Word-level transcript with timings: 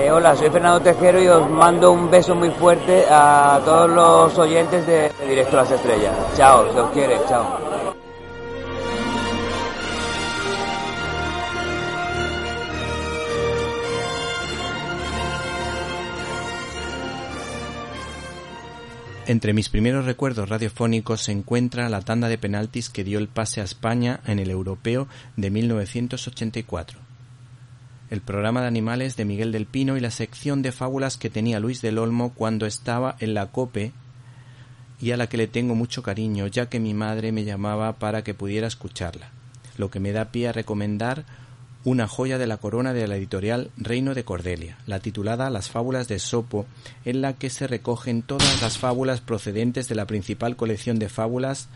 Eh, 0.00 0.10
hola, 0.10 0.34
soy 0.34 0.48
Fernando 0.48 0.80
Tejero 0.80 1.22
y 1.22 1.28
os 1.28 1.50
mando 1.50 1.92
un 1.92 2.10
beso 2.10 2.34
muy 2.34 2.48
fuerte 2.52 3.04
a 3.10 3.60
todos 3.62 3.90
los 3.90 4.38
oyentes 4.38 4.86
de 4.86 5.12
Directo 5.28 5.58
a 5.58 5.62
las 5.62 5.72
Estrellas. 5.72 6.14
Chao, 6.34 6.72
se 6.72 6.80
os 6.80 6.90
quiere, 6.92 7.18
chao. 7.28 7.60
Entre 19.26 19.52
mis 19.52 19.68
primeros 19.68 20.06
recuerdos 20.06 20.48
radiofónicos 20.48 21.20
se 21.20 21.32
encuentra 21.32 21.90
la 21.90 22.00
tanda 22.00 22.28
de 22.28 22.38
penaltis 22.38 22.88
que 22.88 23.04
dio 23.04 23.18
el 23.18 23.28
pase 23.28 23.60
a 23.60 23.64
España 23.64 24.20
en 24.24 24.38
el 24.38 24.50
Europeo 24.50 25.08
de 25.36 25.50
1984. 25.50 27.09
El 28.10 28.20
programa 28.20 28.60
de 28.60 28.66
animales 28.66 29.16
de 29.16 29.24
Miguel 29.24 29.52
del 29.52 29.66
Pino 29.66 29.96
y 29.96 30.00
la 30.00 30.10
sección 30.10 30.62
de 30.62 30.72
fábulas 30.72 31.16
que 31.16 31.30
tenía 31.30 31.60
Luis 31.60 31.80
del 31.80 31.98
Olmo 31.98 32.34
cuando 32.34 32.66
estaba 32.66 33.16
en 33.20 33.34
la 33.34 33.46
COPE 33.46 33.92
y 35.00 35.12
a 35.12 35.16
la 35.16 35.28
que 35.28 35.36
le 35.36 35.46
tengo 35.46 35.74
mucho 35.74 36.02
cariño, 36.02 36.46
ya 36.48 36.68
que 36.68 36.80
mi 36.80 36.92
madre 36.92 37.32
me 37.32 37.44
llamaba 37.44 37.94
para 37.94 38.22
que 38.22 38.34
pudiera 38.34 38.66
escucharla, 38.66 39.30
lo 39.78 39.90
que 39.90 40.00
me 40.00 40.12
da 40.12 40.32
pie 40.32 40.48
a 40.48 40.52
recomendar 40.52 41.24
una 41.84 42.06
joya 42.06 42.36
de 42.36 42.46
la 42.46 42.58
corona 42.58 42.92
de 42.92 43.06
la 43.08 43.16
editorial 43.16 43.70
Reino 43.78 44.14
de 44.14 44.24
Cordelia, 44.24 44.76
la 44.86 45.00
titulada 45.00 45.48
Las 45.48 45.70
fábulas 45.70 46.08
de 46.08 46.18
Sopo, 46.18 46.66
en 47.04 47.22
la 47.22 47.34
que 47.34 47.48
se 47.48 47.66
recogen 47.66 48.22
todas 48.22 48.60
las 48.60 48.76
fábulas 48.76 49.20
procedentes 49.20 49.88
de 49.88 49.94
la 49.94 50.06
principal 50.06 50.56
colección 50.56 50.98
de 50.98 51.08
fábulas 51.08 51.68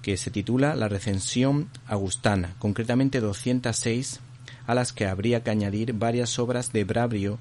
que 0.00 0.16
se 0.16 0.30
titula 0.30 0.74
La 0.76 0.88
recensión 0.88 1.68
agustana, 1.86 2.54
concretamente 2.58 3.20
206, 3.20 4.20
a 4.66 4.74
las 4.74 4.92
que 4.92 5.06
habría 5.06 5.42
que 5.42 5.50
añadir 5.50 5.92
varias 5.92 6.38
obras 6.38 6.72
de 6.72 6.84
Bravio, 6.84 7.38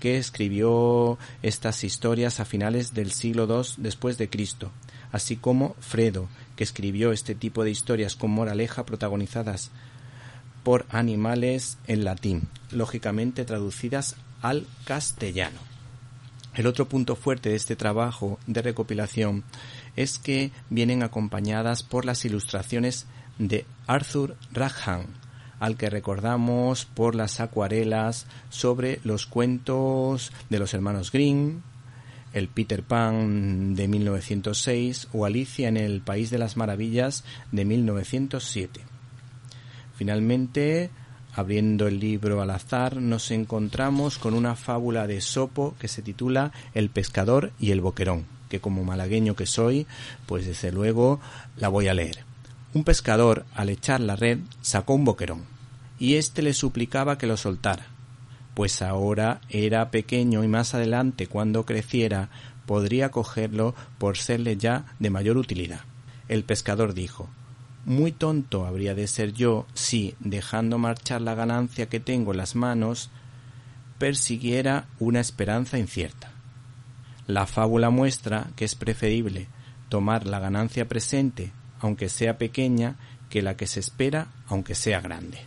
que 0.00 0.16
escribió 0.16 1.18
estas 1.42 1.84
historias 1.84 2.40
a 2.40 2.44
finales 2.44 2.94
del 2.94 3.12
siglo 3.12 3.46
II 3.46 3.74
después 3.76 4.18
de 4.18 4.30
Cristo, 4.30 4.70
así 5.12 5.36
como 5.36 5.74
Fredo, 5.80 6.28
que 6.56 6.64
escribió 6.64 7.12
este 7.12 7.34
tipo 7.34 7.64
de 7.64 7.70
historias 7.70 8.16
con 8.16 8.30
moraleja 8.30 8.84
protagonizadas 8.84 9.70
por 10.62 10.86
animales 10.90 11.78
en 11.86 12.04
latín, 12.04 12.48
lógicamente 12.70 13.44
traducidas 13.44 14.16
al 14.42 14.66
castellano. 14.84 15.60
El 16.54 16.66
otro 16.66 16.88
punto 16.88 17.14
fuerte 17.14 17.50
de 17.50 17.56
este 17.56 17.76
trabajo 17.76 18.38
de 18.46 18.62
recopilación 18.62 19.44
es 19.96 20.18
que 20.18 20.50
vienen 20.68 21.02
acompañadas 21.02 21.82
por 21.82 22.04
las 22.04 22.24
ilustraciones 22.24 23.06
de 23.38 23.64
Arthur 23.86 24.36
Rackham, 24.52 25.06
al 25.60 25.76
que 25.76 25.90
recordamos 25.90 26.86
por 26.86 27.14
las 27.14 27.38
acuarelas 27.38 28.26
sobre 28.48 28.98
los 29.04 29.26
cuentos 29.26 30.32
de 30.48 30.58
los 30.58 30.74
hermanos 30.74 31.12
Grimm, 31.12 31.60
el 32.32 32.48
Peter 32.48 32.82
Pan 32.82 33.74
de 33.74 33.88
1906 33.88 35.08
o 35.12 35.26
Alicia 35.26 35.68
en 35.68 35.76
el 35.76 36.00
País 36.00 36.30
de 36.30 36.38
las 36.38 36.56
Maravillas 36.56 37.24
de 37.52 37.64
1907. 37.64 38.80
Finalmente, 39.96 40.90
abriendo 41.34 41.86
el 41.86 42.00
libro 42.00 42.40
al 42.40 42.50
azar, 42.50 42.96
nos 42.96 43.30
encontramos 43.30 44.18
con 44.18 44.34
una 44.34 44.56
fábula 44.56 45.06
de 45.06 45.20
Sopo 45.20 45.74
que 45.78 45.88
se 45.88 46.02
titula 46.02 46.52
El 46.72 46.88
pescador 46.88 47.52
y 47.58 47.72
el 47.72 47.80
boquerón, 47.80 48.24
que 48.48 48.60
como 48.60 48.84
malagueño 48.84 49.36
que 49.36 49.46
soy, 49.46 49.86
pues 50.26 50.46
desde 50.46 50.72
luego 50.72 51.20
la 51.56 51.68
voy 51.68 51.88
a 51.88 51.94
leer. 51.94 52.29
Un 52.72 52.84
pescador, 52.84 53.44
al 53.54 53.68
echar 53.68 54.00
la 54.00 54.16
red, 54.16 54.38
sacó 54.60 54.94
un 54.94 55.04
boquerón, 55.04 55.44
y 55.98 56.14
éste 56.14 56.42
le 56.42 56.54
suplicaba 56.54 57.18
que 57.18 57.26
lo 57.26 57.36
soltara, 57.36 57.86
pues 58.54 58.82
ahora 58.82 59.40
era 59.48 59.90
pequeño 59.90 60.44
y 60.44 60.48
más 60.48 60.74
adelante, 60.74 61.26
cuando 61.26 61.66
creciera, 61.66 62.30
podría 62.66 63.10
cogerlo 63.10 63.74
por 63.98 64.16
serle 64.16 64.56
ya 64.56 64.94
de 64.98 65.10
mayor 65.10 65.36
utilidad. 65.36 65.80
El 66.28 66.44
pescador 66.44 66.94
dijo 66.94 67.28
muy 67.84 68.12
tonto 68.12 68.66
habría 68.66 68.94
de 68.94 69.06
ser 69.06 69.32
yo 69.32 69.66
si, 69.74 70.14
dejando 70.20 70.78
marchar 70.78 71.22
la 71.22 71.34
ganancia 71.34 71.88
que 71.88 72.00
tengo 72.00 72.32
en 72.32 72.38
las 72.38 72.54
manos, 72.54 73.10
persiguiera 73.98 74.86
una 74.98 75.20
esperanza 75.20 75.78
incierta. 75.78 76.32
La 77.26 77.46
fábula 77.46 77.90
muestra 77.90 78.48
que 78.56 78.64
es 78.64 78.74
preferible 78.74 79.48
tomar 79.88 80.26
la 80.26 80.40
ganancia 80.40 80.88
presente, 80.88 81.52
aunque 81.80 82.08
sea 82.08 82.38
pequeña, 82.38 82.96
que 83.28 83.42
la 83.42 83.56
que 83.56 83.66
se 83.66 83.80
espera, 83.80 84.28
aunque 84.48 84.74
sea 84.74 85.00
grande. 85.00 85.46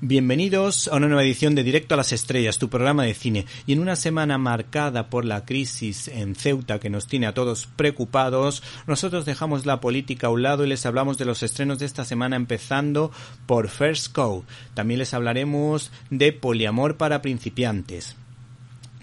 Bienvenidos 0.00 0.88
a 0.88 0.96
una 0.96 1.08
nueva 1.08 1.22
edición 1.22 1.54
de 1.54 1.62
Directo 1.62 1.92
a 1.92 1.96
las 1.98 2.12
Estrellas, 2.12 2.56
tu 2.56 2.70
programa 2.70 3.02
de 3.02 3.12
cine. 3.12 3.44
Y 3.66 3.74
en 3.74 3.80
una 3.80 3.94
semana 3.94 4.38
marcada 4.38 5.10
por 5.10 5.26
la 5.26 5.44
crisis 5.44 6.08
en 6.08 6.34
Ceuta 6.34 6.78
que 6.78 6.88
nos 6.88 7.08
tiene 7.08 7.26
a 7.26 7.34
todos 7.34 7.66
preocupados, 7.66 8.62
nosotros 8.86 9.26
dejamos 9.26 9.66
la 9.66 9.82
política 9.82 10.28
a 10.28 10.30
un 10.30 10.42
lado 10.42 10.64
y 10.64 10.68
les 10.68 10.86
hablamos 10.86 11.18
de 11.18 11.26
los 11.26 11.42
estrenos 11.42 11.78
de 11.78 11.84
esta 11.84 12.06
semana 12.06 12.36
empezando 12.36 13.10
por 13.44 13.68
First 13.68 14.12
Code. 14.12 14.46
También 14.72 14.98
les 14.98 15.12
hablaremos 15.12 15.90
de 16.08 16.32
Poliamor 16.32 16.96
para 16.96 17.20
principiantes. 17.20 18.16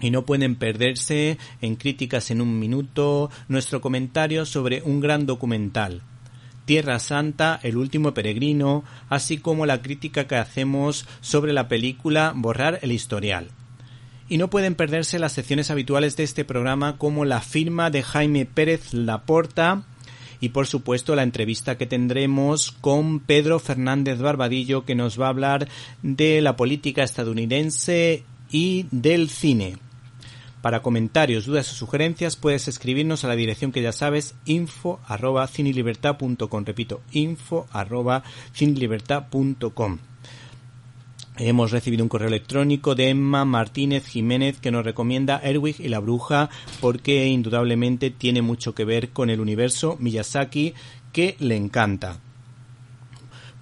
Y 0.00 0.10
no 0.10 0.22
pueden 0.22 0.56
perderse 0.56 1.38
en 1.60 1.76
críticas 1.76 2.30
en 2.30 2.40
un 2.40 2.58
minuto 2.58 3.30
nuestro 3.48 3.80
comentario 3.80 4.44
sobre 4.44 4.82
un 4.82 5.00
gran 5.00 5.26
documental, 5.26 6.02
Tierra 6.66 6.98
Santa, 6.98 7.60
El 7.62 7.76
último 7.76 8.12
peregrino, 8.12 8.84
así 9.08 9.38
como 9.38 9.66
la 9.66 9.80
crítica 9.80 10.26
que 10.26 10.36
hacemos 10.36 11.06
sobre 11.20 11.52
la 11.52 11.68
película 11.68 12.32
Borrar 12.34 12.80
el 12.82 12.92
historial. 12.92 13.48
Y 14.28 14.38
no 14.38 14.50
pueden 14.50 14.74
perderse 14.74 15.20
las 15.20 15.32
secciones 15.32 15.70
habituales 15.70 16.16
de 16.16 16.24
este 16.24 16.44
programa 16.44 16.98
como 16.98 17.24
la 17.24 17.40
firma 17.40 17.90
de 17.90 18.02
Jaime 18.02 18.44
Pérez 18.44 18.92
Laporta 18.92 19.84
y 20.40 20.50
por 20.50 20.66
supuesto 20.66 21.14
la 21.14 21.22
entrevista 21.22 21.78
que 21.78 21.86
tendremos 21.86 22.72
con 22.72 23.20
Pedro 23.20 23.58
Fernández 23.58 24.18
Barbadillo 24.18 24.84
que 24.84 24.94
nos 24.94 25.18
va 25.20 25.26
a 25.26 25.30
hablar 25.30 25.68
de 26.02 26.40
la 26.40 26.56
política 26.56 27.04
estadounidense 27.04 28.24
y 28.50 28.86
del 28.90 29.30
cine. 29.30 29.85
Para 30.66 30.82
comentarios, 30.82 31.46
dudas 31.46 31.70
o 31.70 31.76
sugerencias 31.76 32.34
puedes 32.34 32.66
escribirnos 32.66 33.22
a 33.22 33.28
la 33.28 33.36
dirección 33.36 33.70
que 33.70 33.82
ya 33.82 33.92
sabes, 33.92 34.34
info 34.46 34.98
arroba 35.06 35.48
Repito, 36.64 37.02
info 37.12 37.68
arroba 37.70 38.24
Hemos 41.38 41.70
recibido 41.70 42.02
un 42.02 42.08
correo 42.08 42.26
electrónico 42.26 42.96
de 42.96 43.10
Emma 43.10 43.44
Martínez 43.44 44.08
Jiménez 44.08 44.58
que 44.58 44.72
nos 44.72 44.84
recomienda 44.84 45.38
Erwig 45.40 45.76
y 45.78 45.86
la 45.86 46.00
bruja 46.00 46.50
porque 46.80 47.28
indudablemente 47.28 48.10
tiene 48.10 48.42
mucho 48.42 48.74
que 48.74 48.84
ver 48.84 49.10
con 49.10 49.30
el 49.30 49.38
universo 49.38 49.96
Miyazaki 50.00 50.74
que 51.12 51.36
le 51.38 51.54
encanta. 51.54 52.18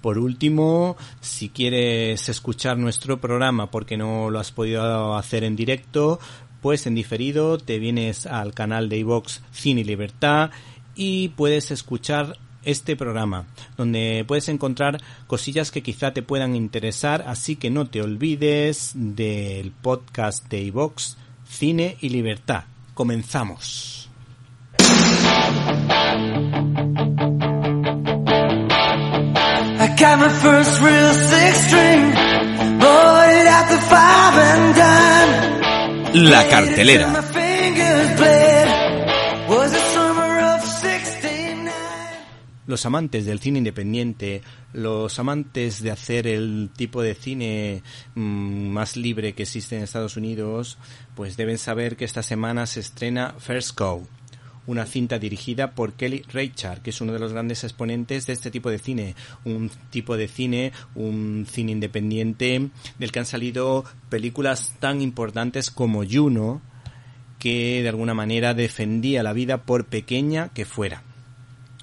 Por 0.05 0.19
último, 0.19 0.97
si 1.19 1.49
quieres 1.49 2.29
escuchar 2.29 2.77
nuestro 2.77 3.19
programa 3.19 3.71
porque 3.71 3.97
no 3.97 4.29
lo 4.29 4.37
has 4.37 4.51
podido 4.51 5.15
hacer 5.15 5.43
en 5.43 5.55
directo, 5.55 6.19
pues 6.65 6.87
en 6.87 6.95
diferido 6.95 7.59
te 7.59 7.77
vienes 7.77 8.25
al 8.25 8.55
canal 8.55 8.89
de 8.89 8.97
iVox 8.97 9.43
Cine 9.51 9.81
y 9.81 9.83
Libertad 9.83 10.49
y 10.95 11.29
puedes 11.29 11.69
escuchar 11.69 12.39
este 12.63 12.95
programa, 12.95 13.45
donde 13.77 14.25
puedes 14.27 14.49
encontrar 14.49 14.99
cosillas 15.27 15.69
que 15.69 15.83
quizá 15.83 16.11
te 16.11 16.23
puedan 16.23 16.55
interesar, 16.55 17.23
así 17.27 17.55
que 17.55 17.69
no 17.69 17.85
te 17.85 18.01
olvides 18.01 18.93
del 18.95 19.73
podcast 19.73 20.49
de 20.49 20.61
iVox 20.61 21.17
Cine 21.47 21.97
y 22.01 22.09
Libertad. 22.09 22.63
Comenzamos. 22.95 24.09
La 36.15 36.47
cartelera. 36.47 37.21
los 42.67 42.85
amantes 42.85 43.25
del 43.25 43.39
cine 43.39 43.59
independiente, 43.59 44.41
los 44.73 45.19
amantes 45.19 45.83
de 45.83 45.91
hacer 45.91 46.25
el 46.25 46.71
tipo 46.75 47.01
de 47.01 47.13
cine 47.13 47.83
mm, 48.15 48.67
más 48.69 48.95
libre 48.97 49.33
que 49.33 49.43
existe 49.43 49.75
en 49.75 49.83
Estados 49.83 50.17
Unidos, 50.17 50.77
pues 51.15 51.37
deben 51.37 51.57
saber 51.57 51.95
que 51.95 52.05
esta 52.05 52.23
semana 52.23 52.65
se 52.65 52.79
estrena 52.79 53.35
First 53.37 53.77
Go, 53.77 54.07
una 54.67 54.85
cinta 54.85 55.19
dirigida 55.19 55.71
por 55.71 55.93
Kelly 55.93 56.23
Reichardt, 56.31 56.81
que 56.81 56.89
es 56.89 57.01
uno 57.01 57.13
de 57.13 57.19
los 57.19 57.33
grandes 57.33 57.63
exponentes 57.63 58.25
de 58.25 58.33
este 58.33 58.51
tipo 58.51 58.69
de 58.69 58.79
cine, 58.79 59.15
un 59.43 59.69
tipo 59.89 60.17
de 60.17 60.27
cine, 60.27 60.71
un 60.95 61.45
cine 61.49 61.71
independiente 61.71 62.69
del 62.99 63.11
que 63.11 63.19
han 63.19 63.25
salido 63.25 63.85
películas 64.09 64.75
tan 64.79 65.01
importantes 65.01 65.71
como 65.71 66.03
Juno, 66.03 66.61
que 67.39 67.81
de 67.83 67.89
alguna 67.89 68.13
manera 68.13 68.53
defendía 68.53 69.23
la 69.23 69.33
vida 69.33 69.63
por 69.63 69.85
pequeña 69.85 70.49
que 70.49 70.65
fuera. 70.65 71.03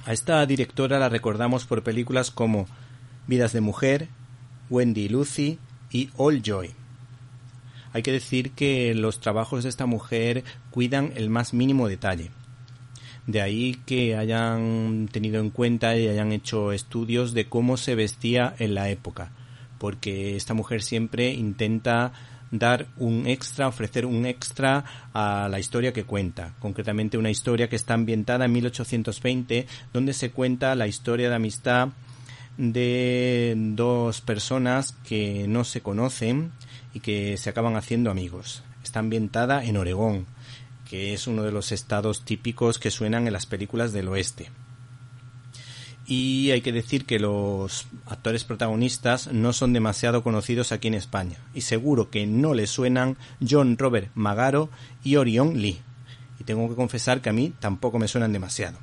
A 0.04 0.12
esta 0.12 0.44
directora 0.46 0.98
la 0.98 1.08
recordamos 1.08 1.64
por 1.64 1.84
películas 1.84 2.30
como 2.30 2.66
Vidas 3.28 3.52
de 3.52 3.60
Mujer, 3.60 4.08
Wendy 4.68 5.02
y 5.02 5.08
Lucy 5.08 5.58
y 5.92 6.10
All 6.16 6.42
Joy. 6.42 6.70
Hay 7.92 8.02
que 8.02 8.10
decir 8.10 8.52
que 8.52 8.94
los 8.94 9.20
trabajos 9.20 9.62
de 9.62 9.68
esta 9.68 9.86
mujer 9.86 10.44
cuidan 10.70 11.12
el 11.14 11.30
más 11.30 11.52
mínimo 11.52 11.88
detalle. 11.88 12.30
De 13.26 13.40
ahí 13.40 13.78
que 13.86 14.16
hayan 14.16 15.08
tenido 15.12 15.40
en 15.40 15.50
cuenta 15.50 15.96
y 15.96 16.08
hayan 16.08 16.32
hecho 16.32 16.72
estudios 16.72 17.34
de 17.34 17.48
cómo 17.48 17.76
se 17.76 17.94
vestía 17.94 18.54
en 18.58 18.74
la 18.74 18.90
época, 18.90 19.30
porque 19.78 20.36
esta 20.36 20.54
mujer 20.54 20.82
siempre 20.82 21.32
intenta 21.32 22.12
dar 22.52 22.86
un 22.98 23.26
extra, 23.26 23.66
ofrecer 23.66 24.06
un 24.06 24.26
extra 24.26 24.84
a 25.12 25.48
la 25.50 25.58
historia 25.58 25.92
que 25.92 26.04
cuenta. 26.04 26.54
Concretamente 26.58 27.16
una 27.16 27.30
historia 27.30 27.68
que 27.68 27.76
está 27.76 27.94
ambientada 27.94 28.44
en 28.44 28.52
1820, 28.52 29.66
donde 29.92 30.12
se 30.12 30.30
cuenta 30.30 30.74
la 30.74 30.86
historia 30.86 31.28
de 31.28 31.36
amistad 31.36 31.88
de 32.58 33.54
dos 33.56 34.20
personas 34.20 34.92
que 34.92 35.46
no 35.48 35.64
se 35.64 35.80
conocen 35.80 36.52
y 36.92 37.00
que 37.00 37.36
se 37.38 37.50
acaban 37.50 37.76
haciendo 37.76 38.10
amigos. 38.10 38.62
Está 38.84 38.98
ambientada 39.00 39.64
en 39.64 39.76
Oregón, 39.78 40.26
que 40.92 41.14
es 41.14 41.26
uno 41.26 41.42
de 41.42 41.52
los 41.52 41.72
estados 41.72 42.22
típicos 42.22 42.78
que 42.78 42.90
suenan 42.90 43.26
en 43.26 43.32
las 43.32 43.46
películas 43.46 43.94
del 43.94 44.08
oeste. 44.08 44.50
Y 46.06 46.50
hay 46.50 46.60
que 46.60 46.70
decir 46.70 47.06
que 47.06 47.18
los 47.18 47.86
actores 48.04 48.44
protagonistas 48.44 49.32
no 49.32 49.54
son 49.54 49.72
demasiado 49.72 50.22
conocidos 50.22 50.70
aquí 50.70 50.88
en 50.88 50.94
España. 50.94 51.38
Y 51.54 51.62
seguro 51.62 52.10
que 52.10 52.26
no 52.26 52.52
le 52.52 52.66
suenan 52.66 53.16
John 53.40 53.78
Robert 53.78 54.10
Magaro 54.14 54.68
y 55.02 55.16
Orion 55.16 55.62
Lee. 55.62 55.80
Y 56.38 56.44
tengo 56.44 56.68
que 56.68 56.76
confesar 56.76 57.22
que 57.22 57.30
a 57.30 57.32
mí 57.32 57.54
tampoco 57.58 57.98
me 57.98 58.06
suenan 58.06 58.34
demasiado. 58.34 58.76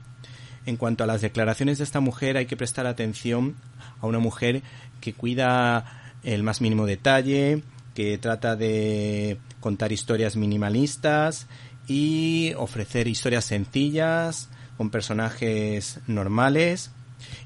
En 0.65 0.77
cuanto 0.77 1.03
a 1.03 1.07
las 1.07 1.21
declaraciones 1.21 1.77
de 1.77 1.83
esta 1.83 1.99
mujer, 1.99 2.37
hay 2.37 2.47
que 2.47 2.57
prestar 2.57 2.87
atención 2.87 3.53
a 4.01 4.07
una 4.07 4.17
mujer 4.17 4.63
que 4.99 5.13
cuida 5.13 6.15
el 6.23 6.41
más 6.41 6.59
mínimo 6.59 6.87
detalle, 6.87 7.61
que 7.93 8.17
trata 8.17 8.55
de 8.55 9.37
contar 9.59 9.91
historias 9.91 10.35
minimalistas 10.37 11.47
y 11.89 12.53
ofrecer 12.55 13.07
historias 13.07 13.45
sencillas 13.45 14.49
con 14.77 14.91
personajes 14.91 15.99
normales 16.07 16.91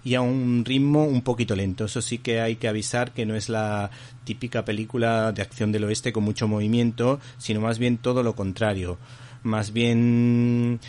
y 0.03 0.15
a 0.15 0.21
un 0.21 0.65
ritmo 0.65 1.05
un 1.05 1.21
poquito 1.21 1.55
lento. 1.55 1.85
Eso 1.85 2.01
sí 2.01 2.17
que 2.17 2.41
hay 2.41 2.57
que 2.57 2.67
avisar 2.67 3.13
que 3.13 3.25
no 3.25 3.35
es 3.35 3.49
la 3.49 3.89
típica 4.25 4.65
película 4.65 5.31
de 5.31 5.41
acción 5.41 5.71
del 5.71 5.85
oeste 5.85 6.11
con 6.11 6.25
mucho 6.25 6.47
movimiento, 6.47 7.19
sino 7.37 7.61
más 7.61 7.79
bien 7.79 7.97
todo 7.97 8.21
lo 8.21 8.35
contrario. 8.35 8.97
Más 9.43 9.71
bien 9.71 10.79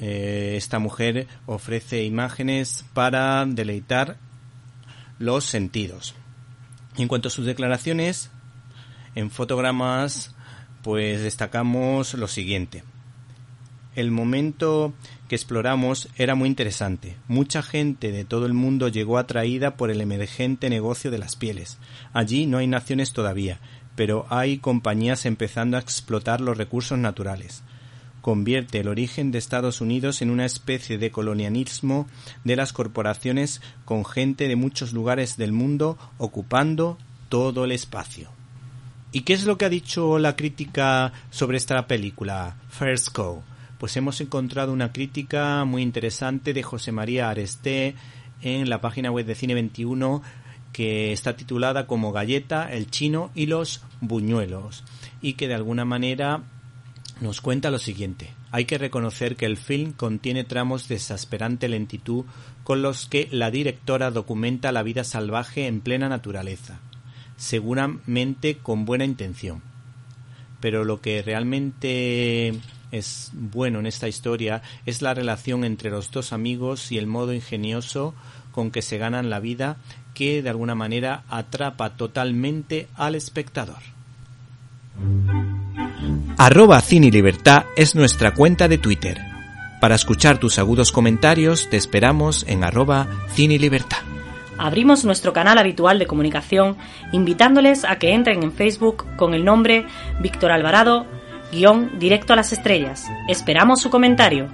eh, 0.00 0.54
esta 0.56 0.80
mujer 0.80 1.28
ofrece 1.46 2.04
imágenes 2.04 2.84
para 2.92 3.46
deleitar 3.46 4.18
los 5.18 5.44
sentidos. 5.44 6.14
en 6.98 7.08
cuanto 7.08 7.28
a 7.28 7.30
sus 7.30 7.46
declaraciones, 7.46 8.30
en 9.14 9.30
fotogramas, 9.30 10.34
pues 10.82 11.22
destacamos 11.22 12.14
lo 12.14 12.26
siguiente. 12.26 12.82
El 13.96 14.10
momento 14.10 14.92
que 15.26 15.34
exploramos 15.34 16.10
era 16.16 16.34
muy 16.34 16.50
interesante. 16.50 17.16
Mucha 17.28 17.62
gente 17.62 18.12
de 18.12 18.26
todo 18.26 18.44
el 18.44 18.52
mundo 18.52 18.88
llegó 18.88 19.16
atraída 19.16 19.78
por 19.78 19.90
el 19.90 20.02
emergente 20.02 20.68
negocio 20.68 21.10
de 21.10 21.16
las 21.16 21.34
pieles. 21.34 21.78
Allí 22.12 22.44
no 22.44 22.58
hay 22.58 22.66
naciones 22.66 23.14
todavía, 23.14 23.58
pero 23.94 24.26
hay 24.28 24.58
compañías 24.58 25.24
empezando 25.24 25.78
a 25.78 25.80
explotar 25.80 26.42
los 26.42 26.58
recursos 26.58 26.98
naturales. 26.98 27.62
Convierte 28.20 28.80
el 28.80 28.88
origen 28.88 29.30
de 29.30 29.38
Estados 29.38 29.80
Unidos 29.80 30.20
en 30.20 30.28
una 30.28 30.44
especie 30.44 30.98
de 30.98 31.10
colonialismo 31.10 32.06
de 32.44 32.56
las 32.56 32.74
corporaciones 32.74 33.62
con 33.86 34.04
gente 34.04 34.46
de 34.46 34.56
muchos 34.56 34.92
lugares 34.92 35.38
del 35.38 35.52
mundo 35.52 35.96
ocupando 36.18 36.98
todo 37.30 37.64
el 37.64 37.72
espacio. 37.72 38.28
¿Y 39.10 39.22
qué 39.22 39.32
es 39.32 39.44
lo 39.44 39.56
que 39.56 39.64
ha 39.64 39.70
dicho 39.70 40.18
la 40.18 40.36
crítica 40.36 41.14
sobre 41.30 41.56
esta 41.56 41.86
película, 41.86 42.56
First 42.68 43.16
Go? 43.16 43.55
Pues 43.78 43.96
hemos 43.96 44.20
encontrado 44.20 44.72
una 44.72 44.92
crítica 44.92 45.64
muy 45.64 45.82
interesante 45.82 46.54
de 46.54 46.62
José 46.62 46.92
María 46.92 47.30
Aresté 47.30 47.94
en 48.42 48.68
la 48.68 48.80
página 48.80 49.10
web 49.10 49.26
de 49.26 49.34
Cine 49.34 49.54
21 49.54 50.22
que 50.72 51.12
está 51.12 51.36
titulada 51.36 51.86
como 51.86 52.12
Galleta, 52.12 52.70
el 52.70 52.90
chino 52.90 53.30
y 53.34 53.46
los 53.46 53.82
buñuelos 54.00 54.84
y 55.22 55.34
que 55.34 55.48
de 55.48 55.54
alguna 55.54 55.84
manera 55.84 56.42
nos 57.20 57.40
cuenta 57.40 57.70
lo 57.70 57.78
siguiente. 57.78 58.34
Hay 58.50 58.66
que 58.66 58.78
reconocer 58.78 59.36
que 59.36 59.46
el 59.46 59.56
film 59.56 59.92
contiene 59.92 60.44
tramos 60.44 60.88
de 60.88 60.96
exasperante 60.96 61.68
lentitud 61.68 62.24
con 62.62 62.82
los 62.82 63.06
que 63.06 63.28
la 63.30 63.50
directora 63.50 64.10
documenta 64.10 64.72
la 64.72 64.82
vida 64.82 65.04
salvaje 65.04 65.66
en 65.66 65.80
plena 65.80 66.08
naturaleza, 66.08 66.78
seguramente 67.36 68.58
con 68.58 68.84
buena 68.84 69.04
intención. 69.04 69.62
Pero 70.60 70.84
lo 70.84 71.00
que 71.00 71.22
realmente 71.22 72.54
es 72.92 73.30
bueno 73.32 73.80
en 73.80 73.86
esta 73.86 74.08
historia 74.08 74.62
es 74.84 75.02
la 75.02 75.14
relación 75.14 75.64
entre 75.64 75.90
los 75.90 76.10
dos 76.10 76.32
amigos 76.32 76.92
y 76.92 76.98
el 76.98 77.06
modo 77.06 77.32
ingenioso 77.32 78.14
con 78.52 78.70
que 78.70 78.82
se 78.82 78.98
ganan 78.98 79.30
la 79.30 79.40
vida 79.40 79.76
que 80.14 80.42
de 80.42 80.48
alguna 80.48 80.74
manera 80.74 81.24
atrapa 81.28 81.90
totalmente 81.90 82.88
al 82.96 83.14
espectador. 83.14 83.82
Arroba 86.38 86.80
Cine 86.80 87.10
Libertad 87.10 87.64
es 87.76 87.94
nuestra 87.94 88.32
cuenta 88.32 88.68
de 88.68 88.78
Twitter. 88.78 89.18
Para 89.80 89.94
escuchar 89.94 90.38
tus 90.38 90.58
agudos 90.58 90.90
comentarios 90.90 91.68
te 91.68 91.76
esperamos 91.76 92.44
en 92.48 92.64
arroba 92.64 93.06
Cine 93.34 93.58
Libertad. 93.58 93.98
Abrimos 94.58 95.04
nuestro 95.04 95.34
canal 95.34 95.58
habitual 95.58 95.98
de 95.98 96.06
comunicación 96.06 96.76
invitándoles 97.12 97.84
a 97.84 97.96
que 97.96 98.12
entren 98.12 98.42
en 98.42 98.52
Facebook 98.52 99.04
con 99.16 99.34
el 99.34 99.44
nombre 99.44 99.84
Víctor 100.20 100.50
Alvarado 100.50 101.06
guion 101.52 101.98
Directo 101.98 102.32
a 102.32 102.36
las 102.36 102.52
Estrellas. 102.52 103.06
Esperamos 103.28 103.80
su 103.80 103.90
comentario. 103.90 104.48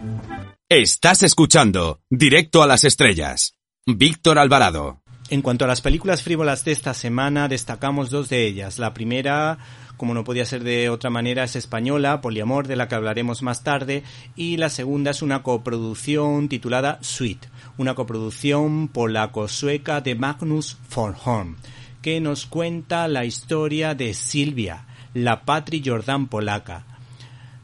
Estás 0.68 1.22
escuchando 1.22 2.00
Directo 2.10 2.62
a 2.62 2.66
las 2.66 2.84
Estrellas. 2.84 3.54
Víctor 3.86 4.38
Alvarado. 4.38 5.02
En 5.30 5.42
cuanto 5.42 5.64
a 5.64 5.68
las 5.68 5.80
películas 5.80 6.22
frívolas 6.22 6.64
de 6.64 6.72
esta 6.72 6.92
semana, 6.92 7.48
destacamos 7.48 8.10
dos 8.10 8.28
de 8.28 8.46
ellas. 8.46 8.78
La 8.78 8.92
primera, 8.92 9.58
como 9.96 10.12
no 10.12 10.24
podía 10.24 10.44
ser 10.44 10.62
de 10.62 10.90
otra 10.90 11.08
manera, 11.08 11.44
es 11.44 11.56
española, 11.56 12.20
Poliamor, 12.20 12.66
de 12.66 12.76
la 12.76 12.86
que 12.86 12.96
hablaremos 12.96 13.42
más 13.42 13.64
tarde, 13.64 14.02
y 14.36 14.58
la 14.58 14.68
segunda 14.68 15.10
es 15.10 15.22
una 15.22 15.42
coproducción 15.42 16.48
titulada 16.50 16.98
Sweet, 17.00 17.46
una 17.78 17.94
coproducción 17.94 18.88
polaco-sueca 18.88 20.02
de 20.02 20.14
Magnus 20.14 20.76
von 20.94 21.14
Horn, 21.24 21.56
que 22.02 22.20
nos 22.20 22.44
cuenta 22.44 23.08
la 23.08 23.24
historia 23.24 23.94
de 23.94 24.12
Silvia, 24.12 24.86
la 25.14 25.44
Patri 25.44 25.82
Jordan 25.84 26.26
polaca, 26.26 26.86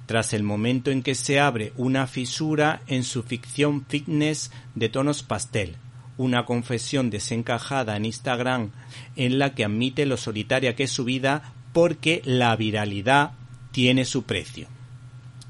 tras 0.09 0.33
el 0.33 0.43
momento 0.43 0.91
en 0.91 1.03
que 1.03 1.15
se 1.15 1.39
abre 1.39 1.75
una 1.77 2.07
fisura 2.07 2.81
en 2.87 3.05
su 3.05 3.23
ficción 3.23 3.85
fitness 3.87 4.51
de 4.75 4.89
tonos 4.89 5.23
pastel, 5.23 5.77
una 6.17 6.47
confesión 6.47 7.11
desencajada 7.11 7.95
en 7.95 8.07
Instagram 8.07 8.71
en 9.17 9.39
la 9.39 9.55
que 9.55 9.67
admite 9.67 10.07
lo 10.07 10.17
solitaria 10.17 10.75
que 10.75 10.85
es 10.85 10.91
su 10.91 11.05
vida 11.05 11.53
porque 11.75 12.23
la 12.25 12.57
viralidad 12.57 13.33
tiene 13.71 14.07
su 14.07 14.23
precio. 14.23 14.67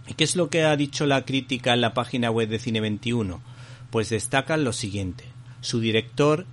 ¿Y 0.08 0.14
qué 0.14 0.24
es 0.24 0.34
lo 0.34 0.50
que 0.50 0.64
ha 0.64 0.74
dicho 0.74 1.06
la 1.06 1.24
crítica 1.24 1.72
en 1.72 1.80
la 1.80 1.94
página 1.94 2.32
web 2.32 2.48
de 2.48 2.58
Cine 2.58 2.80
21? 2.80 3.40
Pues 3.90 4.10
destacan 4.10 4.64
lo 4.64 4.72
siguiente. 4.72 5.22
Su 5.60 5.78
director 5.78 6.46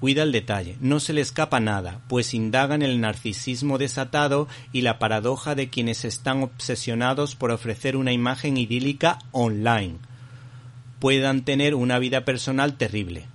cuida 0.00 0.22
el 0.22 0.32
detalle, 0.32 0.76
no 0.80 1.00
se 1.00 1.12
le 1.12 1.20
escapa 1.20 1.60
nada, 1.60 2.00
pues 2.08 2.34
indaga 2.34 2.74
en 2.74 2.82
el 2.82 3.00
narcisismo 3.00 3.78
desatado 3.78 4.48
y 4.72 4.82
la 4.82 4.98
paradoja 4.98 5.54
de 5.54 5.70
quienes 5.70 6.04
están 6.04 6.42
obsesionados 6.42 7.34
por 7.34 7.50
ofrecer 7.50 7.96
una 7.96 8.12
imagen 8.12 8.56
idílica 8.56 9.18
online. 9.32 9.98
Puedan 10.98 11.44
tener 11.44 11.74
una 11.74 11.98
vida 11.98 12.24
personal 12.24 12.76
terrible. 12.76 13.26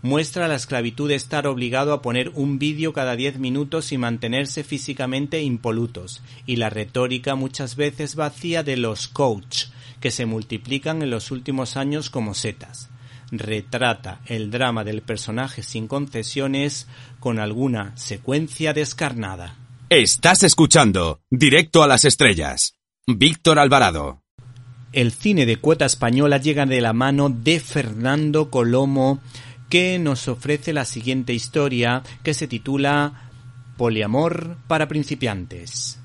Muestra 0.00 0.46
la 0.46 0.54
esclavitud 0.54 1.08
de 1.08 1.16
estar 1.16 1.46
obligado 1.46 1.92
a 1.92 2.02
poner 2.02 2.30
un 2.34 2.58
vídeo 2.58 2.92
cada 2.92 3.16
diez 3.16 3.38
minutos 3.38 3.90
y 3.92 3.98
mantenerse 3.98 4.62
físicamente 4.62 5.42
impolutos, 5.42 6.22
y 6.46 6.56
la 6.56 6.70
retórica 6.70 7.34
muchas 7.34 7.74
veces 7.74 8.14
vacía 8.14 8.62
de 8.62 8.76
los 8.76 9.08
coach, 9.08 9.66
que 10.00 10.10
se 10.10 10.24
multiplican 10.24 11.02
en 11.02 11.10
los 11.10 11.32
últimos 11.32 11.76
años 11.76 12.10
como 12.10 12.34
setas 12.34 12.88
retrata 13.30 14.20
el 14.26 14.50
drama 14.50 14.84
del 14.84 15.02
personaje 15.02 15.62
sin 15.62 15.88
concesiones 15.88 16.86
con 17.20 17.38
alguna 17.38 17.96
secuencia 17.96 18.72
descarnada. 18.72 19.56
Estás 19.90 20.42
escuchando 20.42 21.20
Directo 21.30 21.82
a 21.82 21.86
las 21.86 22.04
Estrellas. 22.04 22.74
Víctor 23.06 23.58
Alvarado. 23.58 24.22
El 24.92 25.12
cine 25.12 25.46
de 25.46 25.56
cuota 25.56 25.86
española 25.86 26.38
llega 26.38 26.66
de 26.66 26.80
la 26.80 26.92
mano 26.92 27.28
de 27.28 27.60
Fernando 27.60 28.50
Colomo, 28.50 29.20
que 29.68 29.98
nos 29.98 30.28
ofrece 30.28 30.72
la 30.72 30.84
siguiente 30.84 31.34
historia 31.34 32.02
que 32.22 32.34
se 32.34 32.48
titula 32.48 33.30
Poliamor 33.76 34.56
para 34.66 34.88
principiantes. 34.88 36.00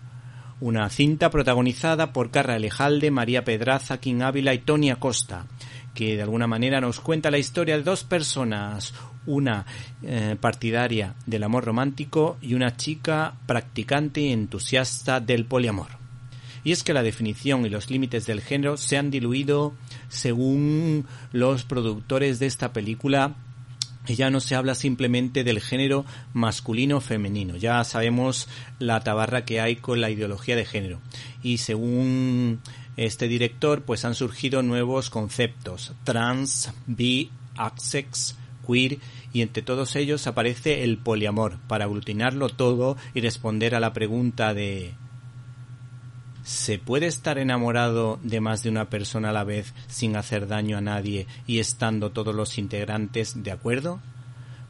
Una 0.60 0.89
cinta 0.89 1.30
protagonizada 1.30 2.13
por 2.13 2.32
Carra 2.32 2.56
Alejalde, 2.56 3.12
María 3.12 3.44
Pedraza, 3.44 4.00
King 4.00 4.22
Ávila 4.22 4.53
y 4.53 4.60
Tony 4.60 4.92
Acosta, 4.92 5.48
que 5.94 6.16
de 6.16 6.24
alguna 6.24 6.48
manera 6.48 6.82
nos 6.82 7.00
cuenta 7.00 7.32
la 7.32 7.38
historia 7.38 7.78
de 7.78 7.84
dos 7.84 8.04
personas, 8.04 8.94
una 9.26 9.66
eh, 10.02 10.36
partidaria 10.40 11.16
del 11.26 11.44
amor 11.44 11.66
romántico 11.66 12.38
y 12.42 12.56
una 12.56 12.76
chica 12.76 13.36
practicante 13.46 14.22
y 14.22 14.32
entusiasta 14.32 15.20
del 15.20 15.46
poliamor. 15.46 16.04
Y 16.64 16.72
es 16.72 16.84
que 16.84 16.94
la 16.94 17.04
definición 17.04 17.66
y 17.66 17.70
los 17.70 17.90
límites 17.90 18.26
del 18.26 18.42
género 18.42 18.78
se 18.78 18.98
han 18.98 19.12
diluido 19.12 19.74
según 20.08 21.06
los 21.32 21.64
productores 21.64 22.40
de 22.40 22.46
esta 22.46 22.72
película 22.72 23.36
ya 24.08 24.30
no 24.30 24.42
se 24.42 24.56
habla 24.56 24.76
simplemente 24.76 25.44
del 25.44 25.62
género 25.62 26.06
masculino 26.34 27.00
femenino. 27.00 27.56
Ya 27.56 27.82
sabemos 27.86 28.50
la 28.80 29.00
tabarra 29.00 29.46
que 29.46 29.62
hay 29.62 29.78
con 29.78 30.02
la 30.02 30.10
ideología 30.10 30.56
de 30.56 30.66
género. 30.66 31.00
Y 31.42 31.60
según 31.60 32.60
este 32.98 33.28
director, 33.28 33.84
pues 33.84 34.06
han 34.06 34.16
surgido 34.16 34.62
nuevos 34.64 35.10
conceptos. 35.10 35.94
Trans, 36.04 36.72
bi, 36.86 37.32
asex, 37.58 38.36
queer 38.66 39.00
y 39.34 39.42
entre 39.42 39.64
todos 39.64 39.96
ellos 39.96 40.28
aparece 40.28 40.84
el 40.84 40.98
poliamor 40.98 41.58
para 41.68 41.86
aglutinarlo 41.86 42.50
todo 42.50 42.98
y 43.14 43.22
responder 43.22 43.76
a 43.76 43.80
la 43.80 43.94
pregunta 43.94 44.54
de 44.54 44.94
¿Se 46.44 46.78
puede 46.78 47.08
estar 47.08 47.38
enamorado 47.38 48.20
de 48.22 48.42
más 48.42 48.64
de 48.64 48.70
una 48.70 48.90
persona 48.90 49.30
a 49.30 49.34
la 49.34 49.46
vez 49.46 49.74
sin 49.88 50.18
hacer 50.18 50.48
daño 50.48 50.78
a 50.78 50.82
nadie 50.82 51.26
y 51.48 51.60
estando 51.60 52.12
todos 52.12 52.36
los 52.36 52.58
integrantes 52.58 53.44
de 53.44 53.52
acuerdo? 53.52 54.02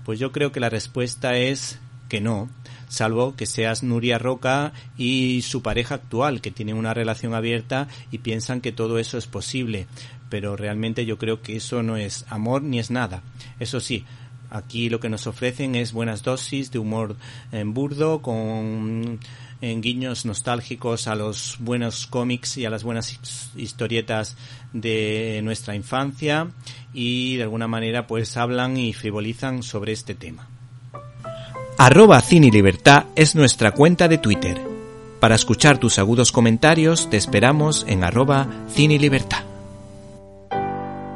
Pues 0.05 0.19
yo 0.19 0.31
creo 0.31 0.51
que 0.51 0.59
la 0.59 0.69
respuesta 0.69 1.35
es 1.35 1.79
que 2.09 2.21
no, 2.21 2.47
salvo 2.93 3.35
que 3.35 3.47
seas 3.47 3.81
Nuria 3.81 4.19
Roca 4.19 4.71
y 4.97 5.41
su 5.41 5.63
pareja 5.63 5.95
actual, 5.95 6.41
que 6.41 6.51
tienen 6.51 6.77
una 6.77 6.93
relación 6.93 7.33
abierta 7.33 7.87
y 8.11 8.19
piensan 8.19 8.61
que 8.61 8.71
todo 8.71 8.99
eso 8.99 9.17
es 9.17 9.25
posible. 9.25 9.87
Pero 10.29 10.55
realmente 10.55 11.05
yo 11.05 11.17
creo 11.17 11.41
que 11.41 11.55
eso 11.55 11.81
no 11.81 11.97
es 11.97 12.25
amor 12.29 12.61
ni 12.61 12.77
es 12.77 12.91
nada. 12.91 13.23
Eso 13.59 13.79
sí, 13.79 14.05
aquí 14.51 14.89
lo 14.89 14.99
que 14.99 15.09
nos 15.09 15.25
ofrecen 15.25 15.73
es 15.73 15.91
buenas 15.91 16.21
dosis 16.21 16.71
de 16.71 16.77
humor 16.77 17.15
en 17.51 17.73
burdo 17.73 18.21
con 18.21 19.19
guiños 19.59 20.25
nostálgicos 20.25 21.07
a 21.07 21.15
los 21.15 21.55
buenos 21.59 22.05
cómics 22.05 22.57
y 22.57 22.65
a 22.65 22.69
las 22.69 22.83
buenas 22.83 23.17
historietas 23.55 24.37
de 24.73 25.39
nuestra 25.43 25.73
infancia 25.75 26.51
y 26.93 27.37
de 27.37 27.43
alguna 27.43 27.67
manera 27.67 28.05
pues 28.05 28.35
hablan 28.37 28.77
y 28.77 28.93
frivolizan 28.93 29.63
sobre 29.63 29.93
este 29.93 30.15
tema. 30.15 30.52
Arroba 31.85 32.21
Cine 32.21 32.49
Libertad 32.49 33.07
es 33.13 33.35
nuestra 33.35 33.71
cuenta 33.71 34.07
de 34.07 34.17
Twitter. 34.17 34.57
Para 35.19 35.35
escuchar 35.35 35.79
tus 35.79 35.99
agudos 35.99 36.31
comentarios 36.31 37.09
te 37.09 37.17
esperamos 37.17 37.85
en 37.89 38.05
arroba 38.05 38.47
Cine 38.69 38.97
Libertad. 38.97 39.43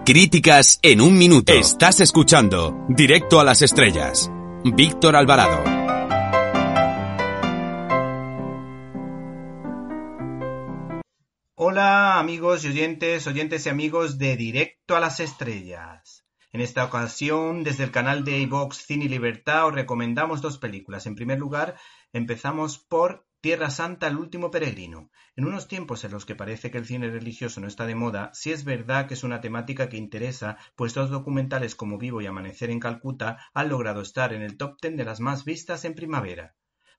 Críticas 0.05 0.79
en 0.81 0.99
un 0.99 1.17
minuto. 1.17 1.53
Estás 1.53 2.01
escuchando 2.01 2.85
Directo 2.89 3.39
a 3.39 3.45
las 3.45 3.61
Estrellas. 3.61 4.29
Víctor 4.65 5.15
Alvarado. 5.15 5.63
Hola 11.55 12.19
amigos 12.19 12.65
y 12.65 12.67
oyentes, 12.67 13.25
oyentes 13.25 13.65
y 13.65 13.69
amigos 13.69 14.17
de 14.17 14.35
Directo 14.35 14.97
a 14.97 14.99
las 14.99 15.21
Estrellas. 15.21 16.26
En 16.53 16.61
esta 16.61 16.85
ocasión, 16.85 17.63
desde 17.63 17.83
el 17.83 17.91
canal 17.91 18.23
de 18.23 18.39
iVox 18.39 18.77
Cine 18.77 19.05
y 19.05 19.09
Libertad, 19.09 19.67
os 19.67 19.73
recomendamos 19.73 20.41
dos 20.41 20.57
películas. 20.57 21.05
En 21.05 21.15
primer 21.15 21.39
lugar, 21.39 21.75
empezamos 22.13 22.77
por 22.77 23.27
Tierra 23.41 23.69
Santa, 23.69 24.07
el 24.07 24.17
último 24.17 24.49
peregrino. 24.49 25.11
En 25.35 25.45
unos 25.45 25.67
tiempos 25.67 26.05
en 26.05 26.11
los 26.11 26.25
que 26.25 26.35
parece 26.35 26.71
que 26.71 26.77
el 26.77 26.85
cine 26.85 27.09
religioso 27.09 27.59
no 27.59 27.67
está 27.67 27.85
de 27.85 27.95
moda, 27.95 28.31
sí 28.33 28.51
es 28.51 28.63
verdad 28.63 29.07
que 29.07 29.13
es 29.13 29.23
una 29.23 29.41
temática 29.41 29.89
que 29.89 29.97
interesa, 29.97 30.57
pues 30.75 30.93
dos 30.93 31.09
documentales 31.09 31.75
como 31.75 31.97
Vivo 31.97 32.21
y 32.21 32.25
Amanecer 32.25 32.69
en 32.69 32.79
Calcuta 32.79 33.37
han 33.53 33.69
logrado 33.69 34.01
estar 34.01 34.33
en 34.33 34.41
el 34.41 34.57
top 34.57 34.79
ten 34.79 34.95
de 34.95 35.05
las 35.05 35.19
más 35.19 35.43
vistas 35.43 35.83
en 35.83 35.95
primavera. 35.95 36.55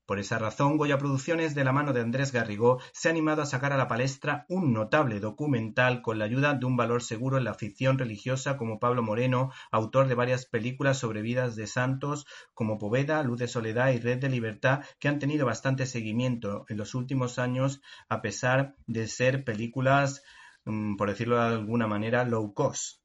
Por 0.09 0.19
esa 0.19 0.39
razón, 0.39 0.79
Goya 0.79 0.97
Producciones, 0.97 1.55
de 1.55 1.65
la 1.65 1.73
mano 1.75 1.93
de 1.93 2.01
Andrés 2.01 2.33
Garrigó, 2.33 2.81
se 2.95 3.09
ha 3.09 3.11
animado 3.11 3.43
a 3.43 3.47
sacar 3.47 3.75
a 3.75 3.77
la 3.77 3.89
palestra 3.89 4.47
un 4.49 4.73
notable 4.73 5.21
documental 5.21 6.01
con 6.01 6.19
la 6.19 6.25
ayuda 6.25 6.55
de 6.55 6.65
un 6.65 6.79
valor 6.79 7.03
seguro 7.03 7.37
en 7.37 7.45
la 7.45 7.53
ficción 7.53 7.99
religiosa 7.99 8.57
como 8.57 8.81
Pablo 8.81 9.03
Moreno, 9.03 9.53
autor 9.71 10.09
de 10.09 10.15
varias 10.15 10.47
películas 10.47 10.97
sobre 10.97 11.21
vidas 11.21 11.57
de 11.57 11.67
santos 11.67 12.27
como 12.55 12.79
Poveda, 12.79 13.23
Luz 13.23 13.39
de 13.39 13.49
Soledad 13.49 13.91
y 13.91 13.99
Red 13.99 14.21
de 14.21 14.31
Libertad, 14.31 14.83
que 14.99 15.09
han 15.09 15.19
tenido 15.19 15.45
bastante 15.45 15.85
seguimiento 15.85 16.65
en 16.71 16.79
los 16.79 16.95
últimos 16.95 17.39
años 17.39 17.83
a 18.09 18.23
pesar 18.23 18.77
de 18.87 19.09
ser 19.09 19.45
películas, 19.45 20.23
mm, 20.65 20.97
por 20.97 21.11
decirlo 21.11 21.37
de 21.37 21.49
alguna 21.55 21.87
manera, 21.87 22.25
low 22.25 22.55
cost 22.55 23.03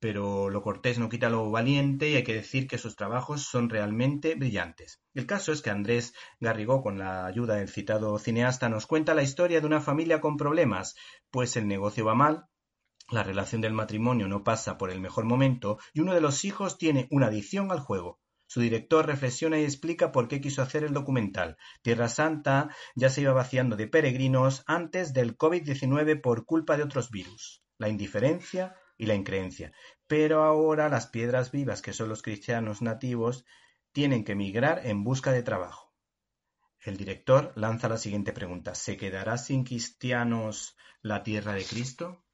pero 0.00 0.48
lo 0.48 0.62
cortés 0.62 0.98
no 0.98 1.08
quita 1.08 1.28
lo 1.28 1.50
valiente 1.50 2.08
y 2.08 2.16
hay 2.16 2.24
que 2.24 2.34
decir 2.34 2.68
que 2.68 2.78
sus 2.78 2.96
trabajos 2.96 3.42
son 3.42 3.68
realmente 3.68 4.34
brillantes. 4.36 5.00
El 5.18 5.26
caso 5.26 5.50
es 5.50 5.62
que 5.62 5.70
Andrés 5.70 6.14
Garrigó, 6.38 6.80
con 6.80 6.96
la 6.96 7.26
ayuda 7.26 7.56
del 7.56 7.68
citado 7.68 8.16
cineasta, 8.20 8.68
nos 8.68 8.86
cuenta 8.86 9.16
la 9.16 9.24
historia 9.24 9.60
de 9.60 9.66
una 9.66 9.80
familia 9.80 10.20
con 10.20 10.36
problemas, 10.36 10.94
pues 11.32 11.56
el 11.56 11.66
negocio 11.66 12.04
va 12.04 12.14
mal, 12.14 12.46
la 13.10 13.24
relación 13.24 13.60
del 13.60 13.72
matrimonio 13.72 14.28
no 14.28 14.44
pasa 14.44 14.78
por 14.78 14.92
el 14.92 15.00
mejor 15.00 15.24
momento 15.24 15.80
y 15.92 16.02
uno 16.02 16.14
de 16.14 16.20
los 16.20 16.44
hijos 16.44 16.78
tiene 16.78 17.08
una 17.10 17.26
adicción 17.26 17.72
al 17.72 17.80
juego. 17.80 18.20
Su 18.46 18.60
director 18.60 19.06
reflexiona 19.06 19.58
y 19.58 19.64
explica 19.64 20.12
por 20.12 20.28
qué 20.28 20.40
quiso 20.40 20.62
hacer 20.62 20.84
el 20.84 20.94
documental. 20.94 21.56
Tierra 21.82 22.06
Santa 22.06 22.68
ya 22.94 23.10
se 23.10 23.22
iba 23.22 23.32
vaciando 23.32 23.74
de 23.74 23.88
peregrinos 23.88 24.62
antes 24.68 25.14
del 25.14 25.36
COVID-19 25.36 26.20
por 26.20 26.44
culpa 26.44 26.76
de 26.76 26.84
otros 26.84 27.10
virus. 27.10 27.64
La 27.76 27.88
indiferencia, 27.88 28.76
y 28.98 29.06
la 29.06 29.14
increencia. 29.14 29.72
Pero 30.06 30.42
ahora 30.42 30.88
las 30.88 31.06
piedras 31.06 31.52
vivas, 31.52 31.80
que 31.80 31.92
son 31.92 32.08
los 32.08 32.22
cristianos 32.22 32.82
nativos, 32.82 33.46
tienen 33.98 34.22
que 34.22 34.36
migrar 34.36 34.86
en 34.86 35.02
busca 35.02 35.32
de 35.32 35.42
trabajo. 35.42 35.92
El 36.78 36.96
director 36.96 37.52
lanza 37.56 37.88
la 37.88 37.96
siguiente 37.96 38.32
pregunta. 38.32 38.76
¿Se 38.76 38.96
quedará 38.96 39.36
sin 39.38 39.64
cristianos 39.64 40.76
la 41.02 41.24
tierra 41.24 41.54
de 41.54 41.64
Cristo? 41.64 42.24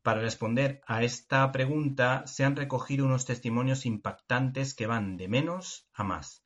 Para 0.00 0.22
responder 0.22 0.80
a 0.86 1.02
esta 1.02 1.52
pregunta 1.52 2.26
se 2.26 2.44
han 2.44 2.56
recogido 2.56 3.04
unos 3.04 3.26
testimonios 3.26 3.84
impactantes 3.84 4.72
que 4.72 4.86
van 4.86 5.18
de 5.18 5.28
menos 5.28 5.90
a 5.92 6.04
más, 6.04 6.42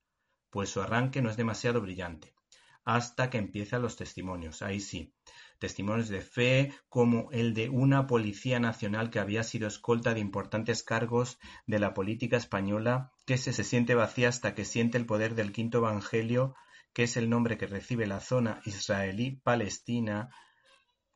pues 0.50 0.70
su 0.70 0.80
arranque 0.80 1.22
no 1.22 1.30
es 1.30 1.36
demasiado 1.36 1.80
brillante, 1.80 2.34
hasta 2.82 3.30
que 3.30 3.38
empiezan 3.38 3.82
los 3.82 3.94
testimonios. 3.94 4.60
Ahí 4.60 4.80
sí, 4.80 5.14
testimonios 5.58 6.08
de 6.08 6.20
fe 6.20 6.72
como 6.88 7.30
el 7.32 7.54
de 7.54 7.68
una 7.68 8.06
policía 8.06 8.60
nacional 8.60 9.10
que 9.10 9.18
había 9.18 9.42
sido 9.42 9.68
escolta 9.68 10.14
de 10.14 10.20
importantes 10.20 10.82
cargos 10.82 11.38
de 11.66 11.78
la 11.78 11.94
política 11.94 12.36
española, 12.36 13.12
que 13.26 13.38
se, 13.38 13.52
se 13.52 13.64
siente 13.64 13.94
vacía 13.94 14.28
hasta 14.28 14.54
que 14.54 14.64
siente 14.64 14.98
el 14.98 15.06
poder 15.06 15.34
del 15.34 15.52
quinto 15.52 15.78
evangelio, 15.78 16.54
que 16.92 17.04
es 17.04 17.16
el 17.16 17.28
nombre 17.28 17.58
que 17.58 17.66
recibe 17.66 18.06
la 18.06 18.20
zona 18.20 18.60
israelí-palestina, 18.64 20.30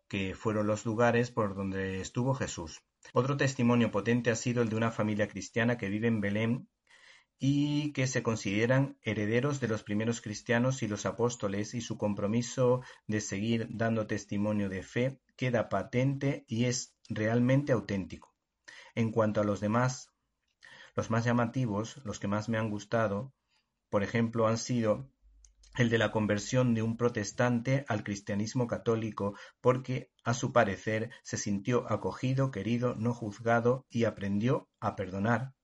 que 0.09 0.35
fueron 0.35 0.67
los 0.67 0.85
lugares 0.85 1.31
por 1.31 1.55
donde 1.55 2.01
estuvo 2.01 2.35
Jesús. 2.35 2.83
Otro 3.13 3.37
testimonio 3.37 3.91
potente 3.91 4.31
ha 4.31 4.37
sido 4.37 4.63
el 4.63 4.69
de 4.69 4.77
una 4.77 4.91
familia 4.91 5.29
cristiana 5.29 5.79
que 5.79 5.89
vive 5.89 6.09
en 6.09 6.21
Belén 6.21 6.69
y 7.43 7.93
que 7.95 8.07
se 8.07 8.23
consideran 8.23 8.99
herederos 9.01 9.61
de 9.61 9.69
los 9.69 9.83
primeros 9.83 10.21
cristianos 10.21 10.83
y 10.83 10.89
los 10.89 11.07
apóstoles 11.07 11.73
y 11.75 11.81
su 11.81 11.97
compromiso 11.97 12.83
de 13.07 13.23
seguir 13.23 13.67
dando 13.71 14.07
testimonio 14.07 14.69
de 14.69 14.83
fe 14.83 15.19
queda 15.37 15.71
patente 15.71 16.45
y 16.47 16.67
es 16.67 16.95
realmente 17.09 17.73
auténtico. 17.73 18.37
En 18.95 19.11
cuanto 19.11 19.41
a 19.41 19.45
los 19.45 19.61
demás, 19.61 20.11
los 20.95 21.11
más 21.11 21.25
llamativos, 21.25 22.03
los 22.05 22.21
que 22.21 22.29
más 22.29 22.51
me 22.51 22.59
han 22.59 22.69
gustado, 22.69 23.33
por 23.89 24.03
ejemplo, 24.03 24.47
han 24.47 24.59
sido 24.59 25.11
el 25.79 25.89
de 25.89 25.97
la 25.97 26.11
conversión 26.11 26.75
de 26.75 26.83
un 26.83 26.99
protestante 26.99 27.87
al 27.89 28.05
cristianismo 28.05 28.67
católico 28.67 29.35
porque, 29.63 30.11
a 30.25 30.35
su 30.35 30.53
parecer, 30.53 31.11
se 31.23 31.39
sintió 31.39 31.91
acogido, 31.91 32.51
querido, 32.51 32.97
no 32.97 33.15
juzgado 33.15 33.87
y 33.89 34.05
aprendió 34.05 34.69
a 34.79 34.95
perdonar 34.95 35.55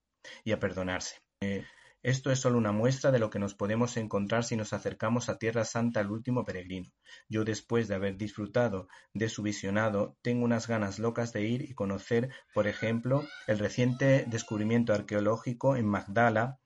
y 0.42 0.52
a 0.52 0.58
perdonarse. 0.58 1.25
Eh, 1.42 1.66
Esto 2.02 2.30
es 2.30 2.38
solo 2.38 2.56
una 2.56 2.72
muestra 2.72 3.10
de 3.10 3.18
lo 3.18 3.28
que 3.28 3.38
nos 3.38 3.54
podemos 3.54 3.96
encontrar 3.98 4.44
si 4.44 4.56
nos 4.56 4.72
acercamos 4.72 5.28
a 5.28 5.38
Tierra 5.38 5.64
Santa 5.64 6.00
el 6.00 6.10
último 6.10 6.44
peregrino. 6.44 6.90
Yo 7.28 7.44
después 7.44 7.88
de 7.88 7.96
haber 7.96 8.16
disfrutado 8.16 8.88
de 9.12 9.28
su 9.28 9.42
visionado, 9.42 10.16
tengo 10.22 10.44
unas 10.44 10.66
ganas 10.66 10.98
locas 10.98 11.32
de 11.34 11.42
ir 11.42 11.62
y 11.62 11.74
conocer, 11.74 12.30
por 12.54 12.68
ejemplo, 12.68 13.22
el 13.48 13.58
reciente 13.58 14.24
descubrimiento 14.28 14.94
arqueológico 14.94 15.76
en 15.76 15.86
Magdala, 15.86 16.58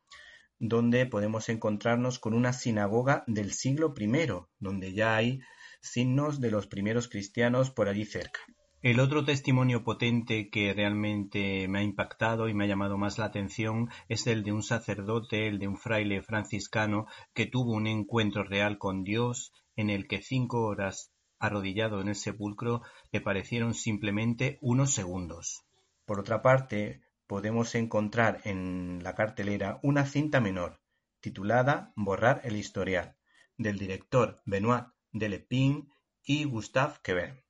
donde 0.58 1.06
podemos 1.06 1.48
encontrarnos 1.48 2.18
con 2.18 2.34
una 2.34 2.52
sinagoga 2.52 3.24
del 3.26 3.52
siglo 3.52 3.92
I, 3.98 4.28
donde 4.58 4.92
ya 4.92 5.16
hay 5.16 5.40
signos 5.80 6.40
de 6.40 6.50
los 6.50 6.66
primeros 6.66 7.08
cristianos 7.08 7.70
por 7.70 7.88
allí 7.88 8.04
cerca. 8.04 8.40
El 8.82 8.98
otro 8.98 9.26
testimonio 9.26 9.84
potente 9.84 10.48
que 10.48 10.72
realmente 10.72 11.68
me 11.68 11.80
ha 11.80 11.82
impactado 11.82 12.48
y 12.48 12.54
me 12.54 12.64
ha 12.64 12.66
llamado 12.66 12.96
más 12.96 13.18
la 13.18 13.26
atención 13.26 13.90
es 14.08 14.26
el 14.26 14.42
de 14.42 14.52
un 14.52 14.62
sacerdote, 14.62 15.48
el 15.48 15.58
de 15.58 15.68
un 15.68 15.76
fraile 15.76 16.22
franciscano 16.22 17.06
que 17.34 17.44
tuvo 17.44 17.74
un 17.74 17.86
encuentro 17.86 18.42
real 18.42 18.78
con 18.78 19.04
Dios 19.04 19.52
en 19.76 19.90
el 19.90 20.08
que 20.08 20.22
cinco 20.22 20.62
horas 20.62 21.12
arrodillado 21.38 22.00
en 22.00 22.08
el 22.08 22.14
sepulcro 22.14 22.80
le 23.12 23.20
parecieron 23.20 23.74
simplemente 23.74 24.56
unos 24.62 24.94
segundos. 24.94 25.66
Por 26.06 26.18
otra 26.18 26.40
parte, 26.40 27.02
podemos 27.26 27.74
encontrar 27.74 28.40
en 28.44 29.02
la 29.02 29.14
cartelera 29.14 29.78
una 29.82 30.06
cinta 30.06 30.40
menor 30.40 30.80
titulada 31.20 31.92
Borrar 31.96 32.40
el 32.44 32.56
historial 32.56 33.14
del 33.58 33.78
director 33.78 34.40
Benoit 34.46 34.86
Delepin 35.12 35.90
y 36.24 36.44
Gustave 36.44 36.94
Quever. 37.02 37.49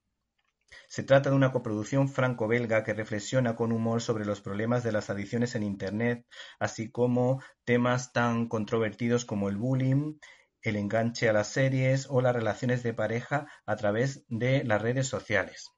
Se 0.88 1.02
trata 1.02 1.30
de 1.30 1.36
una 1.36 1.52
coproducción 1.52 2.08
franco-belga 2.08 2.84
que 2.84 2.94
reflexiona 2.94 3.56
con 3.56 3.72
humor 3.72 4.02
sobre 4.02 4.24
los 4.24 4.40
problemas 4.40 4.82
de 4.82 4.92
las 4.92 5.10
adicciones 5.10 5.54
en 5.54 5.62
Internet, 5.62 6.26
así 6.58 6.90
como 6.90 7.42
temas 7.64 8.12
tan 8.12 8.48
controvertidos 8.48 9.24
como 9.24 9.48
el 9.48 9.56
bullying, 9.56 10.18
el 10.62 10.76
enganche 10.76 11.28
a 11.28 11.32
las 11.32 11.48
series 11.48 12.06
o 12.10 12.20
las 12.20 12.34
relaciones 12.34 12.82
de 12.82 12.94
pareja 12.94 13.46
a 13.66 13.76
través 13.76 14.24
de 14.28 14.64
las 14.64 14.82
redes 14.82 15.06
sociales. 15.08 15.70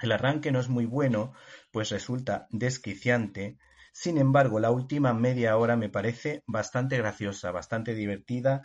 El 0.00 0.12
arranque 0.12 0.50
no 0.50 0.60
es 0.60 0.68
muy 0.68 0.86
bueno, 0.86 1.32
pues 1.70 1.90
resulta 1.90 2.46
desquiciante, 2.50 3.58
sin 3.92 4.18
embargo 4.18 4.58
la 4.58 4.70
última 4.70 5.12
media 5.14 5.56
hora 5.56 5.76
me 5.76 5.88
parece 5.88 6.42
bastante 6.46 6.96
graciosa, 6.96 7.52
bastante 7.52 7.94
divertida 7.94 8.62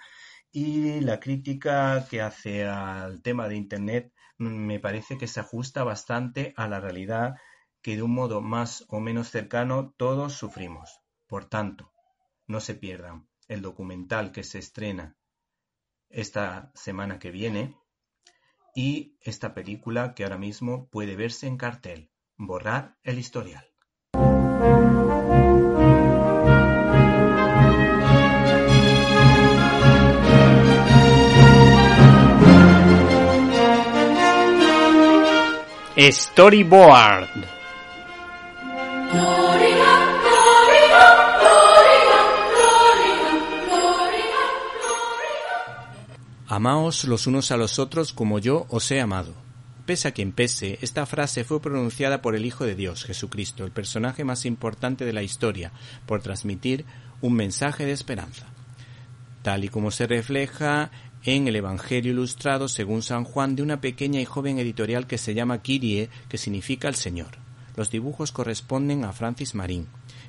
y 0.51 1.01
la 1.01 1.20
crítica 1.20 2.08
que 2.10 2.22
hace 2.22 2.65
al 2.65 3.22
tema 3.22 3.48
de 3.48 3.56
Internet 3.56 4.13
me 4.38 4.79
parece 4.79 5.17
que 5.17 5.27
se 5.27 5.39
ajusta 5.39 5.84
bastante 5.84 6.53
a 6.58 6.67
la 6.67 6.79
realidad 6.79 7.36
que 7.82 7.96
de 7.96 8.03
un 8.03 8.13
modo 8.13 8.41
más 8.41 8.86
o 8.89 9.00
menos 9.00 9.29
cercano 9.29 9.94
todos 9.98 10.34
sufrimos. 10.34 11.01
Por 11.27 11.46
tanto, 11.46 11.91
no 12.46 12.60
se 12.60 12.75
pierdan 12.75 13.27
el 13.48 13.62
documental 13.62 14.32
que 14.32 14.44
se 14.44 14.60
estrena 14.60 15.17
esta 16.10 16.72
semana 16.74 17.20
que 17.20 17.32
viene 17.32 17.77
y 18.75 19.17
esta 19.22 19.53
película 19.53 20.13
que 20.13 20.24
ahora 20.24 20.38
mismo 20.38 20.88
puede 20.89 21.15
verse 21.15 21.48
en 21.48 21.58
cartel, 21.58 22.12
Borrar 22.38 22.98
el 23.03 23.17
historial. 23.17 23.67
Storyboard. 36.00 37.27
Amaos 46.48 47.06
los 47.06 47.25
unos 47.25 47.51
a 47.51 47.58
los 47.58 47.80
otros 47.80 48.13
como 48.13 48.38
yo 48.38 48.68
os 48.70 48.92
he 48.92 49.01
amado. 49.01 49.34
Pese 49.88 50.08
a 50.08 50.12
quien 50.12 50.34
pese, 50.34 50.77
esta 50.84 51.08
frase 51.08 51.44
fue 51.44 51.60
pronunciada 51.60 52.22
por 52.22 52.36
el 52.36 52.46
Hijo 52.46 52.63
de 52.63 52.75
Dios, 52.75 53.04
Jesucristo, 53.04 53.66
el 53.66 53.72
personaje 53.72 54.24
más 54.24 54.46
importante 54.46 55.04
de 55.04 55.13
la 55.13 55.24
historia, 55.24 55.72
por 56.06 56.22
transmitir 56.22 56.86
un 57.22 57.34
mensaje 57.34 57.88
de 57.88 57.94
esperanza. 57.94 58.46
Tal 59.42 59.63
y 59.63 59.70
como 59.70 59.89
se 59.89 60.06
refleja 60.06 60.92
en 61.24 61.47
el 61.47 61.55
Evangelio 61.55 62.12
ilustrado 62.12 62.67
según 62.67 63.01
San 63.01 63.24
Juan 63.24 63.55
de 63.55 63.63
una 63.63 63.81
pequeña 63.81 64.21
y 64.21 64.25
joven 64.25 64.59
editorial 64.59 65.07
que 65.07 65.17
se 65.17 65.33
llama 65.33 65.62
Kyrie, 65.62 66.09
que 66.29 66.38
significa 66.38 66.88
el 66.88 66.95
Señor. 66.95 67.38
Los 67.75 67.92
dibujos 67.92 68.31
corresponden 68.31 69.03
a 69.03 69.13
Francis 69.13 69.53
Marín, 69.53 69.87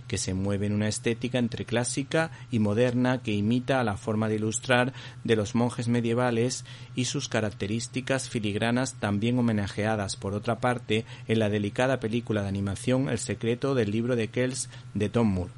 que 0.08 0.18
se 0.18 0.34
mueve 0.34 0.66
en 0.66 0.72
una 0.72 0.88
estética 0.88 1.38
entre 1.38 1.64
clásica 1.64 2.30
y 2.50 2.58
moderna 2.58 3.22
que 3.22 3.32
imita 3.32 3.80
a 3.80 3.84
la 3.84 3.96
forma 3.96 4.28
de 4.28 4.36
ilustrar 4.36 4.92
de 5.22 5.36
los 5.36 5.54
monjes 5.54 5.86
medievales 5.86 6.64
y 6.96 7.04
sus 7.04 7.28
características 7.28 8.28
filigranas 8.28 8.94
también 8.94 9.38
homenajeadas 9.38 10.16
por 10.16 10.34
otra 10.34 10.58
parte 10.58 11.04
en 11.28 11.38
la 11.38 11.50
delicada 11.50 12.00
película 12.00 12.42
de 12.42 12.48
animación 12.48 13.08
El 13.08 13.18
secreto 13.18 13.74
del 13.74 13.90
libro 13.90 14.16
de 14.16 14.28
Kells 14.28 14.68
de 14.94 15.08
Tom 15.08 15.28
Moore. 15.28 15.57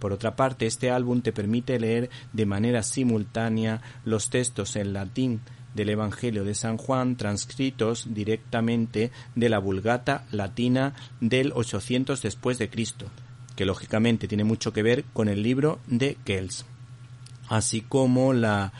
Por 0.00 0.12
otra 0.12 0.34
parte, 0.34 0.66
este 0.66 0.90
álbum 0.90 1.20
te 1.20 1.30
permite 1.30 1.78
leer 1.78 2.10
de 2.32 2.46
manera 2.46 2.82
simultánea 2.82 3.82
los 4.04 4.30
textos 4.30 4.74
en 4.74 4.94
latín 4.94 5.40
del 5.74 5.90
Evangelio 5.90 6.42
de 6.42 6.54
San 6.54 6.78
Juan 6.78 7.16
transcritos 7.16 8.12
directamente 8.12 9.12
de 9.36 9.48
la 9.48 9.58
Vulgata 9.58 10.24
latina 10.32 10.94
del 11.20 11.52
800 11.54 12.20
después 12.22 12.58
de 12.58 12.70
Cristo, 12.70 13.06
que 13.56 13.66
lógicamente 13.66 14.26
tiene 14.26 14.42
mucho 14.42 14.72
que 14.72 14.82
ver 14.82 15.04
con 15.12 15.28
el 15.28 15.42
libro 15.42 15.78
de 15.86 16.16
Kells, 16.24 16.64
así 17.48 17.82
como 17.82 18.32
la 18.32 18.72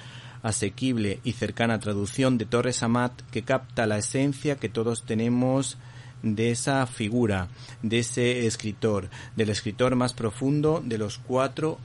asequible 0.43 1.21
y 1.23 1.33
cercana 1.33 1.79
traducción 1.81 2.39
de 2.39 2.47
Torres 2.47 2.83
Amat 2.83 3.13
que 3.31 3.43
capta 3.43 3.87
la 3.87 3.99
esencia 3.99 4.57
que 4.57 4.71
todos 4.71 5.05
tenemos 5.05 5.77
de 6.23 6.51
esa 6.51 6.87
figura, 6.87 7.49
de 7.83 8.01
ese 8.01 8.47
escritor, 8.47 9.09
del 9.37 9.51
escritor 9.51 9.97
más 9.97 10.13
profundo 10.13 10.83
de 10.85 10.99
los 10.99 11.19
cuatro 11.19 11.79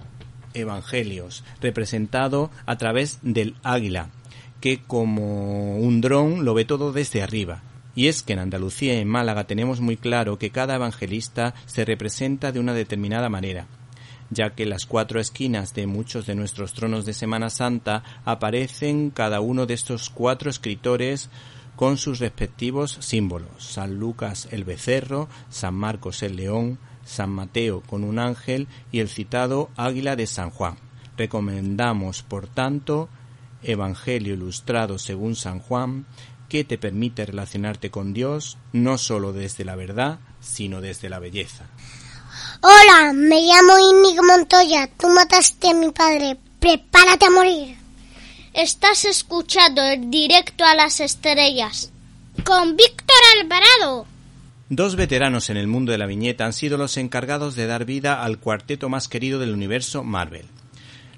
evangelios, 0.54 1.44
representado 1.62 2.50
a 2.66 2.78
través 2.78 3.20
del 3.22 3.56
águila, 3.64 4.10
que 4.62 4.82
como 4.82 5.78
un 5.78 6.02
dron 6.02 6.46
lo 6.46 6.54
ve 6.54 6.66
todo 6.66 6.92
desde 6.92 7.22
arriba. 7.22 7.62
Y 7.96 8.08
es 8.08 8.24
que 8.24 8.34
en 8.34 8.40
Andalucía 8.40 8.94
y 8.94 8.98
en 8.98 9.08
Málaga 9.08 9.46
tenemos 9.46 9.80
muy 9.80 9.96
claro 9.96 10.38
que 10.38 10.50
cada 10.50 10.76
evangelista 10.76 11.54
se 11.66 11.86
representa 11.86 12.52
de 12.52 12.60
una 12.60 12.74
determinada 12.74 13.30
manera, 13.30 13.68
ya 14.30 14.50
que 14.50 14.66
las 14.66 14.86
cuatro 14.86 15.20
esquinas 15.20 15.74
de 15.74 15.88
muchos 15.88 16.26
de 16.26 16.36
nuestros 16.36 16.74
tronos 16.74 17.06
de 17.06 17.14
Semana 17.14 17.50
Santa 17.50 18.04
aparecen 18.26 19.12
cada 19.12 19.40
uno 19.40 19.66
de 19.66 19.76
estos 19.76 20.10
cuatro 20.10 20.50
escritores 20.50 21.30
con 21.76 21.98
sus 21.98 22.20
respectivos 22.20 22.98
símbolos. 23.02 23.50
San 23.60 23.96
Lucas 23.96 24.48
el 24.52 24.64
becerro, 24.64 25.28
San 25.50 25.76
Marcos 25.76 26.24
el 26.24 26.36
león, 26.36 26.80
San 27.06 27.30
Mateo 27.30 27.82
con 27.82 28.04
un 28.04 28.20
ángel 28.20 28.68
y 28.92 29.00
el 29.00 29.10
citado 29.10 29.70
águila 29.76 30.16
de 30.16 30.28
San 30.28 30.50
Juan. 30.50 30.78
Recomendamos, 31.18 32.24
por 32.24 32.48
tanto, 32.48 33.10
Evangelio 33.64 34.34
ilustrado 34.34 35.00
según 35.00 35.36
San 35.36 35.60
Juan, 35.60 36.06
que 36.50 36.64
te 36.64 36.78
permite 36.78 37.26
relacionarte 37.26 37.90
con 37.90 38.14
Dios 38.14 38.58
no 38.74 38.98
sólo 38.98 39.34
desde 39.34 39.66
la 39.66 39.76
verdad, 39.76 40.20
sino 40.40 40.82
desde 40.82 41.10
la 41.10 41.20
belleza. 41.20 41.66
Hola, 42.62 43.14
me 43.14 43.42
llamo 43.42 43.78
Inigo 43.78 44.24
Montoya. 44.24 44.90
Tú 44.98 45.08
mataste 45.10 45.70
a 45.70 45.74
mi 45.74 45.92
padre. 45.92 46.38
Prepárate 46.60 47.26
a 47.26 47.30
morir. 47.30 47.85
Estás 48.56 49.04
escuchando 49.04 49.84
el 49.84 50.10
directo 50.10 50.64
a 50.64 50.76
las 50.76 51.02
estrellas 51.02 51.92
con 52.46 52.78
Víctor 52.78 53.18
Alvarado. 53.42 54.06
Dos 54.70 54.96
veteranos 54.96 55.50
en 55.50 55.58
el 55.58 55.68
mundo 55.68 55.92
de 55.92 55.98
la 55.98 56.06
viñeta 56.06 56.46
han 56.46 56.54
sido 56.54 56.78
los 56.78 56.96
encargados 56.96 57.56
de 57.56 57.68
dar 57.68 57.84
vida 57.84 58.24
al 58.24 58.40
cuarteto 58.40 58.88
más 58.88 59.10
querido 59.10 59.40
del 59.40 59.52
universo 59.52 60.06
Marvel. 60.06 60.46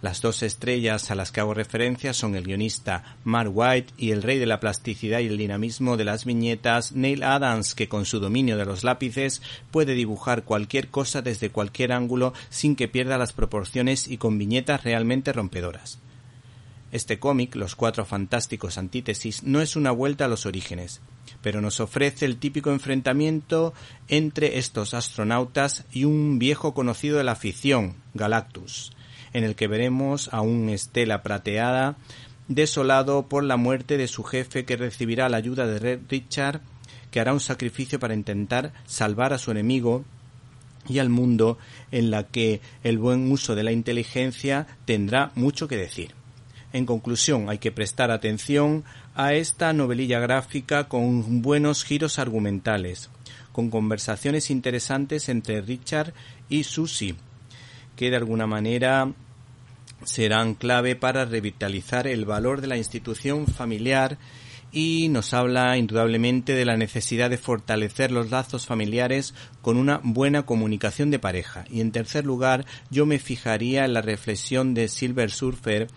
Las 0.01 0.19
dos 0.21 0.41
estrellas 0.41 1.11
a 1.11 1.15
las 1.15 1.31
que 1.31 1.39
hago 1.39 1.53
referencia 1.53 2.11
son 2.13 2.35
el 2.35 2.43
guionista 2.43 3.17
Mark 3.23 3.51
White 3.53 3.93
y 3.99 4.09
el 4.09 4.23
rey 4.23 4.39
de 4.39 4.47
la 4.47 4.59
plasticidad 4.59 5.19
y 5.19 5.27
el 5.27 5.37
dinamismo 5.37 5.95
de 5.95 6.05
las 6.05 6.25
viñetas 6.25 6.93
Neil 6.93 7.21
Adams, 7.21 7.75
que 7.75 7.87
con 7.87 8.05
su 8.05 8.19
dominio 8.19 8.57
de 8.57 8.65
los 8.65 8.83
lápices 8.83 9.43
puede 9.69 9.93
dibujar 9.93 10.43
cualquier 10.43 10.87
cosa 10.87 11.21
desde 11.21 11.51
cualquier 11.51 11.91
ángulo 11.91 12.33
sin 12.49 12.75
que 12.75 12.87
pierda 12.87 13.19
las 13.19 13.33
proporciones 13.33 14.07
y 14.07 14.17
con 14.17 14.39
viñetas 14.39 14.83
realmente 14.83 15.33
rompedoras. 15.33 15.99
Este 16.91 17.19
cómic, 17.19 17.55
Los 17.55 17.75
Cuatro 17.75 18.05
Fantásticos 18.05 18.77
Antítesis, 18.77 19.43
no 19.43 19.61
es 19.61 19.75
una 19.75 19.91
vuelta 19.91 20.25
a 20.25 20.27
los 20.29 20.45
orígenes, 20.45 21.01
pero 21.41 21.61
nos 21.61 21.79
ofrece 21.79 22.25
el 22.25 22.37
típico 22.37 22.71
enfrentamiento 22.71 23.73
entre 24.07 24.57
estos 24.57 24.93
astronautas 24.93 25.85
y 25.91 26.05
un 26.05 26.39
viejo 26.39 26.73
conocido 26.73 27.17
de 27.17 27.25
la 27.25 27.35
ficción, 27.35 27.95
Galactus, 28.13 28.93
en 29.33 29.43
el 29.43 29.55
que 29.55 29.67
veremos 29.67 30.29
a 30.31 30.41
un 30.41 30.69
Estela 30.69 31.23
prateada 31.23 31.97
desolado 32.47 33.27
por 33.27 33.43
la 33.43 33.57
muerte 33.57 33.97
de 33.97 34.07
su 34.07 34.23
jefe 34.23 34.65
que 34.65 34.77
recibirá 34.77 35.27
la 35.29 35.37
ayuda 35.37 35.67
de 35.67 35.79
Red 35.79 35.99
Richard, 36.09 36.61
que 37.11 37.19
hará 37.19 37.33
un 37.33 37.39
sacrificio 37.39 37.99
para 37.99 38.13
intentar 38.13 38.73
salvar 38.85 39.33
a 39.33 39.37
su 39.37 39.51
enemigo 39.51 40.05
y 40.87 40.99
al 40.99 41.09
mundo 41.09 41.57
en 41.91 42.11
la 42.11 42.23
que 42.23 42.61
el 42.83 42.97
buen 42.97 43.29
uso 43.31 43.55
de 43.55 43.63
la 43.63 43.73
inteligencia 43.73 44.67
tendrá 44.85 45.31
mucho 45.35 45.67
que 45.67 45.75
decir. 45.75 46.16
En 46.77 46.85
conclusión, 46.85 47.49
hay 47.49 47.57
que 47.57 47.71
prestar 47.71 48.11
atención 48.11 48.83
a 49.15 49.33
esta 49.33 49.73
novelilla 49.73 50.19
gráfica 50.19 50.87
con 50.87 51.41
buenos 51.41 51.83
giros 51.83 52.19
argumentales, 52.19 53.09
con 53.51 53.71
conversaciones 53.71 54.51
interesantes 54.51 55.27
entre 55.27 55.61
Richard 55.61 56.13
y 56.49 56.65
Susie, 56.65 57.15
que 57.95 58.11
de 58.11 58.17
alguna 58.17 58.45
manera 58.45 59.11
serán 60.03 60.53
clave 60.53 60.95
para 60.95 61.25
revitalizar 61.25 62.05
el 62.05 62.25
valor 62.25 62.61
de 62.61 62.67
la 62.67 62.77
institución 62.77 63.47
familiar 63.47 64.19
y 64.71 65.07
nos 65.09 65.33
habla 65.33 65.77
indudablemente 65.77 66.53
de 66.53 66.65
la 66.65 66.77
necesidad 66.77 67.31
de 67.31 67.39
fortalecer 67.39 68.11
los 68.11 68.29
lazos 68.29 68.67
familiares 68.67 69.33
con 69.63 69.77
una 69.77 69.99
buena 70.03 70.45
comunicación 70.45 71.09
de 71.09 71.17
pareja. 71.17 71.65
Y 71.71 71.81
en 71.81 71.91
tercer 71.91 72.25
lugar, 72.25 72.65
yo 72.91 73.07
me 73.07 73.17
fijaría 73.17 73.85
en 73.85 73.93
la 73.93 74.01
reflexión 74.01 74.75
de 74.75 74.87
Silver 74.89 75.31
Surfer 75.31 75.87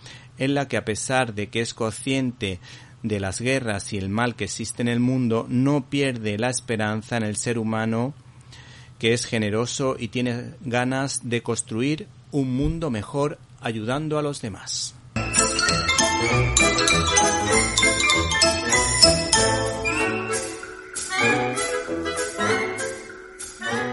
en 0.40 0.55
la 0.55 0.66
que 0.66 0.76
a 0.76 0.85
pesar 0.85 1.35
de 1.35 1.48
que 1.48 1.61
es 1.61 1.74
consciente 1.74 2.59
de 3.05 3.20
las 3.20 3.40
guerras 3.40 3.92
y 3.92 3.98
el 3.98 4.09
mal 4.09 4.35
que 4.35 4.44
existe 4.44 4.83
en 4.83 4.88
el 4.88 4.98
mundo, 4.98 5.46
no 5.48 5.88
pierde 5.88 6.37
la 6.38 6.50
esperanza 6.50 7.16
en 7.16 7.22
el 7.22 7.37
ser 7.37 7.59
humano 7.59 8.14
que 8.98 9.14
es 9.14 9.24
generoso 9.24 9.96
y 9.98 10.09
tiene 10.09 10.55
ganas 10.61 11.29
de 11.29 11.42
construir 11.42 12.09
un 12.33 12.55
mundo 12.55 12.90
mejor 12.90 13.38
ayudando 13.61 14.18
a 14.18 14.22
los 14.22 14.42
demás. 14.42 14.94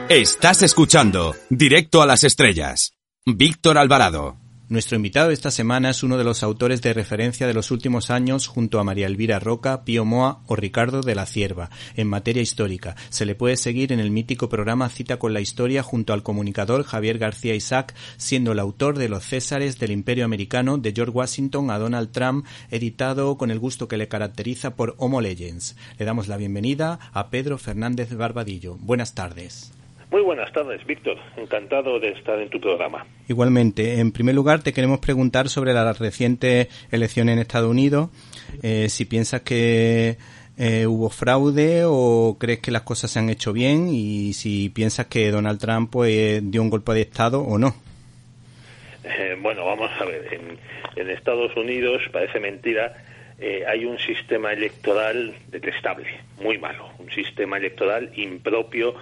Estás 0.10 0.62
escuchando 0.62 1.36
Directo 1.50 2.02
a 2.02 2.06
las 2.06 2.24
Estrellas. 2.24 2.94
Víctor 3.26 3.78
Alvarado. 3.78 4.47
Nuestro 4.70 4.98
invitado 4.98 5.32
esta 5.32 5.50
semana 5.50 5.92
es 5.92 6.04
uno 6.04 6.18
de 6.18 6.26
los 6.26 6.44
autores 6.44 6.82
de 6.82 6.94
referencia 6.94 7.48
de 7.48 7.54
los 7.54 7.72
últimos 7.72 8.10
años 8.10 8.48
junto 8.48 8.82
a 8.82 8.84
María 8.84 9.08
Elvira 9.08 9.40
Roca, 9.40 9.86
Pío 9.86 10.04
Moa 10.04 10.42
o 10.46 10.58
Ricardo 10.58 11.02
de 11.02 11.16
la 11.16 11.26
Cierva 11.26 11.70
en 11.96 12.10
materia 12.10 12.42
histórica. 12.42 12.98
Se 13.08 13.26
le 13.26 13.34
puede 13.34 13.56
seguir 13.56 13.94
en 13.94 14.02
el 14.02 14.12
mítico 14.12 14.50
programa 14.50 14.90
Cita 14.90 15.20
con 15.20 15.32
la 15.32 15.40
Historia 15.40 15.84
junto 15.84 16.12
al 16.12 16.22
comunicador 16.22 16.84
Javier 16.84 17.18
García 17.18 17.56
Isaac, 17.56 17.96
siendo 18.18 18.52
el 18.52 18.60
autor 18.60 18.98
de 18.98 19.08
Los 19.08 19.24
Césares 19.24 19.80
del 19.80 19.92
Imperio 19.92 20.26
Americano 20.26 20.78
de 20.78 20.92
George 20.92 21.14
Washington 21.14 21.72
a 21.72 21.80
Donald 21.80 22.12
Trump, 22.12 22.46
editado 22.70 23.38
con 23.38 23.52
el 23.52 23.60
gusto 23.60 23.88
que 23.88 23.96
le 23.96 24.10
caracteriza 24.10 24.76
por 24.76 24.96
Homo 24.98 25.22
Legends. 25.22 25.78
Le 25.98 26.06
damos 26.06 26.28
la 26.28 26.36
bienvenida 26.36 27.00
a 27.14 27.30
Pedro 27.30 27.58
Fernández 27.58 28.14
Barbadillo. 28.14 28.76
Buenas 28.76 29.16
tardes. 29.16 29.77
Muy 30.10 30.22
buenas 30.22 30.52
tardes, 30.54 30.86
Víctor. 30.86 31.18
Encantado 31.36 32.00
de 32.00 32.12
estar 32.12 32.40
en 32.40 32.50
tu 32.50 32.62
programa. 32.62 33.06
Igualmente, 33.28 34.00
en 34.00 34.14
primer 34.14 34.36
lugar, 34.36 34.64
te 34.64 34.72
queremos 34.72 35.00
preguntar 35.00 35.50
sobre 35.50 35.74
la 35.74 35.92
reciente 35.92 36.70
elección 36.92 37.28
en 37.28 37.40
Estados 37.40 37.70
Unidos. 37.70 38.10
Eh, 38.64 38.88
si 38.88 39.04
piensas 39.04 39.42
que 39.42 40.16
eh, 40.58 40.88
hubo 40.88 41.10
fraude 41.10 41.82
o 41.86 42.38
crees 42.40 42.60
que 42.60 42.72
las 42.72 42.84
cosas 42.84 43.12
se 43.12 43.20
han 43.20 43.30
hecho 43.30 43.52
bien 43.52 43.90
y 43.90 44.32
si 44.32 44.70
piensas 44.70 45.08
que 45.08 45.30
Donald 45.30 45.60
Trump 45.60 45.92
pues, 45.92 46.40
dio 46.50 46.62
un 46.62 46.70
golpe 46.70 46.94
de 46.94 47.02
Estado 47.02 47.42
o 47.42 47.58
no. 47.58 47.76
Eh, 49.04 49.36
bueno, 49.42 49.66
vamos 49.66 49.92
a 50.00 50.06
ver. 50.06 50.34
En, 50.34 50.58
en 50.96 51.10
Estados 51.10 51.54
Unidos, 51.58 52.02
parece 52.14 52.40
mentira, 52.40 52.96
hay 53.68 53.86
un 53.86 54.00
sistema 54.00 54.54
electoral 54.54 55.34
detestable, 55.50 56.08
muy 56.42 56.58
malo. 56.58 56.90
Un 56.98 57.12
sistema 57.12 57.58
electoral 57.58 58.10
impropio 58.16 58.96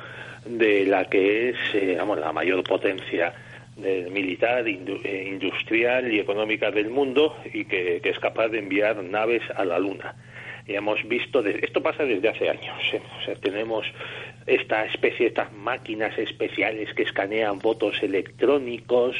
de 0.46 0.86
la 0.86 1.06
que 1.06 1.50
es 1.50 1.58
eh, 1.74 1.96
vamos, 1.98 2.20
la 2.20 2.32
mayor 2.32 2.64
potencia 2.64 3.34
militar, 3.78 4.66
eh, 4.68 5.28
industrial 5.28 6.12
y 6.12 6.20
económica 6.20 6.72
del 6.72 6.90
mundo 6.90 7.38
y 7.54 7.66
que, 7.66 8.02
es 8.04 8.20
capaz 8.20 8.48
de 8.48 8.60
enviar 8.60 9.04
naves 9.04 9.44
a 9.56 9.66
la 9.66 9.80
Luna. 9.80 10.16
Y 10.68 10.76
hemos 10.76 11.04
visto, 11.08 11.46
esto 11.46 11.84
pasa 11.84 12.06
desde 12.06 12.30
hace 12.30 12.50
años, 12.50 12.78
¿eh? 12.94 13.02
o 13.20 13.26
sea, 13.26 13.36
tenemos 13.36 13.86
esta 14.48 14.86
especie, 14.86 15.28
estas 15.28 15.52
máquinas 15.54 16.18
especiales 16.18 16.94
que 16.94 17.04
escanean 17.04 17.60
votos 17.60 18.02
electrónicos, 18.04 19.16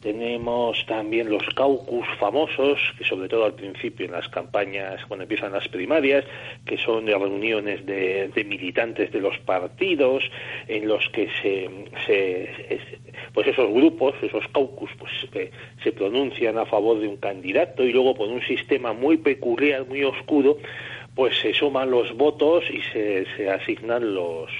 tenemos 0.00 0.84
también 0.86 1.30
los 1.30 1.44
caucus 1.54 2.06
famosos, 2.18 2.80
que 2.98 3.04
sobre 3.04 3.28
todo 3.28 3.44
al 3.44 3.54
principio 3.54 4.06
en 4.06 4.12
las 4.12 4.28
campañas, 4.28 5.04
cuando 5.06 5.22
empiezan 5.24 5.52
las 5.52 5.68
primarias, 5.68 6.24
que 6.66 6.78
son 6.78 7.04
de 7.04 7.16
reuniones 7.16 7.86
de, 7.86 8.44
militantes 8.44 9.12
de 9.12 9.20
los 9.20 9.38
partidos, 9.40 10.24
en 10.66 10.88
los 10.88 11.08
que 11.10 11.28
se, 11.40 11.70
pues 13.32 13.46
esos 13.46 13.72
grupos, 13.72 14.14
esos 14.22 14.44
caucus, 14.48 14.90
pues 14.98 15.12
se 15.82 15.92
pronuncian 15.92 16.58
a 16.58 16.66
favor 16.66 16.98
de 16.98 17.08
un 17.08 17.18
candidato 17.18 17.84
y 17.84 17.92
luego 17.92 18.14
por 18.14 18.28
un 18.28 18.42
sistema 18.42 18.92
muy 18.92 19.18
peculiar, 19.18 19.86
muy 19.86 20.02
oscuro, 20.02 20.56
pues 21.14 21.38
se 21.40 21.52
suman 21.52 21.90
los 21.90 22.16
votos 22.16 22.64
y 22.70 22.80
se, 22.92 23.26
se 23.36 23.50
asignan 23.50 24.14
los, 24.14 24.50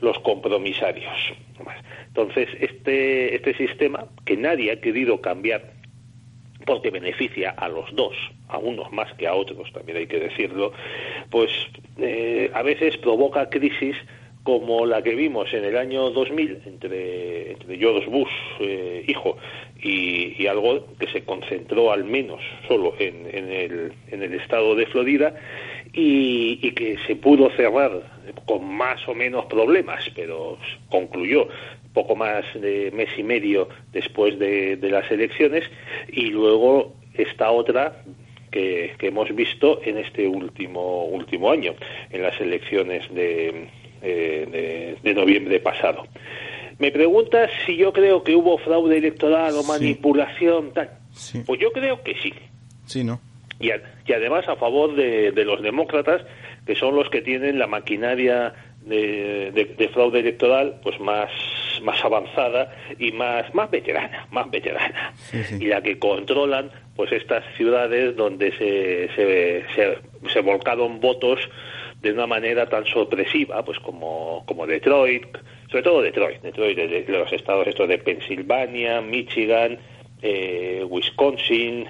los 0.00 0.18
compromisarios. 0.20 1.14
Entonces, 2.08 2.48
este, 2.60 3.34
este 3.34 3.54
sistema, 3.54 4.06
que 4.24 4.36
nadie 4.36 4.72
ha 4.72 4.80
querido 4.80 5.20
cambiar 5.20 5.76
porque 6.64 6.90
beneficia 6.90 7.50
a 7.50 7.68
los 7.68 7.94
dos, 7.94 8.16
a 8.48 8.58
unos 8.58 8.92
más 8.92 9.12
que 9.14 9.26
a 9.26 9.34
otros, 9.34 9.72
también 9.72 9.98
hay 9.98 10.06
que 10.06 10.18
decirlo, 10.18 10.72
pues 11.30 11.50
eh, 11.98 12.50
a 12.52 12.62
veces 12.62 12.96
provoca 12.96 13.48
crisis 13.48 13.96
como 14.42 14.86
la 14.86 15.02
que 15.02 15.14
vimos 15.14 15.52
en 15.54 15.64
el 15.64 15.76
año 15.76 16.10
2000 16.10 16.62
entre, 16.66 17.52
entre 17.52 17.78
George 17.78 18.08
Bush, 18.08 18.30
eh, 18.60 19.04
hijo, 19.06 19.36
y, 19.82 20.46
algo 20.46 20.86
que 20.98 21.08
se 21.08 21.24
concentró 21.24 21.90
al 21.92 22.04
menos 22.04 22.40
solo 22.68 22.94
en, 22.98 23.26
en, 23.32 23.50
el, 23.50 23.92
en 24.10 24.22
el 24.22 24.34
estado 24.34 24.74
de 24.74 24.86
Florida 24.86 25.34
y, 25.92 26.58
y, 26.62 26.70
que 26.72 26.96
se 27.06 27.16
pudo 27.16 27.50
cerrar 27.50 28.02
con 28.46 28.64
más 28.64 29.06
o 29.08 29.14
menos 29.14 29.46
problemas, 29.46 30.08
pero 30.14 30.58
concluyó 30.88 31.48
poco 31.96 32.14
más 32.14 32.44
de 32.54 32.90
mes 32.92 33.08
y 33.16 33.22
medio 33.22 33.70
después 33.90 34.38
de, 34.38 34.78
las 34.82 35.10
elecciones 35.10 35.64
y 36.12 36.26
luego 36.26 36.92
esta 37.14 37.50
otra 37.50 38.02
que, 38.50 38.94
hemos 39.00 39.34
visto 39.34 39.80
en 39.82 39.96
este 39.96 40.28
último 40.28 41.06
último 41.06 41.50
año 41.50 41.74
en 42.10 42.22
las 42.22 42.38
elecciones 42.38 43.02
de, 43.14 43.68
eh, 44.02 44.96
de, 45.02 45.14
noviembre 45.14 45.58
pasado. 45.58 46.06
Me 46.78 46.90
preguntas 46.90 47.50
si 47.64 47.76
yo 47.76 47.92
creo 47.92 48.22
que 48.22 48.34
hubo 48.34 48.58
fraude 48.58 48.98
electoral 48.98 49.54
o 49.56 49.62
manipulación, 49.62 50.72
tal. 50.72 50.90
Pues 51.46 51.60
yo 51.60 51.72
creo 51.72 52.02
que 52.02 52.14
sí. 52.22 52.32
Sí, 52.84 53.02
¿no? 53.02 53.20
Y, 53.58 53.68
y 53.68 54.12
además 54.12 54.46
a 54.48 54.56
favor 54.56 54.94
de, 54.94 55.32
de 55.32 55.44
los 55.44 55.62
demócratas, 55.62 56.22
que 56.66 56.74
son 56.74 56.94
los 56.94 57.08
que 57.08 57.22
tienen 57.22 57.58
la 57.58 57.66
maquinaria 57.66 58.54
de, 58.86 59.90
fraude 59.92 60.20
electoral 60.20 60.78
pues 60.82 60.98
más 61.00 61.30
más 61.82 62.02
avanzada 62.04 62.74
y 62.98 63.12
más 63.12 63.52
más 63.54 63.70
veterana 63.70 64.26
más 64.30 64.50
veterana 64.50 65.12
y 65.32 65.66
la 65.66 65.82
que 65.82 65.98
controlan 65.98 66.70
pues 66.94 67.12
estas 67.12 67.44
ciudades 67.56 68.16
donde 68.16 68.50
se, 68.56 69.08
se, 69.14 69.98
se, 70.32 70.40
volcaron 70.40 71.00
votos 71.00 71.40
de 72.00 72.12
una 72.12 72.26
manera 72.26 72.68
tan 72.68 72.86
sorpresiva 72.86 73.64
pues 73.64 73.78
como 73.80 74.44
como 74.46 74.66
Detroit 74.66 75.36
sobre 75.70 75.82
todo 75.82 76.02
Detroit 76.02 76.42
Detroit 76.42 76.76
de, 76.76 77.04
los 77.08 77.32
estados 77.32 77.66
estos 77.66 77.88
de 77.88 77.98
Pensilvania 77.98 79.00
Michigan 79.00 79.78
eh, 80.22 80.84
Wisconsin 80.88 81.86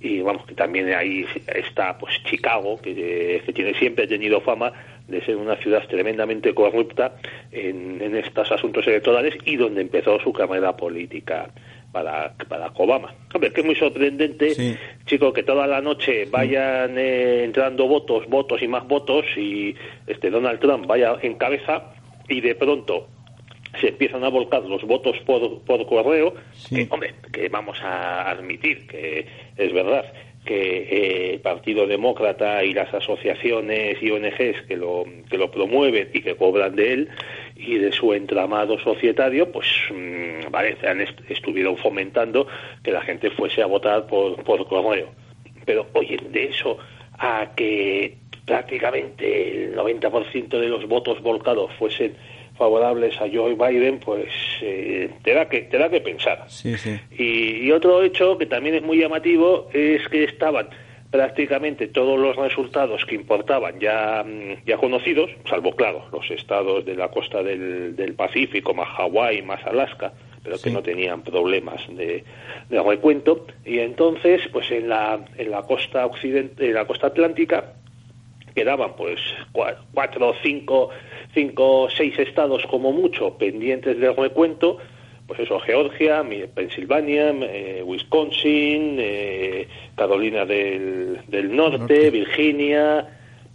y 0.00 0.20
vamos 0.20 0.44
que 0.46 0.54
también 0.54 0.92
ahí 0.92 1.24
está 1.46 1.96
pues 1.96 2.22
Chicago 2.24 2.80
que, 2.80 3.42
que 3.44 3.52
tiene 3.52 3.74
siempre 3.74 4.06
tenido 4.06 4.40
fama 4.40 4.72
de 5.08 5.22
ser 5.24 5.36
una 5.36 5.56
ciudad 5.56 5.86
tremendamente 5.86 6.54
corrupta 6.54 7.16
en, 7.52 8.14
estos 8.16 8.50
asuntos 8.52 8.86
electorales 8.86 9.34
y 9.44 9.56
donde 9.56 9.82
empezó 9.82 10.18
su 10.20 10.32
carrera 10.32 10.76
política 10.76 11.50
para, 11.92 12.34
para 12.48 12.68
Obama. 12.74 13.14
Hombre, 13.32 13.52
que 13.52 13.60
es 13.60 13.66
muy 13.66 13.76
sorprendente, 13.76 14.78
chico, 15.06 15.32
que 15.32 15.42
toda 15.42 15.66
la 15.66 15.80
noche 15.80 16.26
vayan 16.30 16.98
eh, 16.98 17.44
entrando 17.44 17.86
votos, 17.86 18.26
votos 18.28 18.62
y 18.62 18.68
más 18.68 18.86
votos 18.88 19.26
y 19.36 19.76
este 20.06 20.30
Donald 20.30 20.58
Trump 20.58 20.86
vaya 20.86 21.16
en 21.22 21.34
cabeza 21.34 21.94
y 22.28 22.40
de 22.40 22.54
pronto 22.54 23.08
se 23.80 23.88
empiezan 23.88 24.24
a 24.24 24.28
volcar 24.28 24.62
los 24.62 24.82
votos 24.84 25.16
por, 25.26 25.62
por 25.62 25.86
correo, 25.86 26.34
hombre, 26.90 27.14
que 27.32 27.48
vamos 27.48 27.80
a 27.82 28.30
admitir 28.30 28.86
que 28.86 29.26
es 29.56 29.72
verdad 29.72 30.04
que 30.44 30.82
eh, 30.82 31.34
el 31.34 31.40
Partido 31.40 31.86
Demócrata 31.86 32.62
y 32.64 32.74
las 32.74 32.92
asociaciones 32.92 33.96
y 34.02 34.10
ONGs 34.10 34.62
que 34.68 34.76
lo, 34.76 35.04
que 35.28 35.38
lo 35.38 35.50
promueven 35.50 36.10
y 36.12 36.20
que 36.20 36.36
cobran 36.36 36.76
de 36.76 36.92
él 36.92 37.08
y 37.56 37.78
de 37.78 37.92
su 37.92 38.12
entramado 38.12 38.78
societario, 38.78 39.50
pues 39.50 39.66
mmm, 39.90 40.50
vale, 40.50 40.76
estuvieron 41.28 41.76
fomentando 41.78 42.46
que 42.82 42.92
la 42.92 43.00
gente 43.00 43.30
fuese 43.30 43.62
a 43.62 43.66
votar 43.66 44.06
por, 44.06 44.42
por 44.44 44.66
correo. 44.68 45.08
Pero, 45.64 45.86
oye, 45.94 46.18
de 46.30 46.44
eso 46.44 46.76
a 47.18 47.52
que 47.56 48.18
prácticamente 48.44 49.64
el 49.64 49.76
90% 49.76 50.48
de 50.48 50.68
los 50.68 50.86
votos 50.86 51.22
volcados 51.22 51.72
fuesen 51.78 52.14
favorables 52.56 53.20
a 53.20 53.26
Joe 53.32 53.54
Biden, 53.54 53.98
pues 53.98 54.28
eh, 54.62 55.10
te, 55.22 55.34
da 55.34 55.48
que, 55.48 55.62
te 55.62 55.78
da 55.78 55.88
que 55.88 56.00
pensar. 56.00 56.44
Sí, 56.48 56.76
sí. 56.76 56.98
Y, 57.18 57.66
y 57.66 57.72
otro 57.72 58.02
hecho 58.02 58.38
que 58.38 58.46
también 58.46 58.76
es 58.76 58.82
muy 58.82 58.98
llamativo 58.98 59.68
es 59.72 60.06
que 60.08 60.24
estaban 60.24 60.68
prácticamente 61.14 61.86
todos 61.86 62.18
los 62.18 62.34
resultados 62.34 63.04
que 63.04 63.14
importaban 63.14 63.78
ya, 63.78 64.24
mm, 64.26 64.66
ya 64.66 64.76
conocidos, 64.78 65.30
salvo, 65.48 65.76
claro, 65.76 66.06
los 66.12 66.28
estados 66.28 66.84
de 66.84 66.96
la 66.96 67.08
costa 67.08 67.40
del, 67.40 67.94
del 67.94 68.14
Pacífico, 68.14 68.74
más 68.74 68.88
Hawái, 68.88 69.42
más 69.42 69.64
Alaska, 69.64 70.12
pero 70.42 70.58
que 70.58 70.70
no 70.70 70.82
tenían 70.82 71.22
problemas 71.22 71.80
de, 71.88 72.24
de 72.68 72.82
recuento. 72.82 73.46
Y 73.64 73.78
entonces, 73.78 74.42
pues 74.52 74.70
en 74.72 74.88
la, 74.88 75.20
en 75.38 75.52
la 75.52 75.62
costa 75.62 76.04
occidente, 76.04 76.66
en 76.66 76.74
la 76.74 76.84
costa 76.84 77.06
atlántica, 77.06 77.74
quedaban 78.54 78.94
pues 78.96 79.18
cua- 79.52 79.76
cuatro, 79.92 80.34
cinco, 80.42 80.90
cinco, 81.34 81.88
seis 81.94 82.18
estados 82.18 82.64
como 82.66 82.92
mucho 82.92 83.36
pendientes 83.36 83.98
del 83.98 84.16
recuento, 84.16 84.78
pues 85.26 85.40
eso, 85.40 85.58
Georgia, 85.60 86.22
Pensilvania, 86.54 87.30
eh, 87.30 87.82
Wisconsin, 87.84 88.96
eh, 88.98 89.66
Carolina 89.96 90.44
del, 90.44 91.18
del 91.28 91.54
norte, 91.54 91.78
Norte. 91.78 92.10
Virginia, 92.10 93.06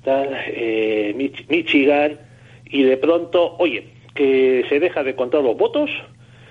tal, 0.04 0.30
eh, 0.48 1.14
Mich- 1.16 1.46
Michigan, 1.48 2.20
y 2.66 2.84
de 2.84 2.98
pronto, 2.98 3.56
oye, 3.60 3.86
que 4.16 4.66
se 4.68 4.80
deja 4.80 5.04
de 5.04 5.16
contar 5.16 5.42
los 5.44 5.56
votos 5.58 5.90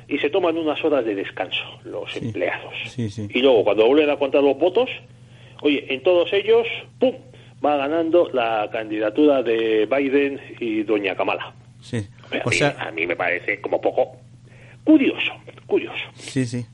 y 0.08 0.18
se 0.18 0.30
toman 0.30 0.56
unas 0.56 0.82
horas 0.84 1.04
de 1.04 1.14
descanso 1.14 1.64
los 1.84 2.10
Sí. 2.12 2.20
empleados. 2.26 2.72
Sí, 2.86 3.10
sí. 3.10 3.28
Y 3.34 3.40
luego, 3.42 3.64
cuando 3.64 3.86
vuelven 3.86 4.08
a 4.10 4.16
contar 4.16 4.42
los 4.42 4.56
votos, 4.56 4.88
oye, 5.62 5.84
en 5.92 6.02
todos 6.02 6.32
ellos, 6.32 6.66
¡pum!, 6.98 7.12
va 7.64 7.76
ganando 7.76 8.28
la 8.32 8.68
candidatura 8.72 9.42
de 9.42 9.86
Biden 9.86 10.40
y 10.60 10.82
doña 10.82 11.14
Kamala. 11.16 11.52
Sí. 11.80 12.06
A 12.30 12.34
mí- 12.34 12.56
sea, 12.56 12.76
a 12.78 12.90
mí 12.90 13.06
me 13.06 13.16
parece 13.16 13.60
como 13.60 13.80
poco 13.80 14.16
curioso, 14.84 15.32
curioso. 15.66 16.04
Sí, 16.14 16.44
sí. 16.46 16.64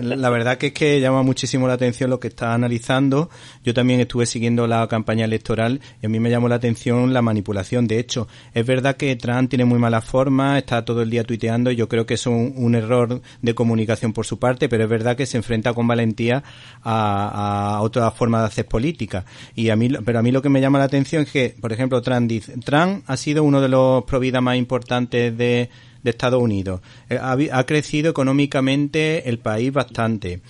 La 0.00 0.30
verdad 0.30 0.58
que 0.58 0.68
es 0.68 0.72
que 0.72 1.00
llama 1.00 1.22
muchísimo 1.22 1.66
la 1.68 1.74
atención 1.74 2.10
lo 2.10 2.20
que 2.20 2.28
está 2.28 2.54
analizando. 2.54 3.30
Yo 3.64 3.74
también 3.74 4.00
estuve 4.00 4.26
siguiendo 4.26 4.66
la 4.66 4.86
campaña 4.88 5.24
electoral 5.24 5.80
y 6.02 6.06
a 6.06 6.08
mí 6.08 6.20
me 6.20 6.30
llamó 6.30 6.48
la 6.48 6.56
atención 6.56 7.12
la 7.12 7.22
manipulación. 7.22 7.86
De 7.86 7.98
hecho, 7.98 8.28
es 8.54 8.66
verdad 8.66 8.96
que 8.96 9.14
Trump 9.16 9.48
tiene 9.50 9.64
muy 9.64 9.78
mala 9.78 10.00
forma, 10.00 10.58
está 10.58 10.84
todo 10.84 11.02
el 11.02 11.10
día 11.10 11.24
tuiteando 11.24 11.70
y 11.70 11.76
yo 11.76 11.88
creo 11.88 12.06
que 12.06 12.14
es 12.14 12.26
un, 12.26 12.74
error 12.76 13.22
de 13.40 13.54
comunicación 13.54 14.12
por 14.12 14.26
su 14.26 14.38
parte, 14.38 14.68
pero 14.68 14.84
es 14.84 14.90
verdad 14.90 15.16
que 15.16 15.24
se 15.24 15.38
enfrenta 15.38 15.72
con 15.72 15.86
valentía 15.86 16.42
a, 16.82 17.76
a 17.76 17.80
otra 17.80 18.10
forma 18.10 18.40
de 18.40 18.46
hacer 18.46 18.66
política. 18.66 19.24
Y 19.54 19.70
a 19.70 19.76
mí, 19.76 19.88
pero 20.04 20.18
a 20.18 20.22
mí 20.22 20.30
lo 20.30 20.42
que 20.42 20.48
me 20.48 20.60
llama 20.60 20.78
la 20.78 20.84
atención 20.84 21.22
es 21.22 21.30
que, 21.30 21.54
por 21.60 21.72
ejemplo, 21.72 22.02
Trump 22.02 22.28
dice, 22.28 22.54
Trump 22.64 23.02
ha 23.06 23.16
sido 23.16 23.44
uno 23.44 23.60
de 23.60 23.68
los 23.68 24.04
providas 24.04 24.42
más 24.42 24.56
importantes 24.56 25.36
de, 25.36 25.70
de 26.06 26.10
Estados 26.10 26.40
Unidos. 26.40 26.80
Eh, 27.10 27.18
Ha, 27.20 27.64
crecido 27.64 28.10
económicamente 28.10 29.28
el 29.28 29.38
país 29.38 29.72
bastante. 29.72 30.40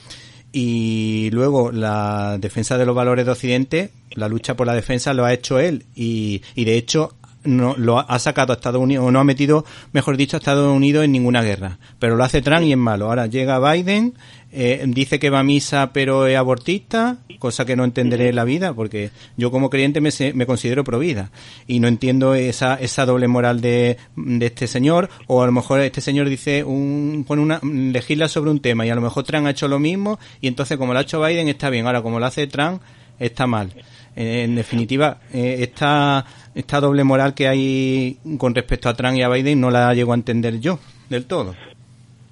Y 0.52 1.30
luego 1.32 1.72
la 1.72 2.38
defensa 2.38 2.78
de 2.78 2.86
los 2.86 2.94
valores 2.94 3.26
de 3.26 3.32
Occidente, 3.32 3.90
la 4.12 4.28
lucha 4.28 4.54
por 4.54 4.66
la 4.66 4.74
defensa 4.74 5.12
lo 5.12 5.24
ha 5.24 5.32
hecho 5.32 5.58
él. 5.58 5.84
Y, 5.94 6.42
y 6.54 6.64
de 6.64 6.76
hecho 6.76 7.14
no 7.46 7.74
lo 7.76 7.98
ha- 7.98 8.18
sacado 8.18 8.52
a 8.52 8.56
Estados 8.56 8.80
Unidos, 8.82 9.04
o 9.06 9.10
no 9.10 9.20
ha 9.20 9.24
metido, 9.24 9.64
mejor 9.92 10.16
dicho, 10.16 10.36
a 10.36 10.38
Estados 10.38 10.74
Unidos 10.74 11.04
en 11.04 11.12
ninguna 11.12 11.42
guerra. 11.42 11.78
Pero 11.98 12.16
lo 12.16 12.24
hace 12.24 12.42
Trump 12.42 12.62
y 12.62 12.72
es 12.72 12.78
malo. 12.78 13.06
Ahora 13.06 13.26
llega 13.26 13.58
Biden, 13.72 14.14
eh, 14.52 14.82
dice 14.86 15.18
que 15.18 15.28
va 15.30 15.40
a 15.40 15.42
misa 15.42 15.92
pero 15.92 16.26
es 16.26 16.36
abortista, 16.36 17.18
cosa 17.38 17.64
que 17.66 17.76
no 17.76 17.84
entenderé 17.84 18.30
en 18.30 18.36
la 18.36 18.44
vida, 18.44 18.72
porque 18.72 19.10
yo 19.36 19.50
como 19.50 19.68
creyente 19.70 20.00
me, 20.00 20.10
me 20.34 20.46
considero 20.46 20.82
pro 20.84 20.98
vida. 20.98 21.30
Y 21.66 21.80
no 21.80 21.88
entiendo 21.88 22.34
esa, 22.34 22.74
esa 22.76 23.04
doble 23.04 23.28
moral 23.28 23.60
de, 23.60 23.98
de 24.16 24.46
este 24.46 24.66
señor, 24.66 25.10
o 25.26 25.42
a 25.42 25.46
lo 25.46 25.52
mejor 25.52 25.80
este 25.80 26.00
señor 26.00 26.28
dice 26.28 26.64
un, 26.64 27.24
pone 27.26 27.42
una, 27.42 27.60
legisla 27.62 28.28
sobre 28.28 28.50
un 28.50 28.60
tema 28.60 28.86
y 28.86 28.90
a 28.90 28.94
lo 28.94 29.00
mejor 29.02 29.24
Trump 29.24 29.46
ha 29.46 29.50
hecho 29.50 29.68
lo 29.68 29.78
mismo 29.78 30.18
y 30.40 30.48
entonces 30.48 30.78
como 30.78 30.92
lo 30.92 30.98
ha 30.98 31.02
hecho 31.02 31.20
Biden 31.22 31.48
está 31.48 31.68
bien. 31.70 31.86
Ahora 31.86 32.02
como 32.02 32.18
lo 32.18 32.26
hace 32.26 32.46
Trump 32.46 32.80
está 33.18 33.46
mal. 33.46 33.72
En, 34.16 34.26
en 34.26 34.54
definitiva, 34.56 35.18
eh, 35.32 35.58
esta, 35.60 36.24
esta 36.54 36.80
doble 36.80 37.04
moral 37.04 37.34
que 37.34 37.46
hay 37.48 38.18
con 38.38 38.54
respecto 38.54 38.88
a 38.88 38.94
Trump 38.94 39.16
y 39.16 39.22
a 39.22 39.28
Biden 39.28 39.60
no 39.60 39.70
la 39.70 39.92
llego 39.94 40.12
a 40.12 40.16
entender 40.16 40.58
yo 40.58 40.78
del 41.08 41.26
todo. 41.26 41.54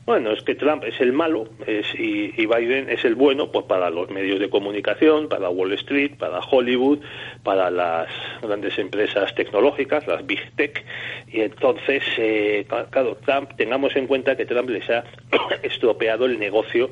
Bueno, 0.07 0.33
es 0.33 0.43
que 0.43 0.55
Trump 0.55 0.85
es 0.85 1.01
el 1.01 1.15
malo 1.15 1.49
es, 1.67 1.87
y, 1.99 2.29
Biden 2.45 2.91
es 2.91 3.07
el 3.07 3.15
bueno 3.15 3.51
pues 3.51 3.65
para 3.65 3.89
los 3.89 4.11
medios 4.11 4.39
de 4.39 4.51
comunicación, 4.51 5.31
para 5.31 5.49
Wall 5.49 5.73
Street, 5.73 6.13
para 6.19 6.41
Hollywood, 6.41 6.99
para 7.43 7.71
las 7.71 8.09
grandes 8.43 8.79
empresas 8.79 9.35
tecnológicas, 9.35 10.07
las 10.07 10.27
Big 10.27 10.53
Tech. 10.57 10.85
Y 11.33 11.41
entonces, 11.41 12.03
eh, 12.19 12.67
claro, 12.91 13.17
Trump, 13.25 13.53
tengamos 13.57 13.97
en 13.97 14.07
cuenta 14.07 14.37
que 14.37 14.45
Trump 14.45 14.69
les 14.69 14.89
ha 14.91 15.05
estropeado 15.63 16.27
el 16.27 16.39
negocio 16.39 16.91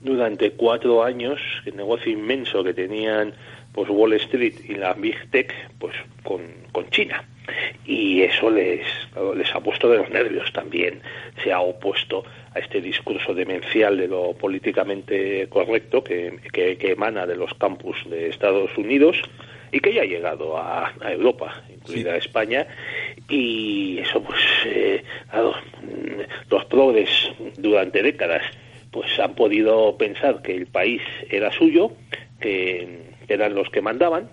durante 0.00 0.52
cuatro 0.52 1.04
años, 1.04 1.38
el 1.66 1.76
negocio 1.76 2.10
inmenso 2.10 2.64
que 2.64 2.72
tenían 2.72 3.34
pues 3.74 3.88
Wall 3.90 4.14
Street 4.14 4.54
y 4.68 4.74
la 4.74 4.94
Big 4.94 5.30
Tech 5.30 5.52
pues 5.78 5.94
con, 6.22 6.42
con 6.72 6.88
China. 6.90 7.24
Y 7.84 8.22
eso 8.22 8.48
les 8.48 8.86
les 9.36 9.54
ha 9.54 9.60
puesto 9.60 9.88
de 9.90 9.98
los 9.98 10.10
nervios 10.10 10.52
también. 10.52 11.00
Se 11.42 11.52
ha 11.52 11.60
opuesto 11.60 12.24
a 12.54 12.58
este 12.58 12.80
discurso 12.80 13.34
demencial 13.34 13.96
de 13.96 14.08
lo 14.08 14.32
políticamente 14.32 15.46
correcto 15.48 16.02
que, 16.02 16.38
que, 16.52 16.78
que 16.78 16.92
emana 16.92 17.26
de 17.26 17.36
los 17.36 17.52
campus 17.54 17.96
de 18.08 18.28
Estados 18.28 18.70
Unidos 18.78 19.20
y 19.72 19.80
que 19.80 19.92
ya 19.92 20.02
ha 20.02 20.06
llegado 20.06 20.56
a, 20.56 20.92
a 21.00 21.12
Europa, 21.12 21.64
incluida 21.68 22.16
España, 22.16 22.64
y 23.28 23.98
eso 23.98 24.22
pues, 24.22 24.40
eh, 24.66 25.02
mm, 25.32 26.20
los 26.48 26.64
progres 26.66 27.08
durante 27.56 28.02
décadas 28.02 28.42
pues 28.92 29.18
han 29.18 29.34
podido 29.34 29.98
pensar 29.98 30.42
que 30.42 30.54
el 30.54 30.66
país 30.66 31.02
era 31.28 31.50
suyo, 31.50 31.90
que 32.40 33.13
eran 33.28 33.54
los 33.54 33.70
que 33.70 33.80
mandaban, 33.80 34.28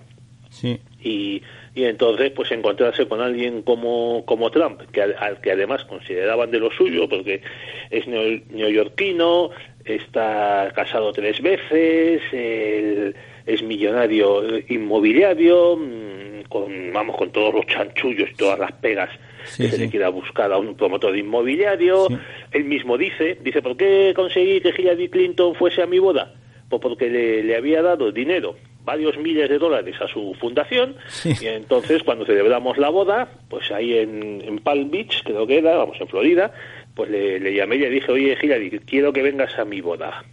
Sí. 0.49 0.79
y, 1.01 1.41
y 1.73 1.85
entonces 1.85 2.29
pues 2.31 2.51
encontrarse 2.51 3.07
con 3.07 3.21
alguien 3.21 3.61
como, 3.61 4.25
como 4.25 4.51
Trump, 4.51 4.81
que 4.91 5.01
al, 5.01 5.15
al 5.17 5.39
que 5.39 5.51
además 5.53 5.85
consideraban 5.85 6.51
de 6.51 6.59
lo 6.59 6.69
suyo, 6.71 7.07
porque 7.07 7.41
es 7.89 8.05
neo- 8.05 8.43
neoyorquino, 8.49 9.51
está 9.85 10.71
casado 10.75 11.13
tres 11.13 11.41
veces, 11.41 12.21
él 12.33 13.15
es 13.45 13.63
millonario 13.63 14.43
inmobiliario, 14.67 15.77
mm, 15.77 16.43
con, 16.49 16.91
vamos, 16.91 17.15
con 17.15 17.31
todos 17.31 17.53
los 17.53 17.65
chanchullos 17.67 18.29
y 18.31 18.35
todas 18.35 18.59
las 18.59 18.71
pegas 18.73 19.09
Sí, 19.45 19.63
que 19.63 19.69
se 19.69 19.77
le 19.79 19.89
quiera 19.89 20.09
buscar 20.09 20.51
a 20.51 20.57
un 20.59 20.75
promotor 20.75 21.17
inmobiliario. 21.17 22.07
Sí. 22.09 22.17
Él 22.51 22.65
mismo 22.65 22.95
dice, 22.97 23.37
dice, 23.41 23.61
¿por 23.63 23.75
qué 23.75 24.13
conseguí 24.15 24.59
que 24.61 24.69
Hillary 24.77 25.09
Clinton 25.09 25.55
fuese 25.55 25.81
a 25.81 25.87
mi 25.87 25.97
boda? 25.97 26.35
Pues 26.69 26.79
porque 26.81 27.09
le, 27.09 27.41
le 27.43 27.55
había 27.55 27.81
dado 27.81 28.11
dinero, 28.11 28.55
varios 28.83 29.17
miles 29.17 29.49
de 29.49 29.57
dólares 29.59 29.95
a 30.01 30.07
su 30.07 30.33
fundación, 30.39 30.95
Sí. 31.07 31.33
y 31.41 31.47
entonces 31.47 32.03
cuando 32.03 32.25
celebramos 32.25 32.77
la 32.77 32.89
boda, 32.89 33.27
pues 33.49 33.71
ahí 33.71 33.97
en, 33.97 34.41
en 34.41 34.57
Palm 34.59 34.89
Beach, 34.89 35.23
creo 35.23 35.45
que 35.47 35.59
era, 35.59 35.75
vamos, 35.77 35.99
en 36.01 36.07
Florida, 36.07 36.51
pues 36.95 37.09
le, 37.09 37.39
le 37.39 37.53
llamé 37.53 37.75
y 37.75 37.79
le 37.79 37.89
dije, 37.89 38.11
oye 38.11 38.37
Hillary, 38.41 38.79
quiero 38.85 39.13
que 39.13 39.21
vengas 39.21 39.57
a 39.59 39.65
mi 39.65 39.81
boda. 39.81 40.23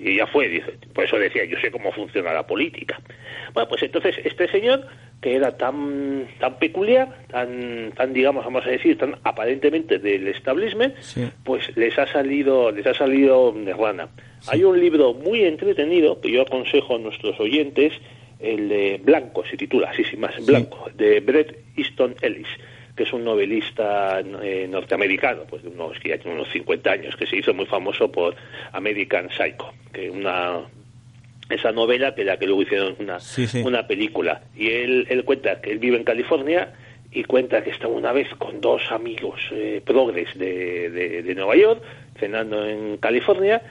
Y 0.00 0.10
ella 0.12 0.26
fue, 0.26 0.48
dice, 0.48 0.72
por 0.94 1.04
eso 1.04 1.18
decía, 1.18 1.44
yo 1.44 1.58
sé 1.60 1.70
cómo 1.70 1.92
funciona 1.92 2.32
la 2.32 2.46
política. 2.46 3.00
Bueno, 3.54 3.68
pues 3.68 3.82
entonces 3.82 4.16
este 4.24 4.48
señor, 4.48 4.86
que 5.20 5.34
era 5.36 5.56
tan 5.56 6.26
tan 6.38 6.58
peculiar, 6.58 7.24
tan, 7.28 7.92
tan 7.96 8.12
digamos, 8.12 8.44
vamos 8.44 8.66
a 8.66 8.70
decir, 8.70 8.98
tan 8.98 9.16
aparentemente 9.24 9.98
del 9.98 10.28
establishment, 10.28 10.94
Sí. 11.00 11.28
pues 11.44 11.74
les 11.76 11.98
ha 11.98 12.06
salido, 12.06 12.70
les 12.70 12.86
ha 12.86 12.94
salido 12.94 13.54
rana. 13.78 14.08
Hay 14.48 14.64
un 14.64 14.78
libro 14.80 15.14
muy 15.14 15.44
entretenido 15.44 16.20
que 16.20 16.30
yo 16.30 16.42
aconsejo 16.42 16.96
a 16.96 16.98
nuestros 16.98 17.38
oyentes, 17.40 17.92
el 18.38 18.68
de 18.68 19.00
Blanco, 19.02 19.44
se 19.50 19.56
titula, 19.56 19.90
así 19.90 20.04
sin 20.04 20.20
más, 20.20 20.44
Blanco, 20.44 20.90
de 20.94 21.20
Bret 21.20 21.56
Easton 21.76 22.14
Ellis, 22.20 22.48
que 22.96 23.02
es 23.02 23.12
un 23.12 23.24
novelista 23.24 24.20
eh, 24.42 24.66
norteamericano, 24.68 25.42
pues 25.48 25.62
de 25.62 25.68
unos 25.68 25.98
que 26.00 26.08
ya 26.10 26.18
tiene 26.18 26.36
unos 26.36 26.50
50 26.50 26.90
años, 26.90 27.16
que 27.16 27.26
se 27.26 27.36
hizo 27.36 27.52
muy 27.52 27.66
famoso 27.66 28.10
por 28.10 28.34
American 28.72 29.28
Psycho, 29.30 29.72
que 29.92 30.10
una 30.10 30.60
esa 31.48 31.70
novela 31.70 32.14
que 32.14 32.24
la 32.24 32.38
que 32.38 32.46
luego 32.46 32.62
hicieron 32.62 32.96
una, 32.98 33.20
Sí, 33.20 33.46
sí. 33.46 33.62
una 33.64 33.86
película. 33.86 34.42
Y 34.56 34.68
él, 34.70 35.06
él 35.10 35.24
cuenta 35.24 35.60
que 35.60 35.70
él 35.72 35.78
vive 35.78 35.96
en 35.96 36.04
California 36.04 36.72
y 37.12 37.22
cuenta 37.24 37.62
que 37.62 37.70
estaba 37.70 37.94
una 37.94 38.12
vez 38.12 38.28
con 38.36 38.60
dos 38.60 38.82
amigos 38.90 39.40
eh, 39.52 39.80
progres 39.84 40.36
de, 40.36 40.90
de, 40.90 41.22
de 41.22 41.34
Nueva 41.34 41.54
York 41.54 41.82
cenando 42.18 42.66
en 42.66 42.96
California 42.96 43.62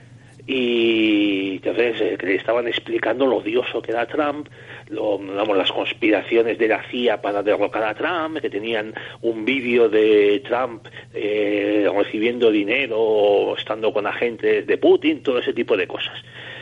y 0.48 1.56
entonces 1.56 2.00
eh, 2.02 2.18
que 2.20 2.26
le 2.28 2.36
estaban 2.36 2.68
explicando 2.68 3.26
lo 3.26 3.38
odioso 3.38 3.82
que 3.82 3.92
era 3.92 4.06
Trump, 4.06 4.48
lo, 4.90 5.18
vamos, 5.18 5.58
las 5.58 5.72
conspiraciones 5.72 6.58
de 6.58 6.68
la 6.68 6.84
CIA 6.90 7.22
para 7.22 7.44
derrocar 7.44 7.84
a 7.84 7.94
Trump, 7.94 8.40
que 8.40 8.50
tenían 8.50 8.94
un 9.22 9.46
vídeo 9.46 9.90
de 9.90 10.42
Trump 10.46 10.88
eh, 11.14 11.90
recibiendo 11.96 12.52
dinero 12.52 13.56
estando 13.58 13.92
con 13.92 14.08
agentes 14.08 14.66
de 14.68 14.78
Putin, 14.78 15.24
todo 15.24 15.40
ese 15.40 15.54
tipo 15.54 15.76
de 15.76 15.88
cosas. 15.88 16.16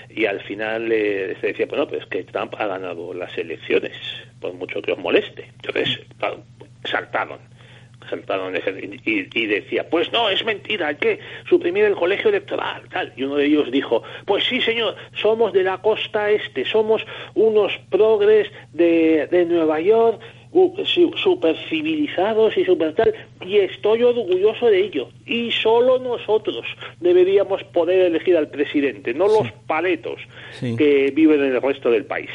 Y 0.09 0.25
al 0.25 0.41
final 0.41 0.91
eh, 0.91 1.35
se 1.41 1.47
decía, 1.47 1.65
bueno, 1.65 1.87
pues 1.87 2.05
que 2.05 2.23
Trump 2.23 2.53
ha 2.57 2.67
ganado 2.67 3.13
las 3.13 3.35
elecciones, 3.37 3.95
por 4.39 4.53
mucho 4.53 4.81
que 4.81 4.91
os 4.91 4.99
moleste. 4.99 5.49
Entonces, 5.55 5.99
claro, 6.17 6.43
saltaron 6.85 7.52
y, 9.05 9.27
y, 9.33 9.45
decía, 9.45 9.87
pues 9.89 10.11
no, 10.11 10.29
es 10.29 10.43
mentira, 10.45 10.87
hay 10.87 10.95
que 10.95 11.19
suprimir 11.47 11.85
el 11.85 11.95
colegio 11.95 12.29
electoral, 12.29 12.83
tal. 12.91 13.13
Y 13.15 13.23
uno 13.23 13.35
de 13.35 13.45
ellos 13.45 13.71
dijo, 13.71 14.03
pues 14.25 14.43
sí, 14.45 14.61
señor, 14.61 14.95
somos 15.15 15.53
de 15.53 15.63
la 15.63 15.77
costa 15.79 16.29
este, 16.31 16.65
somos 16.65 17.05
unos 17.33 17.71
progres 17.89 18.51
de, 18.73 19.27
de 19.27 19.45
Nueva 19.45 19.79
York, 19.79 20.21
super 21.15 21.55
civilizados 21.69 22.55
y 22.57 22.65
super 22.65 22.93
tal, 22.93 23.13
y 23.45 23.57
estoy 23.57 24.03
orgulloso 24.03 24.67
de 24.67 24.85
ello. 24.85 25.09
Y 25.25 25.51
solo 25.51 25.99
nosotros 25.99 26.65
deberíamos 26.99 27.63
poder 27.65 28.01
elegir 28.01 28.37
al 28.37 28.49
presidente, 28.49 29.13
no 29.13 29.27
los 29.27 29.51
paletos 29.65 30.19
que 30.59 31.11
viven 31.13 31.43
en 31.43 31.55
el 31.55 31.61
resto 31.61 31.89
del 31.89 32.05
país. 32.05 32.29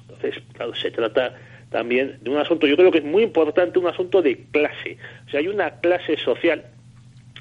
Entonces, 0.00 0.42
claro, 0.54 0.74
se 0.74 0.90
trata 0.90 1.34
también 1.70 2.18
de 2.20 2.30
un 2.30 2.36
asunto, 2.36 2.66
yo 2.66 2.76
creo 2.76 2.90
que 2.90 2.98
es 2.98 3.04
muy 3.04 3.22
importante, 3.22 3.78
un 3.78 3.86
asunto 3.86 4.22
de 4.22 4.44
clase. 4.50 4.98
O 5.26 5.30
sea, 5.30 5.40
hay 5.40 5.48
una 5.48 5.80
clase 5.80 6.16
social, 6.16 6.64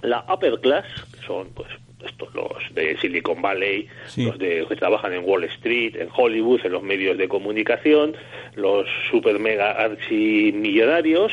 la 0.01 0.23
upper 0.31 0.59
class, 0.61 0.85
que 1.13 1.25
son 1.25 1.49
pues 1.53 1.67
estos 2.05 2.33
los 2.33 2.51
de 2.73 2.97
Silicon 2.97 3.41
Valley, 3.41 3.87
los 4.17 4.37
de 4.37 4.65
que 4.67 4.75
trabajan 4.75 5.13
en 5.13 5.23
Wall 5.25 5.43
Street, 5.45 5.95
en 5.95 6.09
Hollywood, 6.15 6.61
en 6.63 6.71
los 6.71 6.83
medios 6.83 7.17
de 7.17 7.27
comunicación, 7.27 8.15
los 8.55 8.87
super 9.11 9.39
mega 9.39 9.71
archimillonarios, 9.71 11.31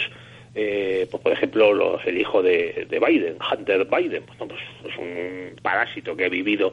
eh, 0.58 1.06
pues 1.10 1.22
por 1.22 1.32
ejemplo 1.32 1.74
los, 1.74 2.04
el 2.06 2.18
hijo 2.18 2.42
de, 2.42 2.86
Biden, 2.88 3.36
Hunter 3.52 3.84
Biden, 3.84 4.22
pues, 4.24 4.38
pues, 4.38 4.60
es 4.90 4.98
un 4.98 5.54
parásito 5.60 6.16
que 6.16 6.24
ha 6.24 6.28
vivido 6.30 6.72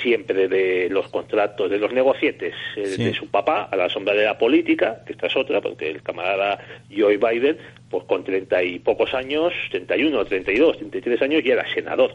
siempre 0.00 0.46
de 0.46 0.88
los 0.88 1.08
contratos, 1.08 1.68
de 1.68 1.78
los 1.78 1.92
negocietes 1.92 2.54
eh, 2.76 2.96
de 2.96 3.12
su 3.12 3.26
papá 3.28 3.64
a 3.64 3.74
la 3.76 3.88
sombra 3.88 4.14
de 4.14 4.24
la 4.24 4.38
política, 4.38 5.02
que 5.04 5.14
esta 5.14 5.26
es 5.26 5.36
otra, 5.36 5.60
porque 5.60 5.90
el 5.90 6.02
camarada 6.02 6.64
Joe 6.96 7.16
Biden, 7.16 7.58
pues 7.90 8.04
con 8.04 8.22
treinta 8.22 8.62
y 8.62 8.78
pocos 8.78 9.12
años, 9.14 9.52
31, 9.70 10.24
32, 10.24 10.78
33 10.78 11.22
años, 11.22 11.42
ya 11.42 11.54
era 11.54 11.74
senador 11.74 12.12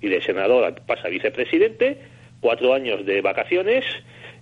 y 0.00 0.08
de 0.08 0.22
senador 0.22 0.74
pasa 0.86 1.06
a 1.06 1.10
vicepresidente, 1.10 1.98
cuatro 2.40 2.72
años 2.72 3.04
de 3.04 3.20
vacaciones 3.20 3.84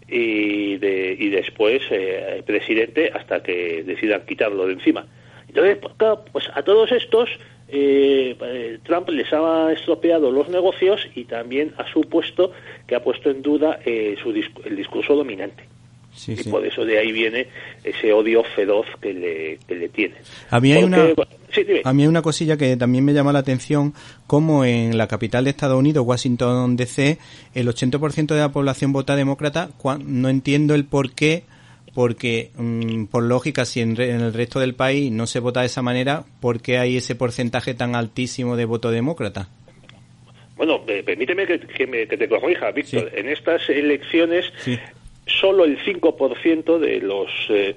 y, 0.08 0.78
de, 0.78 1.16
y 1.18 1.28
después 1.28 1.82
eh, 1.90 2.42
presidente 2.46 3.10
hasta 3.12 3.42
que 3.42 3.82
decidan 3.84 4.22
quitarlo 4.26 4.66
de 4.66 4.74
encima. 4.74 5.06
Entonces, 5.54 5.78
pues, 5.78 6.18
pues 6.32 6.44
a 6.54 6.62
todos 6.62 6.92
estos 6.92 7.28
eh, 7.68 8.36
eh, 8.40 8.78
Trump 8.84 9.08
les 9.10 9.32
ha 9.32 9.72
estropeado 9.72 10.30
los 10.30 10.48
negocios 10.48 11.00
y 11.14 11.24
también 11.24 11.74
ha 11.76 11.90
supuesto 11.92 12.52
que 12.86 12.94
ha 12.94 13.02
puesto 13.02 13.30
en 13.30 13.42
duda 13.42 13.80
su 14.22 14.30
el 14.64 14.76
discurso 14.76 15.14
dominante. 15.14 15.64
Y 16.26 16.42
por 16.44 16.66
eso 16.66 16.84
de 16.84 16.98
ahí 16.98 17.12
viene 17.12 17.46
ese 17.84 18.12
odio 18.12 18.42
feroz 18.42 18.86
que 19.00 19.14
le, 19.14 19.58
que 19.66 19.74
le 19.74 19.88
tiene. 19.88 20.16
A 20.50 20.60
mí, 20.60 20.72
hay 20.72 20.82
una, 20.82 21.08
a 21.84 21.92
mí 21.92 22.02
hay 22.02 22.08
una 22.08 22.22
cosilla 22.22 22.56
que 22.56 22.76
también 22.76 23.04
me 23.04 23.12
llama 23.12 23.32
la 23.32 23.38
atención, 23.38 23.94
como 24.26 24.64
en 24.64 24.98
la 24.98 25.06
capital 25.06 25.44
de 25.44 25.50
Estados 25.50 25.78
Unidos, 25.78 26.04
Washington 26.06 26.76
DC, 26.76 27.18
el 27.54 27.68
80% 27.68 28.34
de 28.34 28.40
la 28.40 28.50
población 28.50 28.92
vota 28.92 29.14
demócrata, 29.14 29.70
no 30.04 30.28
entiendo 30.28 30.74
el 30.74 30.84
por 30.84 31.12
qué, 31.12 31.44
porque 31.94 32.50
mm, 32.56 33.04
por 33.06 33.22
lógica, 33.24 33.64
si 33.64 33.80
en, 33.80 34.00
el 34.00 34.32
resto 34.32 34.60
del 34.60 34.74
país 34.74 35.10
no 35.10 35.26
se 35.26 35.40
vota 35.40 35.60
de 35.60 35.66
esa 35.66 35.82
manera, 35.82 36.24
¿por 36.40 36.60
qué 36.60 36.78
hay 36.78 36.96
ese 36.96 37.14
porcentaje 37.14 37.74
tan 37.74 37.94
altísimo 37.94 38.56
de 38.56 38.64
voto 38.64 38.90
demócrata? 38.90 39.48
Bueno, 40.56 40.84
permíteme 40.84 41.46
que, 41.46 41.58
te 41.58 42.28
corrija, 42.28 42.70
Víctor. 42.70 43.10
En 43.14 43.28
estas 43.28 43.68
elecciones 43.70 44.44
solo 45.26 45.64
el 45.64 45.78
5% 45.78 46.78
de 46.78 47.00
los 47.00 47.30
eh, 47.48 47.76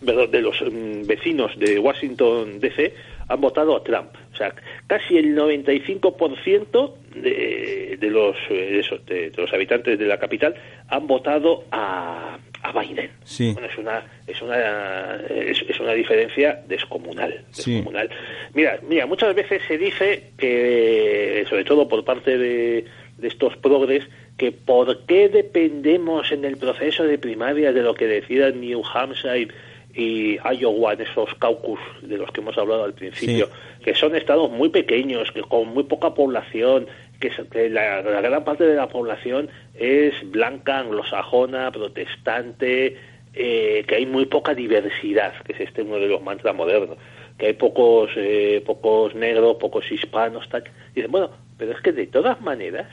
de 0.00 0.40
los 0.40 0.60
mm, 0.60 1.06
vecinos 1.06 1.58
de 1.58 1.78
Washington 1.78 2.60
DC 2.60 2.94
han 3.28 3.40
votado 3.40 3.76
a 3.76 3.84
Trump. 3.84 4.10
O 4.32 4.36
sea, 4.36 4.52
casi 4.86 5.16
el 5.16 5.36
95% 5.36 6.94
de, 7.14 7.96
de, 8.00 8.10
los, 8.10 8.36
eh, 8.50 8.82
de, 9.06 9.32
los 9.36 9.52
habitantes 9.52 9.98
de 9.98 10.06
la 10.06 10.18
capital 10.18 10.54
han 10.88 11.06
votado 11.06 11.64
a, 11.70 12.38
a 12.62 12.72
Biden. 12.72 13.10
Bueno, 13.54 13.68
es 13.68 13.78
una 13.78 14.04
es 14.26 14.42
una 14.42 15.16
es, 15.28 15.80
una 15.80 15.92
diferencia 15.92 16.62
descomunal, 16.66 17.44
descomunal. 17.54 18.10
Mira, 18.54 18.78
mira, 18.88 19.06
muchas 19.06 19.34
veces 19.34 19.62
se 19.66 19.78
dice 19.78 20.32
que 20.36 21.44
sobre 21.48 21.64
todo 21.64 21.88
por 21.88 22.04
parte 22.04 22.36
de, 22.36 22.84
de 23.16 23.28
estos 23.28 23.56
progres 23.56 24.04
que 24.36 24.52
por 24.52 25.04
qué 25.04 25.28
dependemos 25.28 26.32
en 26.32 26.44
el 26.44 26.56
proceso 26.56 27.04
de 27.04 27.18
primaria 27.18 27.72
de 27.72 27.82
lo 27.82 27.94
que 27.94 28.06
decidan 28.06 28.60
New 28.60 28.82
Hampshire 28.82 29.48
y 29.94 30.38
Iowa 30.38 30.94
en 30.94 31.02
esos 31.02 31.34
caucus 31.34 31.80
de 32.02 32.16
los 32.16 32.30
que 32.30 32.40
hemos 32.40 32.56
hablado 32.56 32.84
al 32.84 32.94
principio, 32.94 33.50
que 33.84 33.94
son 33.94 34.14
estados 34.14 34.50
muy 34.50 34.68
pequeños, 34.68 35.30
que 35.32 35.42
con 35.42 35.68
muy 35.68 35.84
poca 35.84 36.14
población, 36.14 36.86
que, 37.20 37.68
la, 37.68 38.00
gran 38.02 38.44
parte 38.44 38.64
de 38.64 38.74
la 38.74 38.88
población 38.88 39.48
es 39.74 40.14
blanca, 40.30 40.78
anglosajona, 40.78 41.70
protestante, 41.70 42.96
eh, 43.34 43.84
que 43.86 43.94
hay 43.94 44.06
muy 44.06 44.26
poca 44.26 44.54
diversidad, 44.54 45.34
que 45.44 45.52
es 45.52 45.60
este 45.60 45.82
uno 45.82 45.96
de 45.96 46.08
los 46.08 46.22
mantras 46.22 46.54
modernos, 46.54 46.96
que 47.38 47.46
hay 47.46 47.52
pocos, 47.52 48.10
eh, 48.16 48.62
pocos 48.64 49.14
negros, 49.14 49.56
pocos 49.60 49.90
hispanos, 49.92 50.48
tal. 50.48 50.64
Y 50.92 50.96
dicen, 50.96 51.12
bueno, 51.12 51.30
pero 51.56 51.72
es 51.72 51.80
que 51.80 51.92
de 51.92 52.06
todas 52.06 52.40
maneras, 52.40 52.88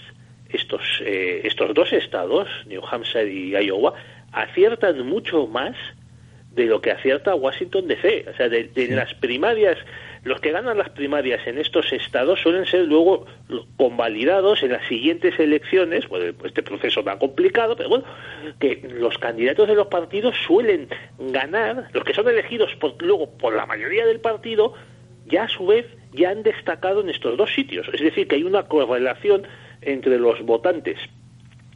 estos, 0.50 0.82
eh, 1.04 1.42
estos 1.46 1.74
dos 1.74 1.92
estados, 1.94 2.48
New 2.68 2.82
Hampshire 2.86 3.32
y 3.32 3.52
Iowa, 3.52 3.94
aciertan 4.32 5.08
mucho 5.08 5.48
más 5.48 5.76
de 6.58 6.66
lo 6.66 6.82
que 6.82 6.92
acierta 6.92 7.36
Washington 7.36 7.88
DC. 7.88 8.26
O 8.30 8.36
sea, 8.36 8.50
de, 8.50 8.70
las 8.90 9.14
primarias, 9.16 9.78
los 10.28 10.42
que 10.42 10.52
ganan 10.52 10.78
las 10.78 10.90
primarias 10.90 11.46
en 11.48 11.58
estos 11.58 11.92
estados 11.94 12.40
suelen 12.42 12.66
ser 12.66 12.86
luego 12.86 13.26
convalidados 13.78 14.62
en 14.64 14.74
las 14.74 14.86
siguientes 14.88 15.40
elecciones, 15.40 16.06
pues 16.08 16.34
este 16.44 16.64
proceso 16.64 17.04
tan 17.04 17.18
complicado, 17.18 17.76
pero 17.76 17.90
bueno, 17.90 18.06
que 18.60 18.88
los 19.00 19.18
candidatos 19.18 19.68
de 19.68 19.76
los 19.76 19.88
partidos 19.88 20.36
suelen 20.46 20.90
ganar, 21.18 21.88
los 21.94 22.04
que 22.04 22.14
son 22.14 22.28
elegidos 22.28 22.76
por, 22.76 23.02
luego 23.02 23.38
por 23.38 23.56
la 23.56 23.66
mayoría 23.66 24.06
del 24.06 24.20
partido, 24.20 24.74
ya 25.26 25.44
a 25.44 25.50
su 25.50 25.66
vez 25.66 25.86
ya 26.14 26.30
han 26.30 26.44
destacado 26.44 27.02
en 27.02 27.10
estos 27.10 27.38
dos 27.38 27.54
sitios. 27.54 27.88
Es 27.94 28.02
decir, 28.02 28.28
que 28.28 28.36
hay 28.36 28.44
una 28.44 28.64
correlación 28.64 29.44
entre 29.82 30.20
los 30.20 30.42
votantes 30.42 30.98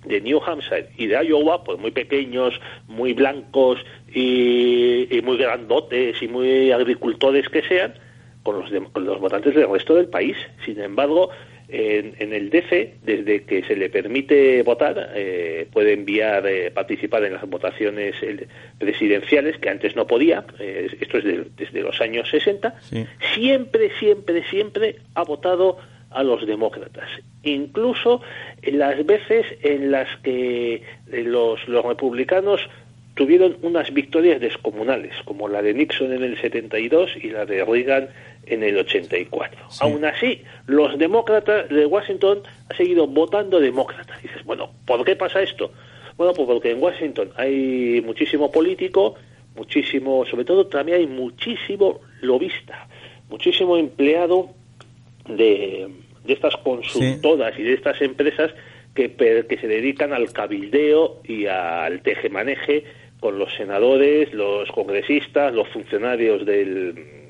de 0.05 0.19
New 0.21 0.41
Hampshire 0.45 0.89
y 0.97 1.07
de 1.07 1.23
Iowa, 1.25 1.63
pues 1.63 1.79
muy 1.79 1.91
pequeños, 1.91 2.59
muy 2.87 3.13
blancos 3.13 3.79
y, 4.13 5.07
muy 5.23 5.37
grandotes 5.37 6.21
y 6.21 6.27
muy 6.27 6.71
agricultores 6.71 7.47
que 7.49 7.61
sean, 7.61 7.93
con 8.43 8.59
los, 8.59 8.71
los 8.71 9.19
votantes 9.19 9.55
del 9.55 9.69
resto 9.69 9.95
del 9.95 10.07
país. 10.07 10.37
Sin 10.65 10.79
embargo, 10.79 11.29
en, 11.67 12.33
el 12.33 12.49
DC, 12.49 12.95
desde 13.03 13.43
que 13.43 13.63
se 13.63 13.75
le 13.75 13.89
permite 13.89 14.61
votar, 14.63 15.11
eh, 15.15 15.67
puede 15.71 15.93
enviar, 15.93 16.45
eh, 16.45 16.69
participar 16.71 17.23
en 17.23 17.33
las 17.33 17.49
votaciones 17.49 18.15
presidenciales, 18.77 19.57
que 19.57 19.69
antes 19.69 19.95
no 19.95 20.05
podía, 20.05 20.43
eh, 20.59 20.89
esto 20.99 21.19
es 21.19 21.23
desde 21.55 21.81
los 21.81 22.01
años 22.01 22.29
60, 22.29 22.75
siempre, 23.33 23.91
siempre, 23.99 24.43
siempre 24.49 24.97
ha 25.15 25.23
votado 25.23 25.77
a 26.11 26.23
los 26.23 26.45
demócratas, 26.45 27.09
incluso 27.43 28.21
en 28.61 28.79
las 28.79 29.05
veces 29.05 29.45
en 29.63 29.91
las 29.91 30.09
que 30.17 30.75
eh, 30.75 30.83
los, 31.23 31.65
los 31.67 31.85
republicanos 31.85 32.61
tuvieron 33.15 33.57
unas 33.61 33.93
victorias 33.93 34.41
descomunales, 34.41 35.13
como 35.25 35.47
la 35.47 35.61
de 35.61 35.73
Nixon 35.73 36.11
en 36.11 36.23
el 36.23 36.39
72 36.39 37.11
y 37.21 37.29
la 37.29 37.45
de 37.45 37.63
Reagan 37.63 38.09
en 38.51 38.63
el 38.63 38.77
84. 38.77 39.67
Aún 39.79 40.05
así, 40.05 40.43
los 40.67 40.97
demócratas 40.97 41.69
de 41.69 41.85
Washington 41.85 42.41
han 42.69 42.77
seguido 42.77 43.07
votando 43.07 43.59
demócratas. 43.59 44.21
dices, 44.21 44.43
bueno, 44.43 44.71
¿por 44.85 45.03
qué 45.05 45.15
pasa 45.15 45.41
esto? 45.41 45.71
Bueno, 46.17 46.33
pues 46.33 46.47
porque 46.47 46.71
en 46.71 46.81
Washington 46.81 47.31
hay 47.35 48.01
muchísimo 48.05 48.51
político, 48.51 49.15
muchísimo, 49.55 50.25
sobre 50.25 50.45
todo 50.45 50.67
también 50.67 50.99
hay 50.99 51.07
muchísimo 51.07 52.01
lobista, 52.21 52.87
muchísimo 53.29 53.77
empleado 53.77 54.49
de, 55.27 55.87
de 56.23 56.33
estas 56.33 56.55
consultoras 56.57 57.57
y 57.57 57.63
de 57.63 57.73
estas 57.73 58.01
empresas 58.01 58.51
que, 58.93 59.13
que 59.13 59.57
se 59.57 59.67
dedican 59.67 60.13
al 60.13 60.31
cabildeo 60.33 61.21
y 61.23 61.45
al 61.45 62.01
tejemaneje 62.01 62.83
con 63.19 63.37
los 63.37 63.53
senadores, 63.55 64.33
los 64.33 64.69
congresistas, 64.71 65.53
los 65.53 65.67
funcionarios 65.69 66.45
del, 66.45 67.20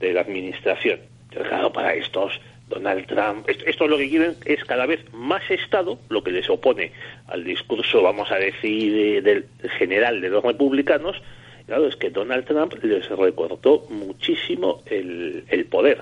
de 0.00 0.12
la 0.12 0.20
administración. 0.20 1.00
Claro, 1.30 1.72
para 1.72 1.94
estos, 1.94 2.40
Donald 2.68 3.06
Trump, 3.06 3.48
esto, 3.48 3.86
lo 3.86 3.98
que 3.98 4.08
quieren 4.08 4.34
es 4.44 4.64
cada 4.64 4.86
vez 4.86 5.00
más 5.12 5.42
Estado, 5.50 5.98
lo 6.08 6.22
que 6.22 6.32
les 6.32 6.48
opone 6.48 6.92
al 7.28 7.44
discurso, 7.44 8.02
vamos 8.02 8.30
a 8.32 8.36
decir, 8.36 9.22
del 9.22 9.44
general 9.78 10.20
de 10.20 10.30
los 10.30 10.42
republicanos, 10.42 11.20
claro, 11.66 11.86
es 11.86 11.96
que 11.96 12.10
Donald 12.10 12.44
Trump 12.44 12.74
les 12.82 13.08
recortó 13.10 13.86
muchísimo 13.90 14.82
el, 14.86 15.44
el 15.48 15.66
poder. 15.66 15.98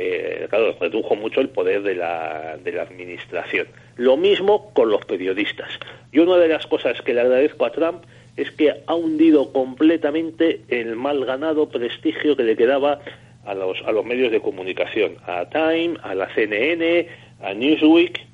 Eh, 0.00 0.46
claro, 0.48 0.76
redujo 0.80 1.16
mucho 1.16 1.40
el 1.40 1.48
poder 1.48 1.82
de 1.82 1.96
la, 1.96 2.56
de 2.62 2.70
la 2.70 2.82
administración. 2.82 3.66
Lo 3.96 4.16
mismo 4.16 4.72
con 4.72 4.90
los 4.90 5.04
periodistas. 5.04 5.70
Y 6.12 6.20
una 6.20 6.36
de 6.36 6.46
las 6.46 6.66
cosas 6.66 7.02
que 7.02 7.14
le 7.14 7.20
agradezco 7.20 7.64
a 7.66 7.72
Trump 7.72 8.04
es 8.36 8.52
que 8.52 8.72
ha 8.86 8.94
hundido 8.94 9.52
completamente 9.52 10.60
el 10.68 10.94
mal 10.94 11.24
ganado 11.24 11.68
prestigio 11.68 12.36
que 12.36 12.44
le 12.44 12.56
quedaba 12.56 13.00
a 13.48 13.54
los, 13.54 13.82
a 13.86 13.92
los 13.92 14.04
medios 14.04 14.30
de 14.30 14.40
comunicación, 14.40 15.16
a 15.26 15.48
Time, 15.48 15.96
a 16.02 16.14
la 16.14 16.28
CNN, 16.34 17.06
a 17.42 17.54
Newsweek, 17.54 18.28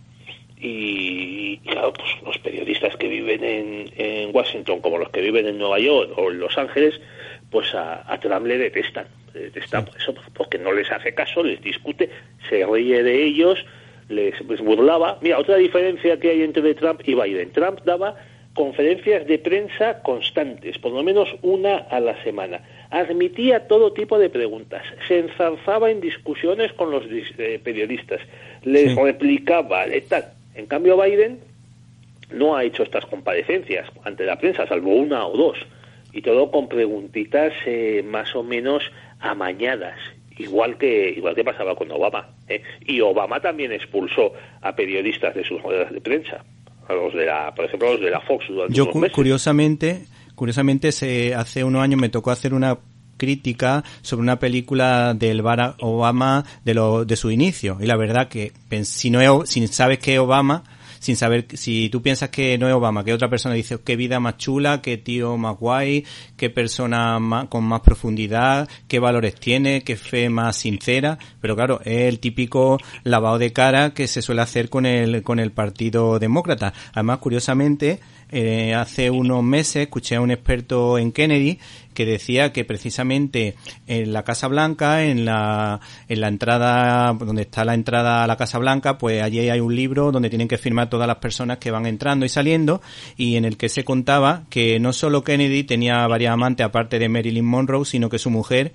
y, 0.57 1.59
claro, 1.59 1.93
pues 1.93 2.11
los 2.25 2.39
periodistas 2.39 2.97
que 2.97 3.07
viven 3.07 3.45
en, 3.45 3.93
en, 3.97 4.35
Washington, 4.35 4.81
como 4.81 4.99
los 4.99 5.11
que 5.11 5.21
viven 5.21 5.47
en 5.47 5.59
Nueva 5.59 5.79
York 5.79 6.13
o 6.17 6.31
en 6.31 6.41
Los 6.41 6.57
Ángeles, 6.57 7.01
pues 7.51 7.75
a, 7.75 8.11
a 8.11 8.19
Trump 8.19 8.47
le 8.47 8.59
detestan. 8.59 9.07
Le 9.35 9.41
detestan 9.41 9.85
por 9.85 9.97
eso, 9.97 10.15
porque 10.33 10.59
no 10.59 10.73
les 10.73 10.91
hace 10.91 11.15
caso, 11.15 11.43
les 11.43 11.61
discute, 11.61 12.09
se 12.49 12.65
ríe 12.65 13.03
de 13.03 13.25
ellos, 13.25 13.65
les, 14.09 14.41
les 14.41 14.61
burlaba. 14.61 15.19
Mira, 15.21 15.39
otra 15.39 15.57
diferencia 15.57 16.19
que 16.19 16.31
hay 16.31 16.43
entre 16.43 16.75
Trump 16.75 17.03
y 17.05 17.15
Biden. 17.15 17.53
Trump 17.53 17.81
daba 17.85 18.17
conferencias 18.55 19.27
de 19.27 19.39
prensa 19.39 20.01
constantes, 20.03 20.79
por 20.79 20.93
lo 20.93 21.03
menos 21.03 21.29
una 21.43 21.77
a 21.77 22.01
la 22.01 22.23
semana. 22.23 22.61
Admitía 22.95 23.67
todo 23.67 23.93
tipo 23.93 24.21
de 24.21 24.31
preguntas, 24.31 24.85
se 25.09 25.19
enzarzaba 25.19 25.91
en 25.91 26.01
discusiones 26.01 26.73
con 26.75 26.93
los 26.93 27.03
eh, 27.11 27.61
periodistas, 27.63 28.21
les 28.63 28.95
replicaba, 28.95 29.87
tal. 30.09 30.27
En 30.55 30.67
cambio, 30.67 30.97
Biden 30.97 31.41
no 32.31 32.55
ha 32.55 32.63
hecho 32.63 32.85
estas 32.85 33.05
comparecencias 33.07 33.89
ante 34.05 34.25
la 34.25 34.39
prensa, 34.39 34.69
salvo 34.69 34.95
una 34.95 35.27
o 35.27 35.37
dos, 35.37 35.59
y 36.13 36.23
todo 36.23 36.53
con 36.53 36.69
preguntitas 36.69 37.53
eh, 37.67 38.05
más 38.07 38.33
o 38.37 38.45
menos 38.45 38.85
amañadas, 39.19 39.99
igual 40.39 40.79
que 40.79 41.11
igual 41.17 41.35
que 41.35 41.43
pasaba 41.43 41.75
con 41.75 41.91
Obama. 41.91 42.29
¿eh? 42.49 42.63
Y 42.87 43.01
Obama 43.01 43.41
también 43.41 43.73
expulsó 43.73 44.35
a 44.63 44.77
periodistas 44.77 45.35
de 45.35 45.43
sus 45.43 45.61
ruedas 45.61 45.93
de 45.93 46.01
prensa 46.01 46.45
a 46.89 46.93
los 46.93 47.15
de 47.15 47.27
la, 47.27 47.53
por 47.55 47.65
ejemplo, 47.65 47.93
los 47.93 48.01
de 48.01 48.11
la 48.11 48.21
Fox 48.21 48.47
durante 48.49 48.75
Yo 48.75 48.85
unos 48.85 48.97
meses. 48.97 49.15
curiosamente, 49.17 50.05
curiosamente 50.35 50.93
se, 50.93 51.35
hace 51.35 51.65
unos 51.65 51.83
años 51.83 52.01
me 52.01 52.09
tocó 52.09 52.31
hacer 52.31 52.55
una 52.55 52.79
crítica 53.17 53.85
sobre 54.03 54.23
una 54.23 54.39
película 54.39 55.15
del 55.15 55.43
Barack 55.43 55.77
Obama 55.81 56.45
de, 56.65 56.75
lo, 56.75 57.05
de 57.05 57.17
su 57.17 57.31
inicio. 57.31 57.79
Y 57.81 57.87
la 57.87 57.97
verdad 57.97 58.29
que 58.29 58.53
si 58.83 59.11
no 59.11 59.47
si 59.47 59.67
sabes 59.69 59.99
que 59.99 60.15
es 60.15 60.21
Obama 60.21 60.65
sin 61.05 61.17
saber 61.17 61.47
si 61.53 61.91
tú 61.91 62.01
piensas 62.01 62.31
que 62.31 62.57
no 62.57 62.67
es 62.67 62.73
Obama, 62.73 63.05
que 63.05 63.13
otra 63.13 63.29
persona 63.29 63.55
dice 63.55 63.79
qué 63.85 63.95
vida 63.95 64.21
más 64.21 64.39
chula, 64.39 64.81
qué 64.81 64.97
tío 64.97 65.37
más 65.37 65.59
guay, 65.59 66.07
qué 66.39 66.49
persona 66.49 67.19
más, 67.19 67.49
con 67.49 67.63
más 67.65 67.83
profundidad, 67.83 68.71
qué 68.89 69.01
valores 69.01 69.35
tiene, 69.35 69.83
qué 69.83 69.97
fe 69.97 70.31
más 70.31 70.57
sincera, 70.57 71.19
pero 71.43 71.57
claro, 71.57 71.83
es 71.85 72.09
el 72.09 72.21
típico 72.21 72.79
lavado 73.03 73.39
de 73.39 73.53
cara 73.53 73.93
que 73.93 74.07
se 74.07 74.23
suele 74.23 74.41
hacer 74.41 74.71
con 74.71 74.87
el 74.87 75.23
con 75.23 75.41
el 75.41 75.53
Partido 75.53 76.19
Demócrata. 76.19 76.73
Además, 76.95 77.19
curiosamente, 77.19 78.01
eh, 78.31 78.73
hace 78.73 79.11
unos 79.11 79.43
meses 79.43 79.83
escuché 79.83 80.17
a 80.17 80.23
un 80.23 80.31
experto 80.31 80.97
en 80.97 81.13
Kennedy 81.13 81.59
que 81.95 82.05
decía 82.05 82.53
que 82.53 82.65
precisamente 82.65 83.55
en 83.87 84.13
la 84.13 84.25
Casa 84.25 84.49
Blanca, 84.49 85.05
en 85.05 85.25
la, 85.25 85.81
en 86.09 86.21
la 86.21 86.29
entrada, 86.29 87.13
donde 87.15 87.43
está 87.43 87.65
la 87.65 87.75
entrada 87.75 88.25
a 88.25 88.27
la 88.27 88.37
Casa 88.37 88.59
Blanca, 88.59 88.99
pues 88.99 89.23
allí 89.23 89.49
hay 89.49 89.61
un 89.61 89.75
libro 89.75 90.13
donde 90.13 90.29
tienen 90.29 90.49
que 90.49 90.59
firmar 90.59 90.91
todas 90.91 91.07
las 91.07 91.17
personas 91.17 91.59
que 91.59 91.71
van 91.71 91.87
entrando 91.87 92.27
y 92.27 92.29
saliendo 92.29 92.83
y 93.17 93.37
en 93.37 93.45
el 93.45 93.57
que 93.57 93.69
se 93.69 93.85
contaba 93.85 94.45
que 94.51 94.79
no 94.81 94.93
solo 94.93 95.25
Kennedy 95.25 95.65
tenía 95.65 96.07
varias 96.07 96.33
amantes 96.33 96.67
aparte 96.67 96.99
de 96.99 97.09
Marilyn 97.09 97.45
Monroe, 97.45 97.85
sino 97.85 98.09
que 98.09 98.19
su 98.19 98.31
mujer 98.31 98.73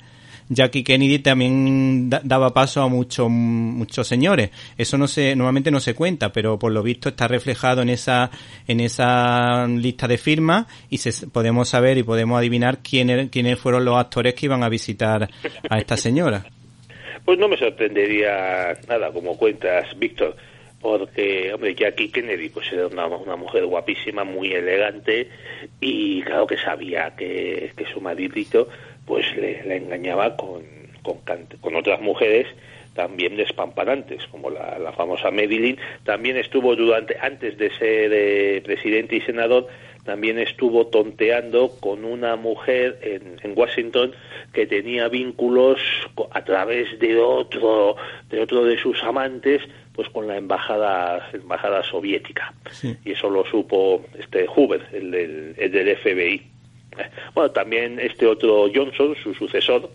Jackie 0.49 0.83
Kennedy 0.83 1.19
también 1.19 2.09
daba 2.09 2.53
paso 2.53 2.81
a 2.81 2.87
muchos 2.87 3.29
muchos 3.29 4.07
señores. 4.07 4.49
Eso 4.77 4.97
no 4.97 5.07
se 5.07 5.35
normalmente 5.35 5.71
no 5.71 5.79
se 5.79 5.93
cuenta, 5.93 6.31
pero 6.31 6.57
por 6.57 6.71
lo 6.71 6.81
visto 6.81 7.09
está 7.09 7.27
reflejado 7.27 7.83
en 7.83 7.89
esa 7.89 8.31
en 8.67 8.79
esa 8.79 9.67
lista 9.67 10.07
de 10.07 10.17
firmas 10.17 10.65
y 10.89 10.97
se, 10.97 11.27
podemos 11.27 11.69
saber 11.69 11.97
y 11.99 12.03
podemos 12.03 12.39
adivinar 12.39 12.79
quiénes 12.79 13.29
quiénes 13.29 13.59
fueron 13.59 13.85
los 13.85 13.97
actores 13.97 14.33
que 14.33 14.47
iban 14.47 14.63
a 14.63 14.69
visitar 14.69 15.29
a 15.69 15.77
esta 15.77 15.95
señora. 15.95 16.45
Pues 17.25 17.37
no 17.37 17.47
me 17.47 17.57
sorprendería 17.57 18.73
nada, 18.87 19.11
como 19.11 19.37
cuentas, 19.37 19.87
Víctor, 19.99 20.35
porque, 20.81 21.53
hombre, 21.53 21.75
Jackie 21.75 22.09
Kennedy 22.09 22.49
pues 22.49 22.71
era 22.71 22.87
una, 22.87 23.35
mujer 23.35 23.65
guapísima, 23.65 24.23
muy 24.23 24.51
elegante, 24.53 25.29
y 25.79 26.21
claro 26.23 26.47
que 26.47 26.57
sabía 26.57 27.13
que, 27.15 27.71
que 27.75 27.85
su 27.93 28.01
maridito 28.01 28.69
pues 29.09 29.25
le, 29.35 29.63
la 29.65 29.75
engañaba 29.75 30.37
con, 30.37 30.61
con, 31.01 31.17
con, 31.61 31.75
otras 31.75 31.99
mujeres 31.99 32.45
también 32.93 33.35
despampanantes, 33.37 34.27
como 34.27 34.51
la, 34.51 34.77
la, 34.77 34.91
famosa 34.91 35.31
Marilyn, 35.31 35.77
también 36.03 36.37
estuvo 36.37 36.75
durante, 36.75 37.17
antes 37.19 37.57
de 37.57 37.71
ser 37.71 38.11
eh, 38.13 38.61
presidente 38.63 39.15
y 39.15 39.21
senador, 39.21 39.67
también 40.05 40.37
estuvo 40.37 40.87
tonteando 40.87 41.71
con 41.79 42.05
una 42.05 42.35
mujer 42.35 42.99
en, 43.01 43.39
en, 43.41 43.57
Washington 43.57 44.13
que 44.53 44.67
tenía 44.67 45.07
vínculos 45.07 45.79
a 46.31 46.43
través 46.43 46.99
de 46.99 47.17
otro 47.17 47.95
de 48.29 48.41
otro 48.41 48.63
de 48.63 48.77
sus 48.77 49.03
amantes 49.03 49.61
pues 49.93 50.07
con 50.09 50.27
la 50.27 50.37
embajada 50.37 51.29
embajada 51.33 51.83
soviética. 51.83 52.53
Sí. 52.71 52.95
y 53.03 53.11
eso 53.11 53.29
lo 53.29 53.43
supo 53.45 54.05
este 54.17 54.45
Hoover 54.47 54.81
el 54.93 55.11
del, 55.11 55.55
el 55.57 55.71
del 55.71 55.97
FBI 55.97 56.58
bueno, 57.33 57.51
también 57.51 57.99
este 57.99 58.25
otro 58.25 58.67
Johnson, 58.73 59.15
su 59.21 59.33
sucesor, 59.33 59.89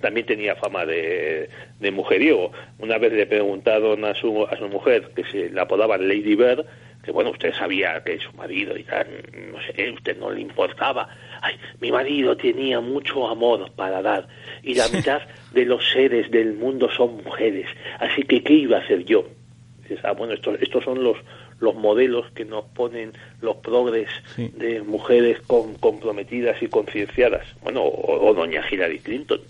también 0.00 0.26
tenía 0.26 0.54
fama 0.56 0.84
de, 0.84 1.48
de 1.80 1.90
mujeriego. 1.90 2.52
Una 2.78 2.98
vez 2.98 3.12
le 3.12 3.26
preguntaron 3.26 4.04
a 4.04 4.14
su, 4.14 4.44
a 4.44 4.56
su 4.58 4.68
mujer, 4.68 5.10
que 5.14 5.24
se 5.24 5.50
la 5.50 5.62
apodaban 5.62 6.06
Lady 6.06 6.34
Bird, 6.34 6.66
que 7.04 7.12
bueno, 7.12 7.30
usted 7.30 7.52
sabía 7.52 8.02
que 8.02 8.18
su 8.18 8.32
marido 8.32 8.76
y 8.76 8.82
tal, 8.82 9.06
no 9.52 9.58
sé, 9.60 9.90
usted 9.90 10.18
no 10.18 10.30
le 10.30 10.40
importaba. 10.40 11.08
Ay, 11.42 11.56
mi 11.80 11.92
marido 11.92 12.36
tenía 12.36 12.80
mucho 12.80 13.28
amor 13.28 13.70
para 13.76 14.02
dar 14.02 14.26
y 14.62 14.74
la 14.74 14.88
mitad 14.92 15.22
de 15.52 15.64
los 15.64 15.82
seres 15.90 16.30
del 16.30 16.54
mundo 16.54 16.90
son 16.90 17.22
mujeres, 17.22 17.66
así 17.98 18.22
que 18.22 18.42
¿qué 18.42 18.54
iba 18.54 18.78
a 18.78 18.80
hacer 18.80 19.04
yo? 19.04 19.26
Ah, 20.02 20.12
bueno, 20.12 20.32
estos, 20.32 20.60
estos 20.62 20.82
son 20.82 21.04
los, 21.04 21.16
los 21.60 21.74
modelos 21.74 22.30
que 22.32 22.44
nos 22.44 22.64
ponen 22.66 23.12
los 23.40 23.56
progres 23.56 24.08
sí. 24.34 24.50
de 24.56 24.82
mujeres 24.82 25.40
con, 25.46 25.74
comprometidas 25.74 26.62
y 26.62 26.68
concienciadas. 26.68 27.46
Bueno, 27.62 27.82
o, 27.82 28.28
o, 28.28 28.34
doña 28.34 28.62
Hillary 28.70 28.98
Clinton, 28.98 29.40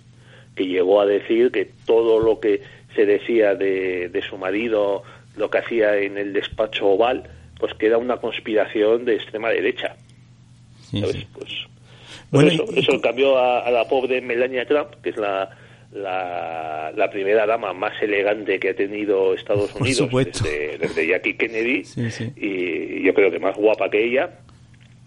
que 0.55 0.67
llegó 0.67 1.01
a 1.01 1.07
decir 1.07 1.51
que 1.51 1.71
todo 1.87 2.21
lo 2.21 2.41
que 2.41 2.63
se 2.95 3.07
decía 3.07 3.55
de, 3.55 4.09
de 4.09 4.23
su 4.23 4.37
marido, 4.39 5.03
lo 5.37 5.51
que 5.51 5.59
hacía 5.59 5.97
en 5.97 6.17
el 6.19 6.33
despacho 6.33 6.87
oval, 6.87 7.25
pues 7.59 7.75
que 7.75 7.87
era 7.87 7.99
una 7.99 8.19
conspiración 8.19 9.05
de 9.05 9.17
extrema 9.17 9.49
derecha. 9.51 9.97
Sí, 10.91 11.01
¿Sabes? 11.01 11.17
sí. 11.17 11.27
Pues, 11.33 11.51
pues 12.31 12.53
eso, 12.55 12.65
y- 12.73 12.79
eso 12.81 13.01
cambió 13.01 13.37
a, 13.39 13.61
a 13.61 13.71
la 13.71 13.89
pobre 13.89 14.21
Melania 14.21 14.67
Trump, 14.67 14.91
que 15.03 15.11
es 15.11 15.17
la, 15.17 15.51
la, 15.95 16.93
la 16.95 17.09
primera 17.11 17.47
dama 17.47 17.73
más 17.73 17.93
elegante 18.03 18.59
que 18.59 18.71
ha 18.71 18.75
tenido 18.75 19.33
Estados 19.35 19.71
Por 19.73 19.83
Unidos 19.83 19.99
supuesto. 19.99 20.45
desde, 20.45 20.79
desde 20.79 21.07
Jackie 21.07 21.35
Kennedy 21.37 21.85
Sí, 21.85 22.11
sí. 22.11 22.33
y 22.37 23.03
yo 23.05 23.15
creo 23.15 23.31
que 23.31 23.39
más 23.39 23.57
guapa 23.57 23.89
que 23.89 24.05
ella 24.05 24.31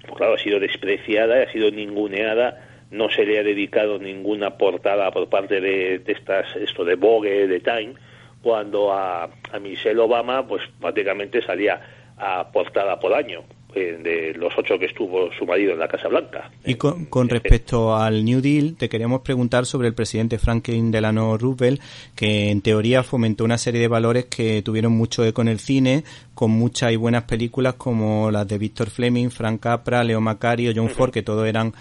pues 0.02 0.16
claro 0.18 0.36
ha 0.36 0.40
sido 0.40 0.60
despreciada 0.60 1.44
ha 1.44 1.52
sido 1.52 1.70
ninguneada 1.72 2.64
no 2.90 3.10
se 3.10 3.26
le 3.26 3.38
ha 3.38 3.44
dedicado 3.44 4.00
ninguna 4.00 4.58
portada 4.58 5.12
por 5.12 5.28
parte 5.28 5.60
de, 5.60 6.00
de 6.00 6.12
estas 6.14 6.56
esto 6.56 6.86
de 6.86 6.96
Vogue 6.96 7.48
de 7.48 7.60
Time 7.60 7.94
cuando 8.42 8.94
a, 8.94 9.26
a 9.52 9.60
Michelle 9.60 10.00
Obama 10.00 10.48
pues 10.48 10.64
prácticamente 10.80 11.42
salía 11.42 11.82
a 12.18 12.50
portada 12.52 12.98
por 12.98 13.14
año 13.14 13.44
eh, 13.78 13.98
de 14.02 14.34
los 14.34 14.54
ocho 14.58 14.80
que 14.80 14.86
estuvo 14.86 15.32
su 15.38 15.46
marido 15.46 15.74
en 15.74 15.80
la 15.80 15.88
Casa 15.88 16.08
Blanca 16.08 16.50
Y 16.66 16.76
con, 16.76 17.06
con 17.06 17.30
respecto 17.30 17.96
al 17.96 18.26
New 18.26 18.42
Deal, 18.42 18.76
te 18.76 18.90
queríamos 18.90 19.22
preguntar 19.22 19.66
sobre 19.66 19.88
el 19.88 19.94
presidente 19.94 20.40
Franklin 20.40 20.92
Delano 20.92 21.38
Roosevelt, 21.38 21.82
que 22.16 22.50
en 22.50 22.62
teoría 22.62 23.04
fomentó 23.04 23.44
una 23.44 23.58
serie 23.58 23.80
de 23.80 23.88
valores 23.88 24.26
que 24.26 24.62
tuvieron 24.62 24.94
mucho 24.94 25.24
eco 25.24 25.42
en 25.42 25.50
el 25.50 25.60
cine, 25.60 26.04
con 26.34 26.52
muchas 26.52 26.92
y 26.92 26.96
buenas 26.96 27.24
películas 27.24 27.76
como 27.76 28.32
las 28.32 28.48
de 28.48 28.58
Víctor 28.58 28.90
Fleming, 28.90 29.30
Frank 29.30 29.60
Capra, 29.62 30.04
Leo 30.04 30.22
Macario, 30.22 30.72
John 30.76 30.90
Ford, 30.90 31.12
que 31.12 31.24
todos 31.24 31.48
eran 31.48 31.74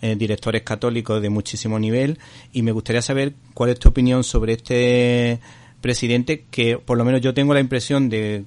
eh, 0.00 0.16
directores 0.16 0.62
católicos 0.62 1.22
de 1.22 1.30
muchísimo 1.30 1.78
nivel. 1.78 2.18
Y 2.52 2.62
me 2.62 2.72
gustaría 2.72 3.02
saber 3.02 3.34
cuál 3.54 3.70
es 3.70 3.78
tu 3.78 3.88
opinión 3.88 4.24
sobre 4.24 4.54
este 4.54 5.38
presidente, 5.80 6.44
que 6.50 6.78
por 6.78 6.98
lo 6.98 7.04
menos 7.04 7.20
yo 7.20 7.34
tengo 7.34 7.54
la 7.54 7.60
impresión 7.60 8.08
de 8.08 8.44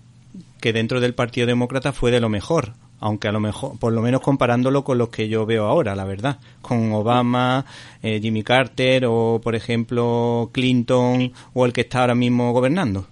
que 0.59 0.73
dentro 0.73 0.99
del 0.99 1.13
Partido 1.13 1.47
Demócrata 1.47 1.93
fue 1.93 2.11
de 2.11 2.19
lo 2.19 2.29
mejor, 2.29 2.73
aunque 2.99 3.27
a 3.27 3.31
lo 3.31 3.39
mejor, 3.39 3.77
por 3.79 3.93
lo 3.93 4.01
menos 4.01 4.21
comparándolo 4.21 4.83
con 4.83 4.97
los 4.97 5.09
que 5.09 5.27
yo 5.27 5.45
veo 5.45 5.65
ahora, 5.65 5.95
la 5.95 6.05
verdad, 6.05 6.37
con 6.61 6.91
Obama, 6.93 7.65
eh, 8.01 8.19
Jimmy 8.21 8.43
Carter 8.43 9.05
o, 9.07 9.39
por 9.43 9.55
ejemplo, 9.55 10.49
Clinton 10.53 11.31
o 11.53 11.65
el 11.65 11.73
que 11.73 11.81
está 11.81 12.01
ahora 12.01 12.15
mismo 12.15 12.51
gobernando. 12.53 13.07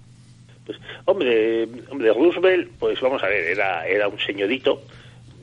Pues, 0.66 0.78
hombre, 1.06 1.68
hombre, 1.90 2.14
Roosevelt, 2.14 2.72
pues 2.80 3.00
vamos 3.02 3.22
a 3.24 3.28
ver, 3.28 3.44
era, 3.46 3.86
era 3.86 4.08
un 4.08 4.20
señorito 4.20 4.82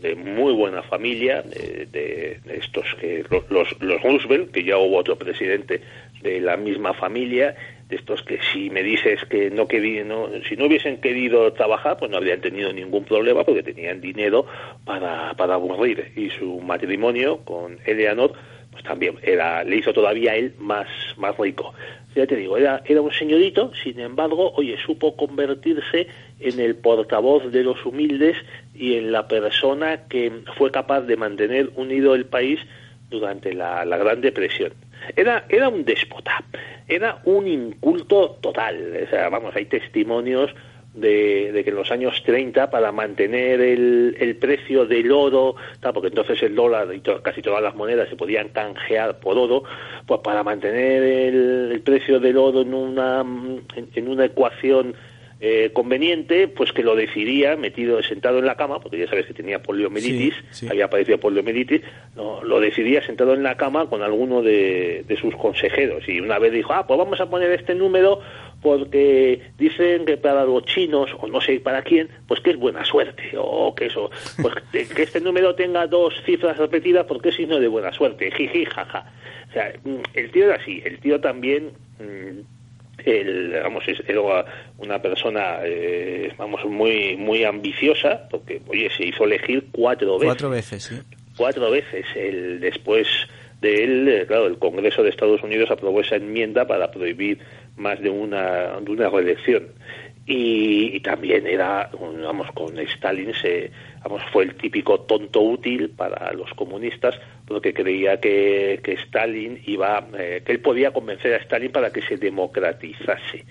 de 0.01 0.15
muy 0.15 0.55
buena 0.55 0.83
familia, 0.83 1.43
de, 1.43 1.87
de- 1.93 2.41
de 2.43 2.57
estos 2.57 2.87
que 2.99 3.23
los, 3.29 3.51
los, 3.51 3.69
los 3.83 4.03
Roosevelt, 4.03 4.51
que 4.51 4.65
ya 4.65 4.79
hubo 4.79 4.97
otro 4.97 5.17
presidente 5.17 5.83
de 6.23 6.41
la 6.41 6.57
misma 6.57 6.95
familia, 6.95 7.55
de 7.91 7.97
estos 7.97 8.23
que 8.23 8.39
si 8.53 8.71
me 8.71 8.83
dices 8.83 9.25
que 9.27 9.51
no 9.51 9.67
querían, 9.67 10.09
no, 10.09 10.29
si 10.49 10.57
no 10.57 10.67
hubiesen 10.67 11.01
querido 11.01 11.53
trabajar, 11.53 11.99
pues 11.99 12.11
no 12.11 12.17
habrían 12.17 12.41
tenido 12.41 12.73
ningún 12.73 13.05
problema 13.05 13.45
porque 13.45 13.63
tenían 13.63 14.01
dinero 14.01 14.47
para, 14.85 15.35
para 15.35 15.55
aburrir. 15.55 16.13
Y 16.17 16.31
su 16.31 16.61
matrimonio 16.61 17.45
con 17.45 17.79
Eleanor, 17.85 18.33
pues 18.33 18.81
pues 18.81 18.85
también 18.85 19.17
era, 19.23 19.63
le 19.65 19.77
hizo 19.77 19.93
todavía 19.93 20.37
él 20.37 20.55
más, 20.59 20.87
más 21.17 21.37
rico. 21.37 21.75
Ya 22.15 22.27
te 22.27 22.37
digo, 22.37 22.57
era, 22.57 22.83
era 22.87 23.01
un 23.01 23.13
señorito, 23.13 23.73
sin 23.83 24.01
embargo, 24.01 24.53
oye, 24.57 24.77
supo 24.85 25.17
convertirse 25.17 26.07
en 26.41 26.59
el 26.59 26.77
portavoz 26.77 27.53
de 27.53 27.63
los 27.63 27.85
humildes 27.85 28.37
y 28.75 28.95
en 28.95 29.13
la 29.13 29.29
persona 29.29 30.09
que 30.09 30.33
fue 30.57 30.71
capaz 30.71 31.03
de 31.03 31.17
mantener 31.17 31.71
unido 31.77 32.15
el 32.15 32.27
país 32.27 32.59
durante 33.11 33.53
la, 33.53 33.85
la 33.85 33.97
Gran 33.97 34.21
Depresión. 34.21 34.73
Era, 35.17 35.45
era 35.49 35.69
un 35.69 35.85
déspota, 35.85 36.43
era 36.89 37.21
un 37.25 37.47
inculto 37.47 38.39
total. 38.41 38.99
O 39.07 39.11
sea, 39.11 39.29
vamos, 39.29 39.55
hay 39.57 39.67
testimonios 39.67 40.55
de, 40.95 41.53
de, 41.53 41.63
que 41.63 41.71
en 41.71 41.77
los 41.77 41.91
años 41.91 42.23
30 42.25 42.71
para 42.71 42.93
mantener 42.93 43.61
el, 43.61 44.17
el 44.19 44.37
precio 44.37 44.87
del 44.87 45.13
oro, 45.13 45.55
porque 45.95 46.09
entonces 46.09 46.43
el 46.43 46.55
dólar 46.55 46.89
y 46.95 47.01
casi 47.01 47.43
todas 47.43 47.63
las 47.63 47.75
monedas 47.75 48.09
se 48.09 48.17
podían 48.17 48.49
canjear 48.49 49.21
por 49.21 49.39
oro, 49.39 49.63
pues 50.07 50.21
para 50.21 50.43
mantener 50.43 51.03
el, 51.03 51.71
el 51.73 51.81
precio 51.83 52.19
del 52.19 52.37
oro 52.37 52.63
en 52.63 52.75
una, 52.75 53.21
en 53.21 54.09
una 54.09 54.25
ecuación 54.25 54.95
eh, 55.43 55.71
conveniente, 55.73 56.49
pues 56.49 56.73
que 56.73 56.83
lo 56.83 56.95
decidía 56.95 57.57
metido, 57.57 58.03
sentado 58.03 58.39
en 58.39 58.47
la 58.47 58.57
cama, 58.57 58.79
porque 58.81 58.99
ya 58.99 59.09
sabes 59.09 59.25
que 59.27 59.33
tenía 59.33 59.63
poliomielitis, 59.63 60.35
Sí, 60.51 60.67
sí. 60.67 60.69
había 60.69 60.91
padecido 60.91 61.19
poliomielitis, 61.19 61.81
no, 62.15 62.45
lo 62.45 62.61
decidía 62.61 63.01
sentado 63.03 63.33
en 63.33 63.43
la 63.43 63.57
cama 63.57 63.89
con 63.89 64.03
alguno 64.03 64.43
de, 64.43 65.05
de 65.09 65.17
sus 65.17 65.35
consejeros. 65.37 66.07
Y 66.09 66.21
una 66.21 66.39
vez 66.39 66.53
dijo, 66.53 66.75
ah, 66.75 66.87
pues 66.87 66.99
vamos 66.99 67.21
a 67.21 67.31
poner 67.31 67.51
este 67.53 67.75
número 67.75 68.21
porque 68.61 69.41
dicen 69.57 70.05
que 70.05 70.19
para 70.19 70.45
los 70.45 70.65
chinos, 70.67 71.11
o 71.19 71.27
no 71.27 71.41
sé 71.41 71.59
para 71.61 71.81
quién, 71.83 72.11
pues 72.29 72.41
que 72.41 72.51
es 72.51 72.57
buena 72.59 72.85
suerte, 72.85 73.23
o 73.39 73.75
que 73.75 73.87
eso, 73.87 74.11
pues 74.43 74.55
que 74.73 74.87
que 74.87 75.03
este 75.05 75.21
número 75.23 75.55
tenga 75.55 75.87
dos 75.87 76.15
cifras 76.27 76.59
repetidas 76.59 77.07
porque 77.07 77.31
es 77.31 77.37
signo 77.37 77.59
de 77.59 77.69
buena 77.69 77.93
suerte, 77.93 78.31
jiji, 78.31 78.67
jaja. 78.67 79.11
O 79.49 79.53
sea, 79.55 79.73
mm, 79.83 80.03
el 80.13 80.31
tío 80.31 80.45
era 80.45 80.57
así, 80.57 80.83
el 80.85 80.99
tío 81.01 81.19
también... 81.19 81.71
mm, 81.99 82.60
el, 83.07 83.51
vamos, 83.63 83.85
es- 83.87 84.03
era 84.09 84.21
una 84.79 85.01
persona, 85.01 85.59
eh, 85.65 86.33
vamos, 86.37 86.65
muy 86.67 87.17
muy 87.17 87.45
ambiciosa, 87.45 88.29
porque, 88.31 88.61
oye, 88.69 88.89
se 88.97 89.05
hizo 89.07 89.25
elegir 89.25 89.67
cuatro 89.73 90.15
veces 90.19 90.27
Cuatro 90.29 90.51
veces, 90.51 90.83
sí. 90.85 90.95
cuatro 91.37 91.71
veces. 91.71 92.05
El, 92.15 92.61
después 92.61 93.07
de 93.61 93.85
él, 93.85 94.09
eh, 94.09 94.27
claro, 94.27 94.47
el 94.47 94.59
Congreso 94.59 95.03
de 95.03 95.11
Estados 95.11 95.43
Unidos 95.43 95.71
aprobó 95.71 96.01
esa 96.01 96.17
enmienda 96.17 96.67
para 96.67 96.91
prohibir 96.91 97.39
más 97.77 98.01
de 98.01 98.11
una, 98.11 98.81
de 98.81 98.91
una 98.91 99.09
reelección. 99.11 99.69
Y, 100.27 100.95
y 100.97 101.01
también 101.01 101.47
era, 101.47 101.91
vamos, 102.23 102.47
con 102.53 102.79
Stalin 102.79 103.33
se, 103.35 103.71
vamos, 104.03 104.23
fue 104.33 104.45
el 104.45 104.55
típico 104.55 105.01
tonto 105.01 105.41
útil 105.41 105.91
para 105.91 106.33
los 106.33 106.51
comunistas, 106.55 107.19
porque 107.47 107.75
creía 107.75 108.21
que, 108.21 108.81
que 108.83 108.93
Stalin 108.93 109.63
iba, 109.67 110.07
eh, 110.19 110.43
que 110.45 110.53
él 110.53 110.61
podía 110.61 110.93
convencer 110.93 111.35
a 111.35 111.39
Stalin 111.39 111.73
para 111.73 111.93
que 111.93 112.03
se 112.03 112.17
democratizase. 112.17 113.45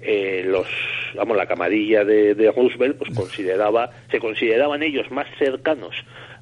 Eh, 0.00 0.44
los, 0.46 0.68
vamos, 1.14 1.36
la 1.36 1.46
camarilla 1.46 2.04
de, 2.04 2.34
de 2.34 2.50
Roosevelt, 2.52 2.98
pues 2.98 3.14
consideraba, 3.14 3.90
se 4.10 4.20
consideraban 4.20 4.82
ellos 4.82 5.10
más 5.10 5.26
cercanos 5.38 5.94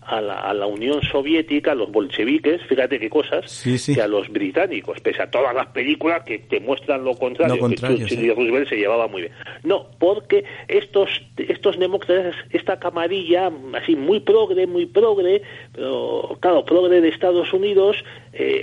a 0.07 0.21
la, 0.21 0.35
a 0.41 0.55
la 0.55 0.67
Unión 0.67 1.01
Soviética, 1.03 1.73
a 1.73 1.75
los 1.75 1.91
bolcheviques, 1.91 2.63
fíjate 2.69 2.99
qué 2.99 3.09
cosas, 3.11 3.51
Sí, 3.51 3.79
sí. 3.79 3.95
que 3.95 4.03
a 4.03 4.09
los 4.09 4.29
británicos, 4.29 5.01
pese 5.01 5.23
a 5.23 5.31
todas 5.31 5.55
las 5.55 5.67
películas 5.69 6.23
que 6.25 6.39
te 6.41 6.61
muestran 6.61 7.05
lo 7.05 7.15
contrario, 7.15 7.55
Lo 7.57 7.61
contrario, 7.61 7.97
que 7.99 8.03
Churchill 8.05 8.19
sí. 8.21 8.27
y 8.27 8.31
Roosevelt 8.35 8.69
se 8.69 8.77
llevaba 8.77 9.07
muy 9.09 9.23
bien. 9.23 9.33
No, 9.63 9.87
porque 9.99 10.45
estos, 10.69 11.09
estos 11.37 11.79
demócratas, 11.79 12.35
esta 12.51 12.79
camarilla, 12.79 13.51
así 13.75 13.97
muy 13.97 14.21
progre, 14.21 14.67
muy 14.67 14.87
progre, 14.87 15.43
pero 15.73 16.37
claro, 16.41 16.65
progre 16.65 17.01
de 17.01 17.09
Estados 17.09 17.53
Unidos, 17.53 18.05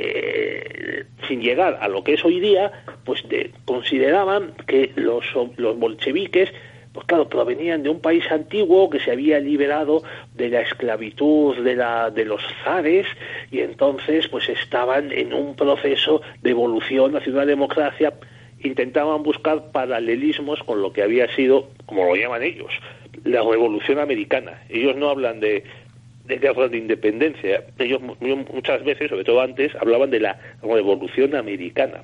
eh, 0.06 1.04
sin 1.28 1.42
llegar 1.42 1.78
a 1.82 1.88
lo 1.88 2.04
que 2.04 2.14
es 2.14 2.26
hoy 2.26 2.40
día, 2.40 2.72
pues 3.06 3.28
de- 3.30 3.52
consideraban 3.66 4.54
que 4.68 4.92
los, 4.96 5.26
los 5.58 5.78
bolcheviques 5.78 6.52
pues 6.94 7.06
claro, 7.08 7.30
provenían 7.30 7.84
de 7.84 7.90
un 7.90 8.02
país 8.02 8.30
antiguo 8.32 8.90
que 8.90 9.00
se 9.00 9.12
había 9.12 9.40
liberado 9.40 10.04
de 10.36 10.50
la 10.50 10.62
esclavitud 10.62 11.56
de, 11.64 11.76
la, 11.76 12.10
de 12.10 12.26
los 12.26 12.42
zares 12.64 13.08
y 13.50 13.60
entonces 13.60 14.28
pues 14.28 14.50
estaban 14.50 15.12
en 15.12 15.34
un 15.34 15.56
proceso 15.56 16.22
de 16.42 16.50
evolución 16.52 17.16
hacia 17.16 17.32
una 17.32 17.46
democracia, 17.46 18.14
intentaban 18.62 19.24
buscar 19.24 19.72
paralelismos 19.72 20.62
con 20.64 20.82
lo 20.82 20.92
que 20.92 21.02
había 21.02 21.34
sido, 21.34 21.70
como 21.86 22.04
lo 22.06 22.16
llaman 22.16 22.44
ellos, 22.44 22.72
la 23.24 23.42
revolución 23.42 24.00
americana. 24.00 24.62
Ellos 24.70 24.96
no 24.98 25.10
hablan 25.10 25.40
de, 25.40 25.64
de 26.26 26.38
guerras 26.38 26.72
de 26.72 26.78
independencia, 26.78 27.64
ellos 27.80 28.02
mu- 28.02 28.16
muchas 28.54 28.84
veces, 28.84 29.10
sobre 29.10 29.24
todo 29.24 29.42
antes, 29.42 29.74
hablaban 29.76 30.12
de 30.12 30.20
la 30.20 30.38
revolución 30.62 31.36
americana. 31.36 32.04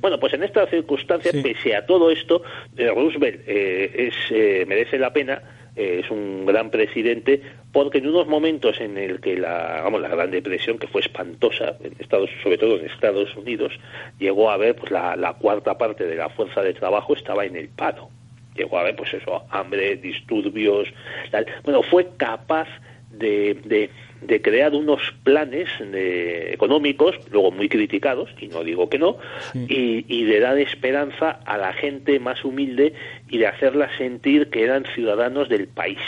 Bueno, 0.00 0.18
pues 0.18 0.32
en 0.34 0.42
estas 0.42 0.70
circunstancias, 0.70 1.34
Sí. 1.34 1.42
pese 1.42 1.76
a 1.76 1.86
todo 1.86 2.10
esto, 2.10 2.42
eh, 2.76 2.88
Roosevelt 2.88 3.42
eh, 3.46 4.08
es, 4.08 4.14
eh, 4.30 4.64
merece 4.66 4.98
la 4.98 5.12
pena, 5.12 5.42
eh, 5.76 6.00
es 6.04 6.10
un 6.10 6.46
gran 6.46 6.70
presidente, 6.70 7.40
porque 7.72 7.98
en 7.98 8.08
unos 8.08 8.26
momentos 8.26 8.80
en 8.80 8.98
el 8.98 9.20
que 9.20 9.36
la, 9.36 9.80
vamos, 9.84 10.00
la 10.00 10.08
Gran 10.08 10.30
Depresión, 10.30 10.78
que 10.78 10.88
fue 10.88 11.02
espantosa, 11.02 11.76
en 11.82 11.94
Estados, 11.98 12.30
sobre 12.42 12.58
todo 12.58 12.78
en 12.78 12.86
Estados 12.86 13.34
Unidos, 13.36 13.72
llegó 14.18 14.50
a 14.50 14.56
ver 14.56 14.74
pues 14.74 14.90
la, 14.90 15.14
la 15.16 15.34
cuarta 15.34 15.78
parte 15.78 16.04
de 16.04 16.16
la 16.16 16.28
fuerza 16.30 16.62
de 16.62 16.74
trabajo 16.74 17.14
estaba 17.14 17.44
en 17.44 17.56
el 17.56 17.68
paro. 17.68 18.08
Llegó 18.56 18.78
a 18.78 18.82
ver, 18.82 18.96
pues 18.96 19.14
eso, 19.14 19.44
hambre, 19.50 19.96
disturbios, 19.96 20.88
tal. 21.30 21.46
Bueno, 21.62 21.82
fue 21.84 22.08
capaz 22.16 22.66
de, 23.12 23.54
de, 23.64 23.90
de 24.22 24.42
crear 24.42 24.74
unos 24.74 25.00
planes 25.24 25.68
de- 25.80 26.52
económicos, 26.52 27.16
luego 27.30 27.50
muy 27.50 27.68
criticados, 27.68 28.30
y 28.40 28.48
no 28.48 28.62
digo 28.64 28.88
que 28.90 28.98
no, 28.98 29.16
y, 29.54 30.04
y 30.08 30.24
de 30.24 30.40
dar 30.40 30.58
esperanza 30.58 31.30
a 31.44 31.56
la 31.56 31.72
gente 31.72 32.18
más 32.20 32.44
humilde 32.44 32.92
y 33.28 33.38
de 33.38 33.46
hacerla 33.46 33.88
sentir 33.96 34.48
que 34.50 34.62
eran 34.64 34.84
ciudadanos 34.94 35.48
del 35.48 35.68
país. 35.68 35.98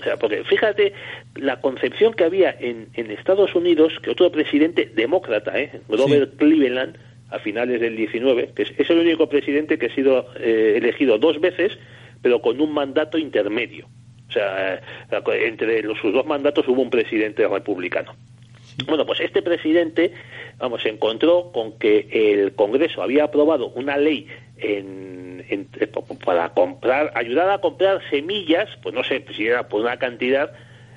O 0.00 0.04
sea, 0.04 0.18
porque 0.18 0.44
fíjate 0.44 0.92
la 1.36 1.60
concepción 1.60 2.12
que 2.12 2.24
había 2.24 2.50
en, 2.58 2.88
en 2.94 3.10
Estados 3.10 3.54
Unidos, 3.54 3.94
que 4.02 4.10
otro 4.10 4.30
presidente 4.30 4.90
demócrata, 4.94 5.58
¿eh? 5.58 5.80
Robert 5.88 6.36
Cleveland, 6.36 6.98
a 7.30 7.38
finales 7.38 7.80
del 7.80 7.96
19, 7.96 8.50
que 8.54 8.62
es, 8.64 8.72
es 8.76 8.90
el 8.90 8.98
único 8.98 9.28
presidente 9.28 9.78
que 9.78 9.86
ha 9.86 9.94
sido 9.94 10.26
eh, 10.38 10.74
elegido 10.76 11.16
dos 11.18 11.40
veces, 11.40 11.78
pero 12.20 12.42
con 12.42 12.60
un 12.60 12.72
mandato 12.74 13.16
intermedio. 13.16 13.86
O 14.28 14.32
sea, 14.32 14.74
eh, 14.74 14.80
entre 15.46 15.82
los, 15.82 15.98
sus 15.98 16.12
dos 16.12 16.26
mandatos 16.26 16.66
hubo 16.68 16.82
un 16.82 16.90
presidente 16.90 17.46
republicano. 17.46 18.14
Bueno, 18.86 19.06
pues 19.06 19.20
este 19.20 19.40
presidente, 19.42 20.12
vamos, 20.58 20.82
se 20.82 20.88
encontró 20.88 21.52
con 21.52 21.78
que 21.78 22.08
el 22.10 22.54
Congreso 22.54 23.02
había 23.02 23.24
aprobado 23.24 23.68
una 23.68 23.96
ley 23.96 24.26
en, 24.58 25.44
en- 25.48 25.68
eh, 25.78 25.86
para 26.24 26.48
comprar, 26.50 27.12
ayudar 27.14 27.50
a 27.50 27.58
comprar 27.58 28.00
semillas, 28.10 28.68
pues 28.82 28.94
no 28.94 29.04
sé 29.04 29.24
si 29.36 29.46
era 29.46 29.68
por 29.68 29.80
una 29.82 29.98
cantidad, 29.98 30.52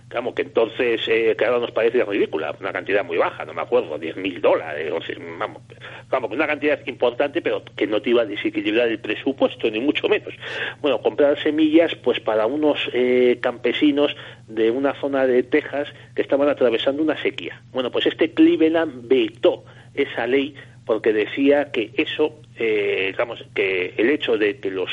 Vamos, 0.09 0.35
que 0.35 0.43
entonces, 0.43 1.01
eh, 1.07 1.35
que 1.37 1.45
ahora 1.45 1.59
nos 1.59 1.71
parece 1.71 2.03
ridícula, 2.05 2.55
una 2.61 2.71
cantidad 2.71 3.03
muy 3.03 3.17
baja, 3.17 3.43
no 3.43 3.53
me 3.53 3.61
acuerdo, 3.61 3.97
10 3.97 4.15
mil 4.15 4.39
dólares, 4.39 4.89
o 4.93 5.01
sea, 5.01 5.15
vamos, 5.37 5.63
vamos, 6.09 6.31
una 6.31 6.47
cantidad 6.47 6.79
importante, 6.87 7.41
pero 7.41 7.61
que 7.75 7.87
no 7.87 8.01
te 8.01 8.11
iba 8.11 8.21
a 8.21 8.25
desequilibrar 8.25 8.87
el 8.87 8.99
presupuesto, 8.99 9.69
ni 9.69 9.81
mucho 9.81 10.07
menos. 10.07 10.33
Bueno, 10.81 11.01
comprar 11.01 11.37
semillas, 11.43 11.93
pues 11.95 12.21
para 12.21 12.45
unos 12.45 12.79
eh, 12.93 13.39
campesinos 13.41 14.15
de 14.47 14.71
una 14.71 14.93
zona 14.93 15.27
de 15.27 15.43
Texas 15.43 15.89
que 16.15 16.21
estaban 16.21 16.47
atravesando 16.47 17.03
una 17.03 17.21
sequía. 17.21 17.61
Bueno, 17.73 17.91
pues 17.91 18.05
este 18.05 18.31
Cleveland 18.31 19.09
vetó 19.09 19.65
esa 19.93 20.25
ley 20.25 20.55
porque 20.85 21.11
decía 21.11 21.69
que 21.71 21.91
eso, 21.97 22.39
eh, 22.55 23.07
digamos, 23.11 23.43
que 23.53 23.93
el 23.97 24.09
hecho 24.09 24.37
de 24.37 24.57
que 24.59 24.71
los 24.71 24.89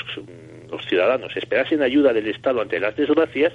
los 0.70 0.84
ciudadanos 0.86 1.36
esperasen 1.36 1.82
ayuda 1.82 2.12
del 2.12 2.28
Estado 2.28 2.60
ante 2.60 2.80
las 2.80 2.96
desgracias 2.96 3.52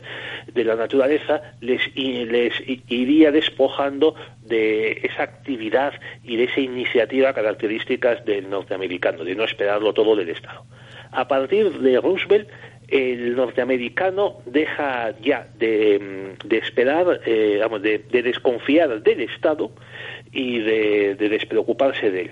de 0.53 0.64
la 0.64 0.76
naturaleza, 0.76 1.41
les, 1.62 1.82
i- 1.95 2.26
les 2.26 2.53
iría 2.88 3.32
despojando 3.32 4.16
de 4.41 4.99
esa 5.03 5.24
actividad 5.24 5.93
y 6.24 6.38
de 6.38 6.45
esa 6.45 6.60
iniciativa 6.60 7.34
características 7.34 8.24
del 8.26 8.49
norteamericano, 8.49 9.24
de 9.24 9.36
no 9.36 9.43
esperarlo 9.43 9.93
todo 9.93 10.16
del 10.16 10.30
Estado. 10.30 10.66
A 11.12 11.28
partir 11.28 11.72
de 11.80 11.99
Roosevelt, 11.99 12.47
el 12.88 13.36
norteamericano 13.36 14.38
deja 14.45 15.14
ya 15.22 15.47
de, 15.57 16.34
de 16.43 16.57
esperar, 16.57 17.20
eh, 17.26 17.57
vamos, 17.62 17.82
de, 17.84 17.99
de 17.99 18.24
desconfiar 18.24 19.01
del 19.03 19.22
Estado 19.22 19.72
y 20.32 20.60
de, 20.60 21.16
de 21.16 21.30
despreocuparse 21.30 22.10
de 22.10 22.22
él. 22.22 22.32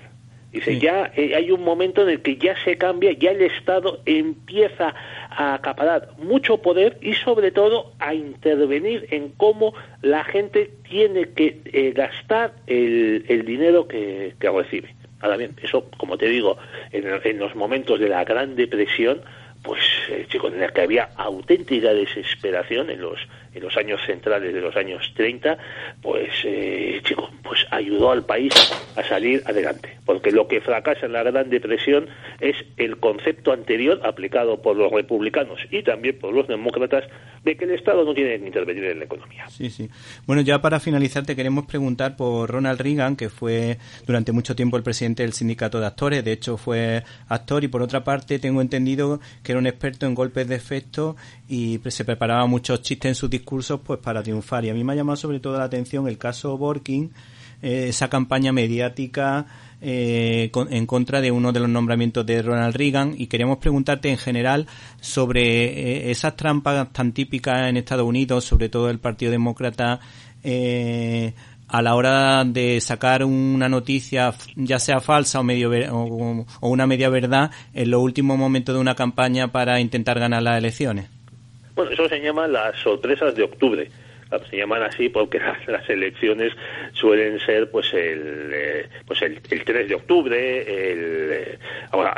Dice, 0.52 0.72
Sí. 0.72 0.80
ya 0.80 1.12
eh, 1.14 1.34
hay 1.36 1.50
un 1.50 1.62
momento 1.62 2.02
en 2.02 2.08
el 2.08 2.22
que 2.22 2.36
ya 2.36 2.56
se 2.64 2.78
cambia, 2.78 3.12
ya 3.12 3.32
el 3.32 3.42
Estado 3.42 4.00
empieza 4.06 4.94
a 5.30 5.54
acaparar 5.54 6.08
mucho 6.16 6.58
poder 6.58 6.96
y 7.02 7.12
sobre 7.12 7.50
todo 7.50 7.92
a 7.98 8.14
intervenir 8.14 9.06
en 9.10 9.28
cómo 9.36 9.74
la 10.00 10.24
gente 10.24 10.70
tiene 10.88 11.28
que 11.34 11.60
eh, 11.66 11.92
gastar 11.94 12.54
el, 12.66 13.26
el 13.28 13.44
dinero 13.44 13.86
que, 13.88 14.34
que 14.40 14.50
recibe. 14.50 14.94
Ahora 15.20 15.36
bien, 15.36 15.54
eso, 15.62 15.84
como 15.98 16.16
te 16.16 16.28
digo, 16.28 16.56
en, 16.92 17.04
en 17.24 17.38
los 17.38 17.54
momentos 17.54 18.00
de 18.00 18.08
la 18.08 18.24
Gran 18.24 18.56
Depresión, 18.56 19.20
pues, 19.62 19.80
eh, 20.08 20.24
chicos, 20.28 20.54
en 20.54 20.62
el 20.62 20.72
que 20.72 20.80
había 20.82 21.10
auténtica 21.16 21.92
desesperación 21.92 22.90
en 22.90 23.00
los, 23.00 23.18
en 23.54 23.62
los 23.62 23.76
años 23.76 24.00
centrales 24.06 24.52
de 24.52 24.60
los 24.60 24.76
años 24.76 25.12
30, 25.14 25.58
pues, 26.02 26.30
eh, 26.44 27.00
chicos, 27.04 27.30
pues 27.42 27.66
ayudó 27.70 28.10
al 28.10 28.24
país 28.24 28.52
a 28.96 29.02
salir 29.02 29.42
adelante. 29.46 29.98
Porque 30.04 30.30
lo 30.30 30.48
que 30.48 30.60
fracasa 30.60 31.06
en 31.06 31.12
la 31.12 31.22
Gran 31.22 31.50
Depresión 31.50 32.08
es 32.40 32.56
el 32.76 32.98
concepto 32.98 33.52
anterior 33.52 34.00
aplicado 34.04 34.62
por 34.62 34.76
los 34.76 34.92
republicanos 34.92 35.58
y 35.70 35.82
también 35.82 36.18
por 36.18 36.34
los 36.34 36.46
demócratas 36.46 37.04
de 37.44 37.56
que 37.56 37.64
el 37.64 37.72
Estado 37.72 38.04
no 38.04 38.14
tiene 38.14 38.38
que 38.38 38.46
intervenir 38.46 38.84
en 38.84 38.98
la 38.98 39.04
economía. 39.04 39.48
Sí, 39.48 39.70
sí. 39.70 39.88
Bueno, 40.26 40.42
ya 40.42 40.60
para 40.60 40.80
finalizar 40.80 41.24
te 41.24 41.36
queremos 41.36 41.66
preguntar 41.66 42.16
por 42.16 42.50
Ronald 42.50 42.80
Reagan, 42.80 43.16
que 43.16 43.28
fue 43.28 43.78
durante 44.06 44.32
mucho 44.32 44.54
tiempo 44.54 44.76
el 44.76 44.82
presidente 44.82 45.22
del 45.22 45.32
sindicato 45.32 45.80
de 45.80 45.86
actores, 45.86 46.24
de 46.24 46.32
hecho 46.32 46.56
fue 46.56 47.02
actor 47.28 47.64
y 47.64 47.68
por 47.68 47.82
otra 47.82 48.04
parte 48.04 48.38
tengo 48.38 48.60
entendido 48.60 49.20
que 49.42 49.52
era 49.52 49.58
un 49.58 49.66
experto 49.66 50.06
en 50.06 50.14
golpes 50.14 50.48
de 50.48 50.56
efecto 50.56 51.16
y 51.48 51.80
se 51.88 52.04
preparaba 52.04 52.46
muchos 52.46 52.82
chistes 52.82 53.10
en 53.10 53.14
sus 53.14 53.30
discursos 53.30 53.47
pues 53.84 53.98
para 54.00 54.22
triunfar. 54.22 54.64
Y 54.64 54.70
a 54.70 54.74
mí 54.74 54.84
me 54.84 54.92
ha 54.92 54.96
llamado 54.96 55.16
sobre 55.16 55.40
todo 55.40 55.58
la 55.58 55.64
atención 55.64 56.06
el 56.06 56.18
caso 56.18 56.56
Borkin, 56.58 57.10
eh, 57.62 57.86
esa 57.88 58.08
campaña 58.08 58.52
mediática 58.52 59.46
eh, 59.80 60.50
en 60.70 60.86
contra 60.86 61.20
de 61.20 61.30
uno 61.30 61.52
de 61.52 61.60
los 61.60 61.68
nombramientos 61.68 62.26
de 62.26 62.42
Ronald 62.42 62.76
Reagan 62.76 63.14
y 63.16 63.26
queremos 63.26 63.58
preguntarte 63.58 64.10
en 64.10 64.18
general 64.18 64.66
sobre 65.00 65.64
eh, 65.64 66.10
esas 66.10 66.36
trampas 66.36 66.92
tan 66.92 67.12
típicas 67.12 67.68
en 67.68 67.76
Estados 67.76 68.06
Unidos, 68.06 68.44
sobre 68.44 68.68
todo 68.68 68.90
el 68.90 68.98
Partido 68.98 69.32
Demócrata, 69.32 70.00
a 71.70 71.82
la 71.82 71.94
hora 71.94 72.44
de 72.44 72.80
sacar 72.80 73.24
una 73.24 73.68
noticia, 73.68 74.34
ya 74.56 74.78
sea 74.78 75.00
falsa 75.00 75.40
o, 75.40 75.42
medio 75.42 75.70
o, 75.92 76.46
o 76.60 76.68
una 76.68 76.86
media 76.86 77.08
verdad, 77.10 77.50
en 77.74 77.90
los 77.90 78.00
últimos 78.02 78.38
momentos 78.38 78.74
de 78.74 78.80
una 78.80 78.94
campaña 78.94 79.52
para 79.52 79.80
intentar 79.80 80.18
ganar 80.18 80.42
las 80.42 80.58
elecciones. 80.58 81.17
Bueno, 81.78 81.92
eso 81.92 82.08
se 82.08 82.20
llama 82.20 82.48
las 82.48 82.76
sorpresas 82.80 83.36
de 83.36 83.44
octubre. 83.44 83.88
Se 84.50 84.56
llaman 84.56 84.82
así 84.82 85.08
porque 85.08 85.38
las, 85.68 85.88
elecciones 85.88 86.52
suelen 86.92 87.38
ser 87.38 87.70
pues 87.70 87.94
el 87.94 88.50
eh, 88.52 88.88
pues 89.06 89.22
el, 89.22 89.40
3 89.40 89.88
de 89.88 89.94
octubre 89.94 90.58
el, 90.58 91.30
eh, 91.30 91.58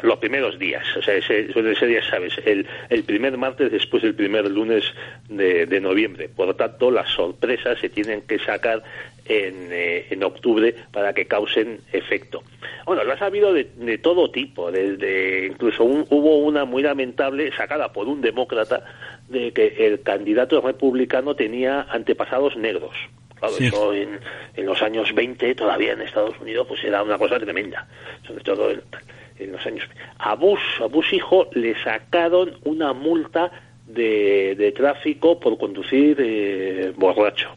los 0.02 0.18
primeros 0.18 0.58
días. 0.58 0.82
O 0.96 1.02
sea 1.02 1.20
suelen 1.20 1.76
ser 1.76 1.90
ya 1.90 2.02
sabes 2.08 2.40
el, 2.46 2.66
el 2.88 3.04
primer 3.04 3.36
martes 3.36 3.70
después 3.70 4.02
del 4.02 4.14
primer 4.14 4.50
lunes 4.50 4.82
de, 5.28 5.80
noviembre. 5.82 6.30
Por 6.34 6.46
lo 6.46 6.56
tanto 6.56 6.90
las 6.90 7.10
sorpresas 7.10 7.78
se 7.80 7.90
tienen 7.90 8.22
que 8.22 8.38
sacar 8.38 8.82
en, 9.26 9.68
eh, 9.70 10.06
en 10.08 10.24
octubre 10.24 10.74
para 10.90 11.12
que 11.12 11.26
causen 11.26 11.80
efecto. 11.92 12.42
Bueno, 12.86 13.04
lo 13.04 13.12
ha 13.12 13.26
habido 13.26 13.52
de, 13.52 13.70
de 13.76 13.98
todo 13.98 14.30
tipo, 14.30 14.72
desde 14.72 15.46
incluso 15.46 15.84
hubo 15.84 16.38
una 16.38 16.64
muy 16.64 16.82
lamentable 16.82 17.52
sacada 17.56 17.92
por 17.92 18.08
un 18.08 18.20
demócrata 18.20 18.84
de 19.30 19.52
que 19.52 19.86
el 19.86 20.02
candidato 20.02 20.60
republicano 20.60 21.34
tenía 21.34 21.82
antepasados 21.82 22.56
negros. 22.56 22.94
Claro, 23.36 23.54
eso 23.58 23.94
en, 23.94 24.18
en, 24.54 24.66
los 24.66 24.82
años 24.82 25.14
20 25.14 25.54
todavía 25.54 25.92
en 25.92 26.02
Estados 26.02 26.38
Unidos 26.40 26.66
pues 26.68 26.84
era 26.84 27.02
una 27.02 27.16
cosa 27.16 27.38
tremenda, 27.38 27.88
sobre 28.26 28.44
todo 28.44 28.70
en, 28.70 29.52
los 29.52 29.64
años... 29.64 29.88
A 30.18 30.34
Bush, 30.34 30.82
a 30.82 30.86
Bush 30.86 31.14
hijo, 31.14 31.48
le 31.54 31.74
sacaron 31.82 32.58
una 32.64 32.92
multa 32.92 33.50
de, 33.86 34.54
de 34.58 34.72
tráfico 34.72 35.40
por 35.40 35.56
conducir 35.56 36.18
eh, 36.20 36.92
borracho. 36.94 37.56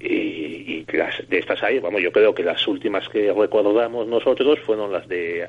Y, 0.00 0.08
y 0.08 0.86
las, 0.92 1.28
de 1.28 1.38
estas 1.38 1.62
hay, 1.62 1.78
vamos, 1.78 2.02
yo 2.02 2.10
creo 2.10 2.34
que 2.34 2.42
las 2.42 2.66
últimas 2.66 3.08
que 3.08 3.32
recordamos 3.32 4.08
nosotros 4.08 4.58
fueron 4.66 4.92
las 4.92 5.06
de 5.06 5.48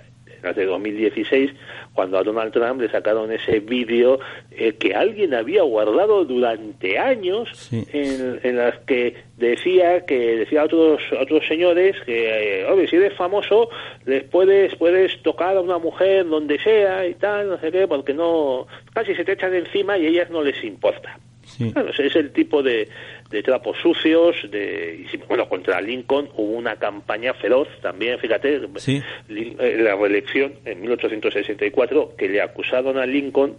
de 0.54 0.66
2016, 0.66 1.52
cuando 1.94 2.18
a 2.18 2.24
Donald 2.24 2.52
Trump 2.52 2.82
le 2.82 2.90
sacaron 2.90 3.32
ese 3.32 3.60
vídeo 3.60 4.20
eh, 4.52 4.74
que 4.74 4.94
alguien 4.94 5.34
había 5.34 5.64
guardado 5.64 6.26
durante 6.26 7.00
años, 7.00 7.72
en, 7.72 8.40
en, 8.44 8.58
las 8.58 8.78
que 8.80 9.16
decía 9.38 10.06
que 10.06 10.38
decía 10.38 10.62
a 10.62 10.66
otros 10.66 11.02
otros 11.20 11.48
señores 11.48 11.96
que, 12.06 12.62
eh, 12.64 12.88
si 12.90 12.96
eres 12.98 13.14
famoso, 13.14 13.70
les 14.06 14.24
puedes 14.24 14.76
puedes 14.76 15.22
tocar 15.24 15.58
a 15.58 15.62
una 15.62 15.78
mujer 15.78 16.28
donde 16.28 16.60
sea 16.60 17.08
y 17.08 17.16
tal, 17.16 17.50
no 17.50 17.60
sé 17.60 17.72
qué, 17.72 17.88
porque 17.88 18.14
no 18.14 18.68
casi 18.94 19.16
se 19.16 19.24
te 19.24 19.34
echan 19.34 19.54
encima 19.54 19.98
y 19.98 20.06
a 20.06 20.10
ellas 20.10 20.30
no 20.30 20.44
les 20.44 20.64
importa. 20.64 21.18
Bueno, 21.60 21.90
ese 21.92 22.08
es 22.08 22.16
el 22.16 22.32
tipo 22.32 22.64
de, 22.64 22.90
de 23.36 23.44
trapos 23.44 23.78
sucios, 23.82 24.36
de, 24.50 25.06
bueno, 25.28 25.50
contra 25.50 25.82
Lincoln 25.82 26.30
hubo 26.38 26.54
una 26.54 26.78
campaña 26.78 27.34
feroz 27.34 27.68
también, 27.82 28.18
fíjate, 28.18 28.62
eh, 28.88 29.78
la 29.78 29.96
reelección 29.98 30.54
en 30.64 30.80
1864, 30.80 32.16
que 32.18 32.30
le 32.30 32.42
acusaron 32.42 32.98
a 32.98 33.06
Lincoln 33.06 33.58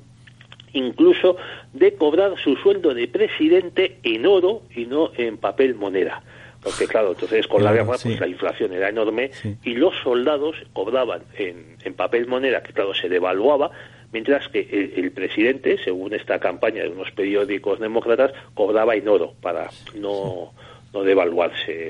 incluso 0.72 1.36
de 1.74 1.94
cobrar 1.94 2.38
su 2.42 2.56
sueldo 2.56 2.94
de 2.94 3.06
presidente 3.08 3.98
en 4.02 4.24
oro 4.24 4.62
y 4.74 4.86
no 4.86 5.10
en 5.16 5.36
papel 5.36 5.74
moneda. 5.74 6.22
Porque 6.62 6.86
claro, 6.86 7.10
entonces 7.10 7.46
con 7.46 7.62
la 7.62 7.72
guerra 7.72 7.96
pues 8.02 8.18
la 8.18 8.26
inflación 8.26 8.72
era 8.72 8.88
enorme 8.88 9.30
y 9.62 9.74
los 9.74 9.94
soldados 10.02 10.56
cobraban 10.72 11.22
en, 11.36 11.76
en 11.84 11.94
papel 11.94 12.26
moneda, 12.26 12.62
que 12.62 12.72
claro, 12.72 12.94
se 12.94 13.10
devaluaba, 13.10 13.70
mientras 14.12 14.48
que 14.48 14.92
el, 14.96 15.10
presidente, 15.12 15.78
según 15.82 16.14
esta 16.14 16.38
campaña 16.38 16.82
de 16.82 16.88
unos 16.88 17.10
periódicos 17.12 17.80
demócratas, 17.80 18.32
cobraba 18.54 18.94
en 18.94 19.08
oro 19.08 19.34
para 19.40 19.70
no, 19.94 20.52
no 20.92 21.02
devaluarse 21.02 21.88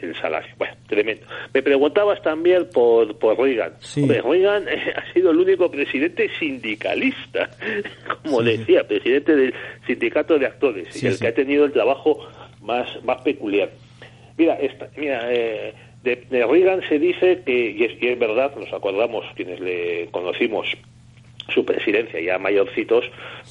el, 0.00 0.14
salario. 0.20 0.52
Bueno, 0.58 0.74
tremendo. 0.88 1.26
Me 1.52 1.62
preguntabas 1.62 2.20
también 2.22 2.68
por, 2.72 3.16
por 3.18 3.38
Reagan. 3.38 3.74
Reagan 3.96 4.66
ha 4.96 5.12
sido 5.12 5.30
el 5.30 5.38
único 5.38 5.70
presidente 5.70 6.28
sindicalista, 6.38 7.50
como 8.22 8.42
decía, 8.42 8.86
presidente 8.86 9.36
del 9.36 9.54
sindicato 9.86 10.38
de 10.38 10.46
actores, 10.46 11.02
y 11.02 11.06
el 11.06 11.18
que 11.18 11.28
ha 11.28 11.34
tenido 11.34 11.64
el 11.64 11.72
trabajo 11.72 12.26
más, 12.62 12.88
más 13.04 13.20
peculiar. 13.22 13.70
Mira, 14.36 14.54
esta, 14.54 14.88
mira 14.96 15.32
eh, 15.32 15.74
de, 16.02 16.16
de, 16.30 16.46
Reagan 16.46 16.80
se 16.88 16.98
dice 16.98 17.42
que, 17.44 17.70
y 17.70 17.84
es, 17.84 18.02
y 18.02 18.06
es 18.08 18.18
verdad, 18.18 18.54
nos 18.56 18.72
acordamos 18.72 19.24
quienes 19.34 19.60
le 19.60 20.08
conocimos 20.10 20.66
su 21.48 21.64
presidencia 21.64 22.20
ya 22.20 22.38
mayorcitos, 22.38 23.04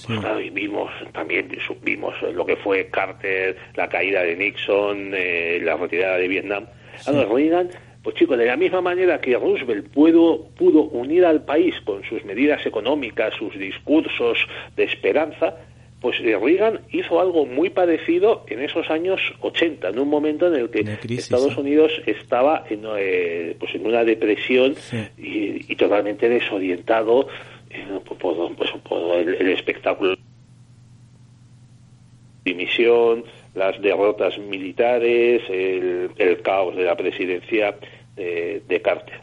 pues 0.05 0.19
claro, 0.19 0.39
y 0.39 0.49
vimos 0.49 0.91
también 1.13 1.49
vimos 1.81 2.13
lo 2.33 2.45
que 2.45 2.55
fue 2.57 2.87
Carter, 2.87 3.57
la 3.75 3.89
caída 3.89 4.23
de 4.23 4.35
Nixon, 4.35 5.13
eh, 5.15 5.59
la 5.63 5.75
retirada 5.75 6.17
de 6.17 6.27
Vietnam. 6.27 6.65
Sí. 6.99 7.11
Reagan, 7.11 7.69
pues 8.03 8.15
chicos, 8.15 8.37
de 8.37 8.45
la 8.45 8.55
misma 8.55 8.81
manera 8.81 9.19
que 9.19 9.35
Roosevelt 9.35 9.89
pudo, 9.89 10.47
pudo 10.57 10.83
unir 10.83 11.25
al 11.25 11.43
país 11.43 11.75
con 11.83 12.03
sus 12.03 12.23
medidas 12.25 12.65
económicas, 12.65 13.33
sus 13.35 13.57
discursos 13.57 14.37
de 14.75 14.83
esperanza, 14.83 15.55
pues 15.99 16.19
eh, 16.21 16.37
Reagan 16.39 16.81
hizo 16.91 17.19
algo 17.19 17.45
muy 17.45 17.69
parecido 17.69 18.45
en 18.47 18.61
esos 18.61 18.89
años 18.89 19.19
80, 19.41 19.89
en 19.89 19.99
un 19.99 20.09
momento 20.09 20.47
en 20.47 20.55
el 20.55 20.69
que 20.69 20.85
Estados 21.15 21.57
Unidos 21.57 21.91
estaba 22.05 22.65
en, 22.69 22.83
eh, 22.97 23.55
pues 23.59 23.73
en 23.73 23.85
una 23.85 24.03
depresión 24.03 24.75
y, 25.17 25.71
y, 25.71 25.75
totalmente 25.75 26.29
desorientado 26.29 27.27
por, 28.19 28.55
pues, 28.55 28.71
el, 29.17 29.35
el, 29.35 29.49
espectáculo 29.49 30.15
dimisión, 32.43 33.25
las 33.55 33.79
derrotas 33.81 34.37
militares, 34.37 35.41
el, 35.49 36.11
el, 36.17 36.41
caos 36.41 36.75
de 36.75 36.83
la 36.83 36.95
presidencia 36.95 37.75
de, 38.15 38.61
de 38.67 38.81
Carter. 38.81 39.19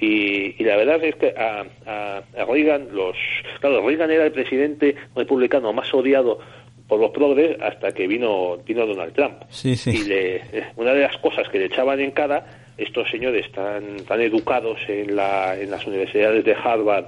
Y, 0.00 0.54
y, 0.62 0.64
la 0.64 0.76
verdad 0.76 1.02
es 1.02 1.16
que 1.16 1.34
a, 1.36 1.66
a, 1.86 2.18
a, 2.18 2.44
Reagan, 2.44 2.88
los, 2.92 3.16
claro, 3.60 3.84
Reagan 3.84 4.12
era 4.12 4.26
el 4.26 4.32
presidente 4.32 4.94
republicano 5.16 5.72
más 5.72 5.92
odiado 5.92 6.38
por 6.86 7.00
los 7.00 7.10
progres 7.10 7.60
hasta 7.60 7.92
que 7.92 8.06
vino, 8.06 8.56
vino 8.58 8.86
Donald 8.86 9.12
Trump. 9.12 9.42
Sí, 9.50 9.76
sí. 9.76 9.90
Y 9.90 10.04
le, 10.04 10.42
una 10.76 10.94
de 10.94 11.02
las 11.02 11.16
cosas 11.18 11.48
que 11.48 11.58
le 11.58 11.66
echaban 11.66 11.98
en 12.00 12.12
cara, 12.12 12.46
estos 12.78 13.10
señores 13.10 13.50
tan, 13.52 14.04
tan 14.06 14.20
educados 14.20 14.78
en, 14.88 15.16
la, 15.16 15.58
en 15.60 15.70
las 15.70 15.84
universidades 15.86 16.44
de 16.44 16.54
Harvard, 16.54 17.06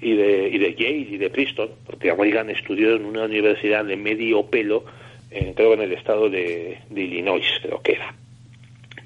y 0.00 0.14
de, 0.14 0.48
y 0.48 0.58
de 0.58 0.74
Yale 0.74 1.06
y 1.10 1.16
de 1.18 1.30
Princeton, 1.30 1.70
porque 1.86 2.12
Reagan 2.12 2.50
estudió 2.50 2.94
en 2.94 3.04
una 3.04 3.24
universidad 3.24 3.84
de 3.84 3.96
medio 3.96 4.46
pelo, 4.46 4.84
eh, 5.30 5.52
creo 5.56 5.74
en 5.74 5.82
el 5.82 5.92
estado 5.92 6.30
de, 6.30 6.78
Illinois, 6.94 7.46
creo 7.62 7.82
que 7.82 7.92
era. 7.92 8.14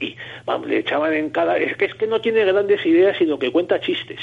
Y 0.00 0.16
vamos, 0.44 0.68
le 0.68 0.78
echaban 0.78 1.12
en 1.14 1.30
cada... 1.30 1.56
Es 1.58 1.76
que 1.76 1.86
es 1.86 1.94
que 1.94 2.06
no 2.06 2.20
tiene 2.20 2.44
grandes 2.44 2.84
ideas, 2.84 3.16
sino 3.16 3.38
que 3.38 3.50
cuenta 3.50 3.80
chistes. 3.80 4.20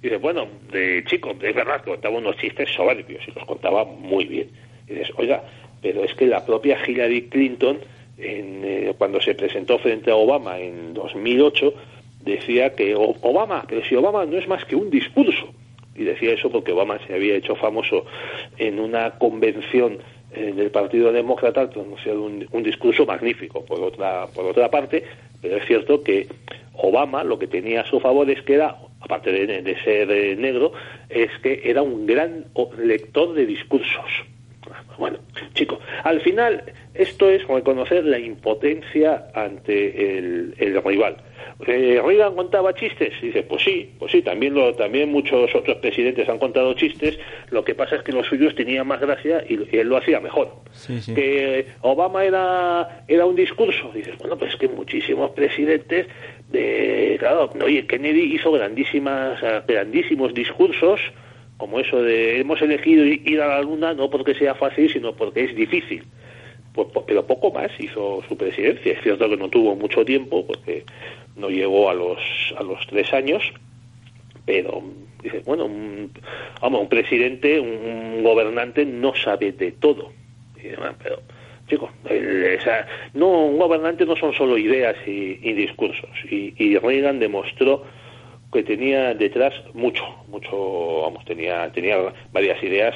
Y 0.00 0.04
dice, 0.04 0.16
bueno, 0.16 0.46
de 0.70 1.02
chico, 1.06 1.30
es 1.30 1.54
verdad 1.54 1.82
que 1.82 1.90
contaba 1.90 2.18
unos 2.18 2.36
chistes 2.36 2.70
soberbios 2.70 3.26
y 3.26 3.32
los 3.32 3.44
contaba 3.44 3.84
muy 3.84 4.26
bien. 4.26 4.50
Y 4.88 4.94
dices, 4.94 5.12
oiga, 5.16 5.42
pero 5.80 6.04
es 6.04 6.14
que 6.14 6.26
la 6.26 6.44
propia 6.44 6.78
Hillary 6.86 7.28
Clinton, 7.28 7.78
en, 8.18 8.62
eh, 8.64 8.94
cuando 8.98 9.20
se 9.20 9.34
presentó 9.34 9.78
frente 9.78 10.10
a 10.10 10.16
Obama 10.16 10.58
en 10.58 10.94
2008, 10.94 11.74
decía 12.24 12.74
que 12.74 12.94
Obama, 12.94 13.64
pero 13.68 13.84
si 13.84 13.94
Obama 13.96 14.24
no 14.26 14.38
es 14.38 14.46
más 14.46 14.64
que 14.64 14.76
un 14.76 14.90
discurso, 14.90 15.52
y 15.94 16.04
decía 16.04 16.32
eso 16.32 16.50
porque 16.50 16.72
Obama 16.72 16.98
se 17.06 17.14
había 17.14 17.34
hecho 17.34 17.56
famoso 17.56 18.04
en 18.58 18.78
una 18.78 19.12
convención 19.12 19.98
eh, 20.34 20.52
del 20.54 20.70
Partido 20.70 21.12
Demócrata 21.12 21.68
pronunciado 21.68 22.22
un, 22.22 22.46
un, 22.50 22.62
discurso 22.62 23.04
magnífico 23.04 23.64
por 23.64 23.80
otra 23.80 24.26
por 24.34 24.46
otra 24.46 24.70
parte 24.70 25.04
pero 25.40 25.56
es 25.56 25.66
cierto 25.66 26.02
que 26.02 26.26
Obama 26.74 27.24
lo 27.24 27.38
que 27.38 27.46
tenía 27.46 27.82
a 27.82 27.86
su 27.86 28.00
favor 28.00 28.30
es 28.30 28.40
que 28.42 28.54
era 28.54 28.76
aparte 29.00 29.30
de, 29.32 29.76
ser 29.84 30.10
eh, 30.10 30.36
negro 30.36 30.72
es 31.10 31.30
que 31.42 31.60
era 31.64 31.82
un 31.82 32.06
gran 32.06 32.46
lector 32.78 33.34
de 33.34 33.44
discursos 33.46 34.24
Bueno, 34.98 35.18
chicos, 35.54 35.80
al 36.04 36.20
final 36.20 36.62
esto 36.94 37.28
es 37.28 37.46
reconocer 37.46 38.04
la 38.04 38.18
impotencia 38.18 39.26
ante 39.34 40.18
el 40.18 40.82
rival. 40.84 41.16
Eh, 41.66 42.00
Reagan 42.04 42.34
contaba 42.34 42.74
chistes, 42.74 43.14
y 43.22 43.26
dice, 43.26 43.42
pues 43.44 43.62
sí, 43.62 43.90
pues 43.98 44.10
sí, 44.12 44.22
también 44.22 44.54
lo, 44.54 44.74
también 44.74 45.10
muchos 45.10 45.54
otros 45.54 45.76
presidentes 45.78 46.28
han 46.28 46.38
contado 46.38 46.74
chistes, 46.74 47.18
lo 47.50 47.64
que 47.64 47.74
pasa 47.74 47.96
es 47.96 48.02
que 48.02 48.12
los 48.12 48.26
suyos 48.26 48.54
tenían 48.54 48.86
más 48.86 49.00
gracia 49.00 49.44
y, 49.48 49.54
y 49.70 49.78
él 49.78 49.88
lo 49.88 49.96
hacía 49.96 50.20
mejor. 50.20 50.50
Sí, 50.72 51.00
sí. 51.00 51.14
Que 51.14 51.66
Obama 51.82 52.24
era, 52.24 53.04
era 53.06 53.26
un 53.26 53.36
discurso, 53.36 53.90
dices, 53.94 54.18
bueno, 54.18 54.36
pues 54.36 54.52
es 54.52 54.58
que 54.58 54.68
muchísimos 54.68 55.30
presidentes, 55.32 56.06
de, 56.50 57.16
claro, 57.18 57.50
oye, 57.64 57.86
Kennedy 57.86 58.34
hizo 58.34 58.50
grandísimas, 58.52 59.40
grandísimos 59.66 60.34
discursos, 60.34 61.00
como 61.56 61.78
eso 61.78 62.02
de 62.02 62.40
hemos 62.40 62.60
elegido 62.60 63.04
ir 63.04 63.40
a 63.40 63.46
la 63.46 63.62
luna 63.62 63.94
no 63.94 64.10
porque 64.10 64.34
sea 64.34 64.56
fácil, 64.56 64.92
sino 64.92 65.14
porque 65.14 65.44
es 65.44 65.54
difícil. 65.54 66.02
Pues, 66.74 66.88
pues, 66.92 67.04
pero 67.06 67.26
poco 67.26 67.52
más 67.52 67.70
hizo 67.78 68.22
su 68.28 68.36
presidencia. 68.36 68.92
Es 68.92 69.02
cierto 69.02 69.28
que 69.28 69.36
no 69.36 69.48
tuvo 69.48 69.76
mucho 69.76 70.04
tiempo, 70.04 70.46
porque 70.46 70.84
no 71.36 71.48
llegó 71.48 71.90
a 71.90 71.94
los, 71.94 72.18
a 72.58 72.62
los 72.62 72.86
tres 72.86 73.12
años, 73.12 73.42
pero 74.44 74.82
dice, 75.22 75.42
bueno, 75.46 75.66
un, 75.66 76.10
vamos, 76.60 76.82
un 76.82 76.88
presidente, 76.88 77.60
un 77.60 78.22
gobernante 78.22 78.84
no 78.84 79.14
sabe 79.14 79.52
de 79.52 79.72
todo. 79.72 80.12
Y 80.56 80.68
demás, 80.68 80.94
pero, 81.02 81.20
chicos, 81.68 81.90
no, 83.14 83.28
un 83.28 83.58
gobernante 83.58 84.04
no 84.04 84.16
son 84.16 84.32
solo 84.34 84.58
ideas 84.58 84.96
y, 85.06 85.38
y 85.42 85.52
discursos. 85.52 86.10
Y, 86.30 86.54
y 86.56 86.76
Reagan 86.78 87.18
demostró 87.18 87.84
que 88.52 88.62
tenía 88.62 89.14
detrás 89.14 89.54
mucho, 89.72 90.04
mucho, 90.28 91.02
vamos, 91.02 91.24
tenía, 91.24 91.70
tenía 91.72 91.96
varias 92.32 92.62
ideas 92.62 92.94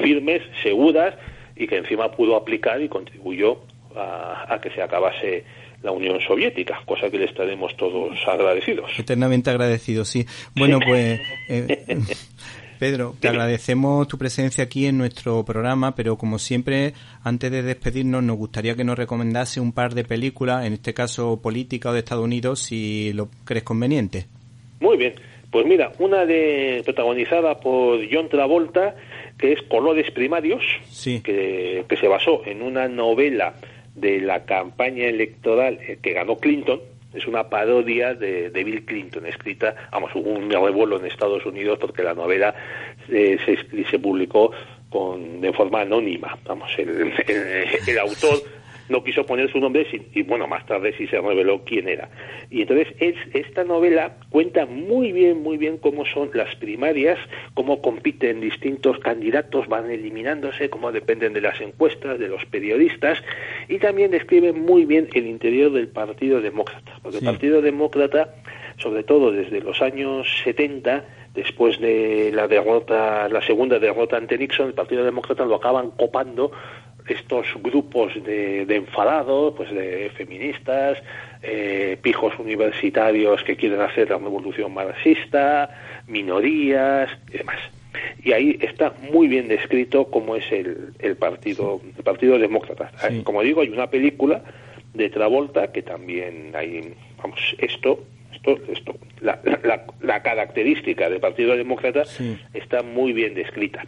firmes, 0.00 0.42
seguras 0.62 1.16
y 1.56 1.66
que 1.66 1.78
encima 1.78 2.12
pudo 2.12 2.36
aplicar 2.36 2.80
y 2.80 2.88
contribuyó 2.88 3.58
a, 3.96 4.54
a 4.54 4.60
que 4.60 4.70
se 4.70 4.80
acabase 4.80 5.44
la 5.82 5.92
Unión 5.92 6.18
Soviética, 6.20 6.80
cosa 6.84 7.10
que 7.10 7.18
le 7.18 7.26
estaremos 7.26 7.76
todos 7.76 8.16
agradecidos. 8.26 8.90
Eternamente 8.98 9.50
agradecido, 9.50 10.04
sí. 10.04 10.26
Bueno, 10.56 10.78
pues, 10.84 11.20
eh, 11.48 11.84
Pedro, 12.78 13.14
te 13.18 13.28
agradecemos 13.28 14.06
tu 14.06 14.18
presencia 14.18 14.64
aquí 14.64 14.86
en 14.86 14.98
nuestro 14.98 15.44
programa, 15.44 15.94
pero 15.96 16.16
como 16.16 16.38
siempre, 16.38 16.94
antes 17.24 17.50
de 17.50 17.62
despedirnos, 17.62 18.22
nos 18.22 18.36
gustaría 18.36 18.76
que 18.76 18.84
nos 18.84 18.96
recomendase 18.96 19.60
un 19.60 19.72
par 19.72 19.94
de 19.94 20.04
películas, 20.04 20.64
en 20.64 20.74
este 20.74 20.94
caso 20.94 21.40
política 21.42 21.90
o 21.90 21.92
de 21.92 22.00
Estados 22.00 22.24
Unidos, 22.24 22.60
si 22.60 23.12
lo 23.14 23.28
crees 23.44 23.64
conveniente. 23.64 24.26
Muy 24.80 24.96
bien, 24.96 25.14
pues 25.50 25.66
mira, 25.66 25.92
una 25.98 26.24
de 26.24 26.82
protagonizada 26.84 27.58
por 27.58 27.98
John 28.12 28.28
Travolta, 28.28 28.94
que 29.36 29.52
es 29.52 29.62
Colores 29.62 30.10
Primarios, 30.12 30.62
Sí. 30.88 31.20
que, 31.20 31.84
que 31.88 31.96
se 31.96 32.06
basó 32.06 32.42
en 32.46 32.62
una 32.62 32.86
novela 32.86 33.54
de 34.00 34.20
la 34.20 34.44
campaña 34.44 35.04
electoral 35.06 35.78
eh, 35.86 35.98
que 36.02 36.12
ganó 36.12 36.36
Clinton. 36.36 36.80
Es 37.14 37.26
una 37.26 37.48
parodia 37.48 38.14
de, 38.14 38.50
de 38.50 38.64
Bill 38.64 38.84
Clinton, 38.84 39.24
escrita, 39.26 39.74
vamos, 39.90 40.10
hubo 40.14 40.28
un 40.30 40.50
revuelo 40.50 40.98
en 40.98 41.06
Estados 41.06 41.44
Unidos 41.46 41.78
porque 41.80 42.02
la 42.02 42.12
novela 42.14 42.54
eh, 43.08 43.38
se, 43.44 43.84
se 43.84 43.98
publicó 43.98 44.52
con, 44.90 45.40
de 45.40 45.52
forma 45.52 45.80
anónima. 45.80 46.38
Vamos, 46.44 46.70
el- 46.78 47.12
el 47.86 47.98
autor 47.98 48.38
no 48.88 49.04
quiso 49.04 49.24
poner 49.26 49.50
su 49.50 49.58
nombre 49.60 49.86
sin- 49.90 50.06
y 50.14 50.22
bueno, 50.22 50.46
más 50.46 50.64
tarde 50.66 50.94
sí 50.96 51.06
se 51.06 51.20
reveló 51.20 51.62
quién 51.64 51.88
era. 51.88 52.08
Y 52.50 52.62
entonces 52.62 52.88
es, 53.00 53.14
esta 53.34 53.64
novela 53.64 54.16
cuenta 54.30 54.66
muy 54.66 55.12
bien, 55.12 55.42
muy 55.42 55.56
bien 55.56 55.78
cómo 55.78 56.04
son 56.06 56.30
las 56.34 56.54
primarias, 56.56 57.18
cómo 57.54 57.80
compiten 57.82 58.40
distintos 58.40 58.98
candidatos, 59.00 59.68
van 59.68 59.90
eliminándose, 59.90 60.70
cómo 60.70 60.92
dependen 60.92 61.32
de 61.32 61.40
las 61.40 61.60
encuestas, 61.60 62.18
de 62.18 62.28
los 62.28 62.44
periodistas, 62.46 63.22
y 63.68 63.78
también 63.78 64.10
describe 64.10 64.52
muy 64.52 64.84
bien 64.84 65.08
el 65.14 65.26
interior 65.26 65.72
del 65.72 65.88
Partido 65.88 66.40
Demócrata, 66.40 66.92
porque 67.02 67.18
Sí. 67.18 67.24
el 67.26 67.30
Partido 67.30 67.62
Demócrata, 67.62 68.34
sobre 68.78 69.02
todo 69.02 69.32
desde 69.32 69.60
los 69.60 69.82
años 69.82 70.26
70, 70.44 71.04
después 71.34 71.78
de 71.80 72.30
la 72.32 72.48
derrota, 72.48 73.28
la 73.28 73.42
segunda 73.42 73.78
derrota 73.78 74.16
ante 74.16 74.38
Nixon, 74.38 74.68
el 74.68 74.74
Partido 74.74 75.04
Demócrata 75.04 75.44
lo 75.44 75.56
acaban 75.56 75.90
copando 75.92 76.50
estos 77.08 77.46
grupos 77.62 78.12
de, 78.24 78.66
de 78.66 78.76
enfadados, 78.76 79.54
pues 79.56 79.70
de 79.72 80.10
feministas, 80.16 80.98
eh, 81.42 81.96
pijos 82.02 82.38
universitarios 82.38 83.42
que 83.44 83.56
quieren 83.56 83.80
hacer 83.80 84.10
la 84.10 84.18
revolución 84.18 84.72
marxista, 84.74 85.70
minorías 86.06 87.10
y 87.32 87.38
demás. 87.38 87.58
Y 88.22 88.32
ahí 88.32 88.58
está 88.60 88.92
muy 89.12 89.28
bien 89.28 89.48
descrito 89.48 90.06
cómo 90.10 90.36
es 90.36 90.44
el, 90.52 90.92
el 90.98 91.16
partido 91.16 91.80
el 91.96 92.02
partido 92.04 92.38
demócrata. 92.38 92.90
Sí. 93.08 93.22
Como 93.22 93.42
digo, 93.42 93.60
hay 93.62 93.68
una 93.70 93.88
película 93.88 94.42
de 94.94 95.08
Travolta 95.10 95.72
que 95.72 95.82
también 95.82 96.52
hay, 96.54 96.94
vamos, 97.22 97.40
esto, 97.58 98.04
esto, 98.32 98.58
esto, 98.70 98.94
la, 99.20 99.40
la- 99.62 99.84
la 100.00 100.22
característica 100.22 101.08
del 101.08 101.20
Partido 101.20 101.56
Demócrata 101.56 102.04
Sí. 102.04 102.36
está 102.54 102.82
muy 102.82 103.12
bien 103.12 103.34
descrita. 103.34 103.84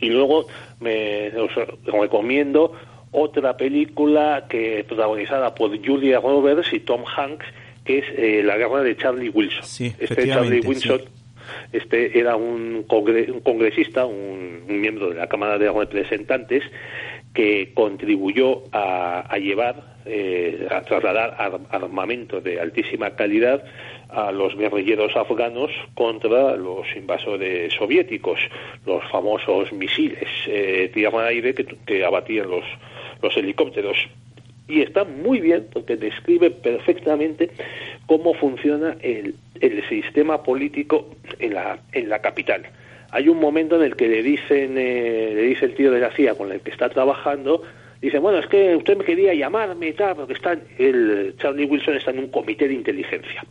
Y 0.00 0.10
luego 0.10 0.46
me 0.80 1.28
os 1.36 1.50
recomiendo 1.84 2.72
otra 3.10 3.56
película 3.56 4.46
que 4.48 4.84
protagonizada 4.86 5.54
por 5.54 5.70
Julia 5.84 6.20
Roberts 6.20 6.72
y 6.72 6.80
Tom 6.80 7.04
Hanks, 7.16 7.46
que 7.84 7.98
es 7.98 8.04
eh, 8.16 8.42
La 8.44 8.56
guerra 8.58 8.82
de 8.82 8.96
Charlie 8.96 9.30
Wilson. 9.30 9.62
Sí, 9.64 9.94
este 9.98 10.28
Charlie 10.28 10.60
Wilson 10.60 10.98
sí. 11.00 11.04
este 11.72 12.18
era 12.18 12.36
un, 12.36 12.84
congre- 12.86 13.30
un 13.32 13.40
congresista, 13.40 14.04
un, 14.04 14.62
un 14.68 14.80
miembro 14.80 15.08
de 15.08 15.16
la 15.16 15.26
Cámara 15.26 15.56
de 15.58 15.70
Representantes 15.72 16.62
que 17.34 17.72
contribuyó 17.74 18.62
a, 18.72 19.20
a 19.20 19.38
llevar, 19.38 19.96
eh, 20.08 20.66
a 20.70 20.80
trasladar 20.82 21.34
ar- 21.38 21.60
armamento 21.70 22.40
de 22.40 22.60
altísima 22.60 23.10
calidad 23.10 23.62
a 24.08 24.32
los 24.32 24.56
guerrilleros 24.56 25.14
afganos 25.16 25.70
contra 25.94 26.56
los 26.56 26.86
invasores 26.96 27.72
soviéticos, 27.74 28.40
los 28.86 29.02
famosos 29.10 29.72
misiles 29.72 30.28
eh, 30.46 30.90
tierra-aire 30.94 31.54
que, 31.54 31.64
que 31.86 32.04
abatían 32.04 32.48
los, 32.48 32.64
los 33.22 33.36
helicópteros 33.36 33.96
y 34.66 34.82
está 34.82 35.04
muy 35.04 35.40
bien 35.40 35.66
porque 35.72 35.96
describe 35.96 36.50
perfectamente 36.50 37.50
cómo 38.06 38.34
funciona 38.34 38.96
el, 39.00 39.34
el 39.60 39.86
sistema 39.88 40.42
político 40.42 41.08
en 41.38 41.54
la, 41.54 41.78
en 41.92 42.08
la 42.10 42.20
capital. 42.20 42.62
Hay 43.10 43.28
un 43.30 43.40
momento 43.40 43.76
en 43.76 43.82
el 43.82 43.96
que 43.96 44.06
le 44.08 44.22
dicen, 44.22 44.76
eh, 44.76 45.32
le 45.34 45.42
dice 45.42 45.64
el 45.64 45.74
tío 45.74 45.90
de 45.90 46.00
la 46.00 46.10
CIA 46.10 46.34
con 46.34 46.52
el 46.52 46.60
que 46.60 46.70
está 46.70 46.90
trabajando, 46.90 47.62
dice, 48.00 48.18
bueno, 48.18 48.38
es 48.38 48.46
que 48.46 48.76
usted 48.76 48.96
me 48.96 49.04
quería 49.04 49.34
llamarme 49.34 49.88
y 49.88 49.92
tal, 49.92 50.16
porque 50.16 50.34
está, 50.34 50.56
el 50.78 51.34
Charlie 51.38 51.64
Wilson 51.66 51.96
está 51.96 52.10
en 52.10 52.20
un 52.20 52.28
comité 52.28 52.68
de 52.68 52.74
inteligencia. 52.74 53.44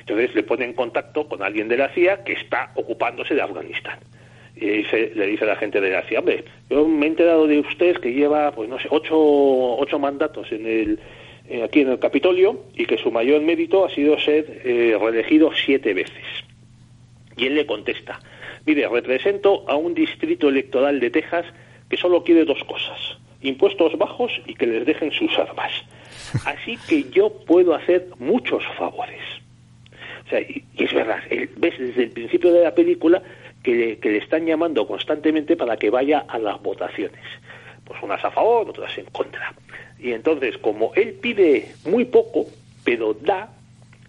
Entonces 0.00 0.34
le 0.34 0.42
pone 0.42 0.64
en 0.66 0.74
contacto 0.74 1.26
con 1.28 1.42
alguien 1.42 1.68
de 1.68 1.78
la 1.78 1.88
CIA 1.90 2.24
que 2.24 2.34
está 2.34 2.72
ocupándose 2.74 3.34
de 3.34 3.42
Afganistán. 3.42 3.98
Y 4.56 4.66
dice- 4.66 5.12
le 5.14 5.26
dice 5.26 5.44
a 5.44 5.48
la 5.48 5.56
gente 5.56 5.80
de 5.80 5.90
la 5.90 6.02
CIA, 6.02 6.20
hombre, 6.20 6.44
yo 6.70 6.86
me 6.86 7.06
he 7.06 7.08
enterado 7.08 7.46
de 7.46 7.58
usted 7.58 7.96
que 7.96 8.12
lleva, 8.12 8.52
pues 8.52 8.68
no 8.68 8.78
sé, 8.78 8.86
ocho, 8.90 9.16
ocho 9.16 9.98
mandatos 9.98 10.52
en 10.52 10.66
el, 10.66 10.98
eh, 11.48 11.62
aquí 11.62 11.80
en 11.80 11.88
el 11.90 11.98
Capitolio 11.98 12.60
y 12.76 12.84
que 12.86 12.98
su 12.98 13.10
mayor 13.10 13.40
mérito 13.40 13.84
ha 13.84 13.90
sido 13.90 14.18
ser 14.18 14.60
eh, 14.64 14.96
reelegido 15.00 15.50
siete 15.54 15.92
veces. 15.94 16.22
Y 17.36 17.46
él 17.46 17.54
le 17.56 17.66
contesta, 17.66 18.20
mire, 18.64 18.86
represento 18.88 19.64
a 19.68 19.74
un 19.76 19.92
distrito 19.94 20.48
electoral 20.48 21.00
de 21.00 21.10
Texas 21.10 21.46
que 21.90 21.96
solo 21.96 22.22
quiere 22.22 22.44
dos 22.44 22.62
cosas, 22.64 23.18
impuestos 23.44 23.96
bajos 23.98 24.32
y 24.46 24.54
que 24.54 24.66
les 24.66 24.84
dejen 24.86 25.12
sus 25.12 25.38
armas. 25.38 25.70
Así 26.44 26.78
que 26.88 27.04
yo 27.10 27.30
puedo 27.30 27.74
hacer 27.74 28.06
muchos 28.18 28.64
favores. 28.76 29.20
O 30.26 30.28
sea, 30.30 30.40
y, 30.40 30.64
es 30.76 30.92
verdad, 30.92 31.20
él- 31.30 31.50
ves 31.56 31.78
desde 31.78 32.04
el 32.04 32.10
principio 32.10 32.52
de 32.52 32.64
la 32.64 32.74
película 32.74 33.22
que 33.62 33.98
le, 34.02 34.16
están 34.18 34.46
llamando 34.46 34.86
constantemente 34.86 35.56
para 35.56 35.76
que 35.76 35.90
vaya 35.90 36.24
a 36.28 36.38
las 36.38 36.60
votaciones. 36.62 37.20
Pues 37.84 38.02
unas 38.02 38.24
a 38.24 38.30
favor, 38.30 38.68
otras 38.68 38.96
en 38.98 39.04
contra. 39.06 39.54
Y 39.98 40.12
entonces, 40.12 40.58
como 40.58 40.92
él 40.94 41.14
pide 41.20 41.72
muy 41.84 42.04
poco, 42.06 42.46
pero 42.84 43.14
da, 43.14 43.50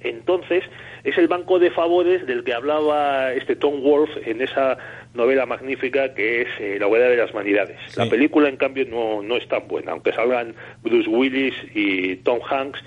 entonces 0.01 0.63
es 1.03 1.17
el 1.17 1.27
banco 1.27 1.59
de 1.59 1.71
favores 1.71 2.25
del 2.25 2.43
que 2.43 2.53
hablaba 2.53 3.33
este 3.33 3.55
Tom 3.55 3.81
Wolfe 3.81 4.29
en 4.29 4.41
esa 4.41 4.77
novela 5.15 5.45
magnífica 5.45 6.13
que 6.13 6.41
es 6.43 6.47
eh, 6.59 6.77
La 6.79 6.87
huella 6.87 7.07
de 7.09 7.17
las 7.17 7.31
humanidades. 7.31 7.77
Sí. 7.87 7.93
La 7.99 8.09
película, 8.09 8.49
en 8.49 8.57
cambio, 8.57 8.85
no, 8.85 9.21
no 9.23 9.37
es 9.37 9.47
tan 9.47 9.67
buena, 9.67 9.91
aunque 9.93 10.11
salgan 10.13 10.53
Bruce 10.83 11.09
Willis 11.09 11.53
y 11.73 12.15
Tom 12.17 12.39
Hanks 12.47 12.79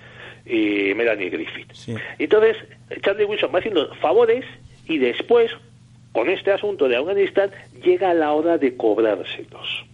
y 0.46 0.94
Melanie 0.94 1.30
Griffith. 1.30 1.72
Sí. 1.72 1.94
Entonces, 2.18 2.56
Charlie 3.02 3.24
Wilson 3.24 3.50
va 3.54 3.58
haciendo 3.58 3.94
favores 3.96 4.44
y 4.86 4.98
después, 4.98 5.50
con 6.12 6.28
este 6.30 6.52
asunto 6.52 6.88
de 6.88 6.96
Afganistán, 6.96 7.50
llega 7.84 8.14
la 8.14 8.32
hora 8.32 8.56
de 8.58 8.76
cobrárselos. 8.76 9.84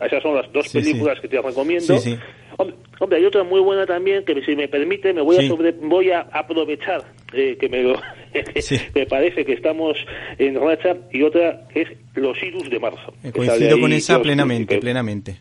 Esas 0.00 0.22
son 0.22 0.34
las 0.36 0.52
dos 0.52 0.66
Sí, 0.68 0.82
sí. 0.82 0.90
películas 0.90 1.20
que 1.20 1.28
te 1.28 1.40
recomiendo. 1.40 1.96
Sí. 1.98 2.18
Hombre, 2.56 2.76
hombre, 2.98 3.18
hay 3.18 3.24
otra 3.24 3.42
muy 3.42 3.60
buena 3.60 3.86
también 3.86 4.24
que 4.24 4.40
si 4.44 4.54
me 4.54 4.68
permite 4.68 5.12
me 5.12 5.22
voy 5.22 5.36
a 5.36 5.48
sobre, 5.48 5.72
voy 5.72 6.10
a 6.10 6.20
aprovechar 6.32 7.02
eh, 7.32 7.56
que 7.58 7.68
me 7.68 7.82
lo 7.82 8.00
me 8.94 9.06
parece 9.06 9.44
que 9.44 9.52
estamos 9.52 9.96
en 10.38 10.60
racha, 10.60 10.96
y 11.12 11.22
otra 11.22 11.66
que 11.72 11.82
es 11.82 11.88
los 12.14 12.42
Irus 12.42 12.68
de 12.70 12.78
marzo. 12.78 13.14
Coincido 13.32 13.80
con 13.80 13.92
esa 13.92 14.20
plenamente, 14.20 14.78
plenamente. 14.78 15.36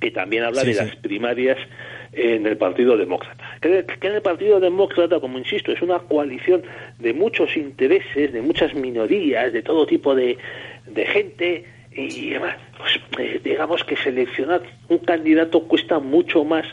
Y 0.00 0.10
también 0.12 0.44
habla 0.44 0.62
de 0.62 0.74
las 0.74 0.94
primarias 0.96 1.58
en 2.12 2.46
el 2.46 2.56
Partido 2.56 2.96
Demócrata. 2.96 3.58
Que, 3.60 3.84
en 4.00 4.14
el 4.14 4.22
Partido 4.22 4.60
Demócrata, 4.60 5.20
como 5.20 5.38
insisto, 5.38 5.72
es 5.72 5.82
una 5.82 5.98
coalición 5.98 6.62
de 6.98 7.12
muchos 7.12 7.56
intereses, 7.56 8.32
de 8.32 8.40
muchas 8.40 8.74
minorías, 8.74 9.52
de 9.52 9.62
todo 9.62 9.86
tipo 9.86 10.14
de, 10.14 10.38
de 10.86 11.06
gente, 11.06 11.64
y 11.92 12.30
además, 12.30 12.56
pues, 12.76 13.00
eh, 13.18 13.40
digamos 13.42 13.82
que 13.84 13.96
seleccionar 13.96 14.62
un 14.88 14.98
candidato 14.98 15.64
cuesta 15.64 15.98
mucho 15.98 16.44
más 16.44 16.66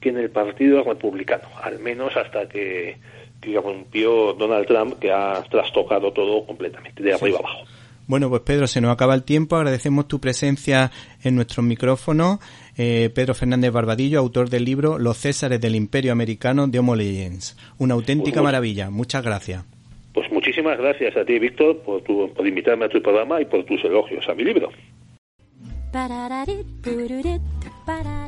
que 0.00 0.10
en 0.10 0.18
el 0.18 0.30
Partido 0.30 0.84
Republicano, 0.84 1.48
al 1.62 1.78
menos 1.78 2.16
hasta 2.16 2.46
que, 2.48 2.96
que 3.40 3.60
rompió 3.60 4.32
Donald 4.34 4.66
Trump, 4.66 4.98
que 4.98 5.10
ha 5.10 5.42
trastocado 5.50 6.12
todo 6.12 6.44
completamente, 6.46 7.02
de 7.02 7.14
arriba 7.14 7.38
abajo. 7.38 7.66
Bueno, 8.06 8.30
pues 8.30 8.42
Pedro, 8.42 8.66
se 8.68 8.80
nos 8.80 8.92
acaba 8.92 9.14
el 9.14 9.24
tiempo. 9.24 9.56
Agradecemos 9.56 10.06
tu 10.06 10.20
presencia 10.20 10.92
en 11.24 11.34
nuestro 11.34 11.62
micrófono. 11.62 12.38
Eh, 12.78 13.10
Pedro 13.12 13.34
Fernández 13.34 13.72
Barbadillo, 13.72 14.20
autor 14.20 14.48
del 14.48 14.64
libro 14.64 14.98
Los 14.98 15.18
Césares 15.18 15.60
del 15.60 15.74
Imperio 15.74 16.12
Americano 16.12 16.68
de 16.68 16.78
Homo 16.78 16.94
Legends. 16.94 17.56
Una 17.78 17.94
auténtica 17.94 18.36
pues 18.36 18.44
maravilla. 18.44 18.90
Muchas 18.90 19.24
gracias. 19.24 19.64
Pues 20.12 20.30
muchísimas 20.30 20.78
gracias 20.78 21.16
a 21.16 21.24
ti, 21.24 21.38
Víctor, 21.38 21.78
por, 21.78 22.02
por 22.02 22.46
invitarme 22.46 22.84
a 22.84 22.88
tu 22.88 23.02
programa 23.02 23.40
y 23.40 23.44
por 23.44 23.64
tus 23.64 23.84
elogios 23.84 24.26
a 24.28 24.34
mi 24.34 24.44
libro. 24.44 24.70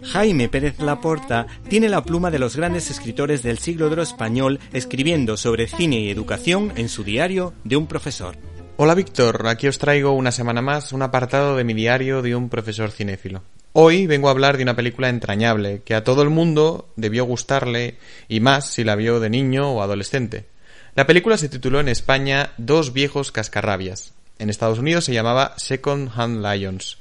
Jaime 0.05 0.49
Pérez 0.49 0.79
Laporta 0.79 1.47
tiene 1.69 1.91
la 1.91 2.03
pluma 2.03 2.31
de 2.31 2.39
los 2.39 2.57
grandes 2.57 2.91
escritores 2.91 3.43
del 3.43 3.59
siglo 3.59 3.87
de 3.87 3.93
oro 3.93 4.03
español 4.03 4.59
escribiendo 4.73 5.37
sobre 5.37 5.69
cine 5.69 6.01
y 6.01 6.11
educación 6.11 6.73
en 6.77 6.89
su 6.89 7.05
diario 7.05 7.53
de 7.65 7.77
un 7.77 7.87
profesor. 7.87 8.37
Hola 8.79 8.95
Víctor, 8.95 9.47
aquí 9.47 9.67
os 9.67 9.79
traigo 9.79 10.13
una 10.13 10.33
semana 10.33 10.63
más 10.63 10.95
un 10.95 11.03
apartado 11.03 11.57
de 11.57 11.65
mi 11.65 11.75
diario 11.75 12.23
de 12.23 12.35
un 12.35 12.49
profesor 12.49 12.91
cinéfilo. 12.91 13.43
Hoy 13.75 14.07
vengo 14.07 14.29
a 14.29 14.31
hablar 14.31 14.57
de 14.57 14.63
una 14.63 14.77
película 14.77 15.11
entrañable 15.11 15.83
que 15.85 15.95
a 15.95 16.05
todo 16.05 16.23
el 16.23 16.31
mundo 16.31 16.89
debió 16.97 17.25
gustarle 17.25 17.99
y 18.29 18.41
más 18.41 18.71
si 18.71 18.83
la 18.83 18.97
vio 18.97 19.21
de 19.21 19.29
niño 19.29 19.73
o 19.73 19.83
adolescente. 19.83 20.47
La 20.95 21.07
película 21.07 21.37
se 21.37 21.51
tituló 21.51 21.81
en 21.81 21.89
España 21.89 22.53
Dos 22.57 22.95
viejos 22.95 23.31
cascarrabias. 23.31 24.15
En 24.39 24.49
Estados 24.49 24.79
Unidos 24.79 25.05
se 25.05 25.13
llamaba 25.13 25.55
Second 25.59 26.11
Hand 26.17 26.43
Lions 26.47 26.99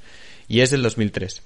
y 0.48 0.60
es 0.60 0.70
del 0.70 0.82
2003. 0.82 1.42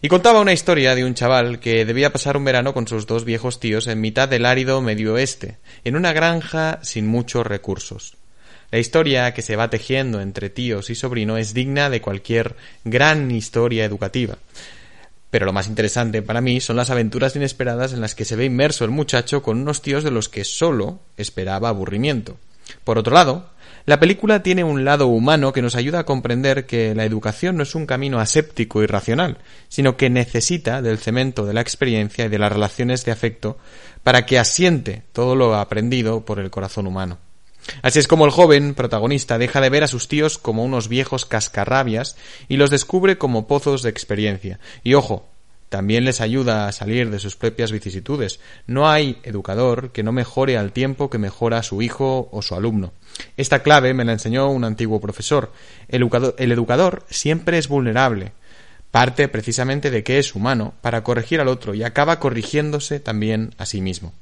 Y 0.00 0.08
contaba 0.08 0.40
una 0.40 0.52
historia 0.52 0.94
de 0.94 1.04
un 1.04 1.14
chaval 1.14 1.60
que 1.60 1.84
debía 1.84 2.12
pasar 2.12 2.36
un 2.36 2.44
verano 2.44 2.72
con 2.72 2.86
sus 2.88 3.06
dos 3.06 3.24
viejos 3.24 3.60
tíos 3.60 3.86
en 3.86 4.00
mitad 4.00 4.28
del 4.28 4.46
árido 4.46 4.80
medio 4.80 5.14
oeste, 5.14 5.58
en 5.84 5.96
una 5.96 6.12
granja 6.12 6.78
sin 6.82 7.06
muchos 7.06 7.46
recursos. 7.46 8.16
La 8.70 8.78
historia 8.78 9.32
que 9.32 9.42
se 9.42 9.56
va 9.56 9.70
tejiendo 9.70 10.20
entre 10.20 10.50
tíos 10.50 10.90
y 10.90 10.94
sobrino 10.94 11.36
es 11.36 11.54
digna 11.54 11.90
de 11.90 12.00
cualquier 12.00 12.54
gran 12.84 13.30
historia 13.30 13.84
educativa. 13.84 14.38
Pero 15.30 15.46
lo 15.46 15.52
más 15.52 15.68
interesante 15.68 16.22
para 16.22 16.40
mí 16.40 16.60
son 16.60 16.76
las 16.76 16.90
aventuras 16.90 17.34
inesperadas 17.34 17.92
en 17.92 18.00
las 18.00 18.14
que 18.14 18.24
se 18.24 18.36
ve 18.36 18.44
inmerso 18.44 18.84
el 18.84 18.90
muchacho 18.90 19.42
con 19.42 19.58
unos 19.58 19.82
tíos 19.82 20.04
de 20.04 20.10
los 20.10 20.28
que 20.28 20.44
solo 20.44 21.00
esperaba 21.16 21.70
aburrimiento. 21.70 22.38
Por 22.84 22.98
otro 22.98 23.14
lado, 23.14 23.50
la 23.88 23.98
película 23.98 24.42
tiene 24.42 24.64
un 24.64 24.84
lado 24.84 25.06
humano 25.06 25.54
que 25.54 25.62
nos 25.62 25.74
ayuda 25.74 26.00
a 26.00 26.04
comprender 26.04 26.66
que 26.66 26.94
la 26.94 27.06
educación 27.06 27.56
no 27.56 27.62
es 27.62 27.74
un 27.74 27.86
camino 27.86 28.20
aséptico 28.20 28.82
y 28.82 28.86
racional, 28.86 29.38
sino 29.70 29.96
que 29.96 30.10
necesita 30.10 30.82
del 30.82 30.98
cemento 30.98 31.46
de 31.46 31.54
la 31.54 31.62
experiencia 31.62 32.26
y 32.26 32.28
de 32.28 32.38
las 32.38 32.52
relaciones 32.52 33.06
de 33.06 33.12
afecto 33.12 33.56
para 34.02 34.26
que 34.26 34.38
asiente 34.38 35.04
todo 35.14 35.34
lo 35.36 35.54
aprendido 35.54 36.22
por 36.26 36.38
el 36.38 36.50
corazón 36.50 36.86
humano. 36.86 37.16
Así 37.80 37.98
es 37.98 38.08
como 38.08 38.26
el 38.26 38.30
joven 38.30 38.74
protagonista 38.74 39.38
deja 39.38 39.62
de 39.62 39.70
ver 39.70 39.84
a 39.84 39.88
sus 39.88 40.06
tíos 40.06 40.36
como 40.36 40.64
unos 40.64 40.88
viejos 40.88 41.24
cascarrabias 41.24 42.18
y 42.46 42.58
los 42.58 42.68
descubre 42.68 43.16
como 43.16 43.46
pozos 43.46 43.82
de 43.82 43.88
experiencia. 43.88 44.60
Y 44.84 44.92
ojo, 44.92 45.30
también 45.70 46.04
les 46.04 46.20
ayuda 46.20 46.68
a 46.68 46.72
salir 46.72 47.10
de 47.10 47.18
sus 47.18 47.36
propias 47.36 47.72
vicisitudes. 47.72 48.40
No 48.66 48.90
hay 48.90 49.18
educador 49.22 49.92
que 49.92 50.02
no 50.02 50.12
mejore 50.12 50.58
al 50.58 50.72
tiempo 50.72 51.08
que 51.08 51.16
mejora 51.16 51.62
su 51.62 51.80
hijo 51.80 52.28
o 52.32 52.42
su 52.42 52.54
alumno. 52.54 52.92
Esta 53.36 53.62
clave 53.62 53.94
me 53.94 54.04
la 54.04 54.12
enseñó 54.12 54.50
un 54.50 54.64
antiguo 54.64 55.00
profesor. 55.00 55.52
El 55.88 56.02
educador, 56.38 57.04
siempre 57.10 57.58
es 57.58 57.68
vulnerable. 57.68 58.32
Parte 58.90 59.28
precisamente 59.28 59.90
de 59.90 60.02
que 60.02 60.18
es 60.18 60.34
humano 60.34 60.74
para 60.80 61.02
corregir 61.02 61.40
al 61.40 61.48
otro 61.48 61.74
y 61.74 61.82
acaba 61.82 62.18
corrigiéndose 62.20 63.00
también 63.00 63.54
a 63.58 63.66
sí 63.66 63.80
mismo. 63.80 64.14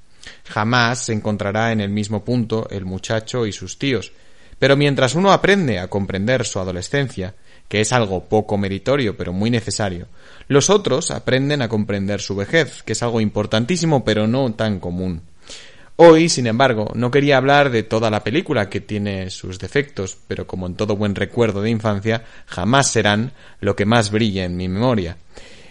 Jamás 0.44 1.04
se 1.04 1.12
encontrará 1.12 1.72
en 1.72 1.80
el 1.80 1.90
mismo 1.90 2.24
punto 2.24 2.68
el 2.70 2.84
muchacho 2.84 3.46
y 3.46 3.52
sus 3.52 3.78
tíos. 3.78 4.12
Pero 4.58 4.76
mientras 4.76 5.14
uno 5.14 5.32
aprende 5.32 5.78
a 5.78 5.88
comprender 5.88 6.46
su 6.46 6.58
adolescencia, 6.58 7.34
que 7.68 7.80
es 7.80 7.92
algo 7.92 8.24
poco 8.24 8.56
meritorio 8.56 9.16
pero 9.16 9.32
muy 9.32 9.50
necesario, 9.50 10.08
los 10.48 10.70
otros 10.70 11.10
aprenden 11.10 11.62
a 11.62 11.68
comprender 11.68 12.20
su 12.20 12.36
vejez, 12.36 12.82
que 12.82 12.92
es 12.92 13.02
algo 13.02 13.20
importantísimo 13.20 14.04
pero 14.04 14.26
no 14.26 14.52
tan 14.54 14.80
común. 14.80 15.22
Hoy, 15.98 16.28
sin 16.28 16.46
embargo, 16.46 16.92
no 16.94 17.10
quería 17.10 17.38
hablar 17.38 17.70
de 17.70 17.82
toda 17.82 18.10
la 18.10 18.22
película 18.22 18.68
que 18.68 18.82
tiene 18.82 19.30
sus 19.30 19.58
defectos, 19.58 20.18
pero 20.28 20.46
como 20.46 20.66
en 20.66 20.74
todo 20.74 20.94
buen 20.94 21.14
recuerdo 21.14 21.62
de 21.62 21.70
infancia, 21.70 22.22
jamás 22.46 22.90
serán 22.90 23.32
lo 23.60 23.76
que 23.76 23.86
más 23.86 24.10
brilla 24.10 24.44
en 24.44 24.58
mi 24.58 24.68
memoria. 24.68 25.16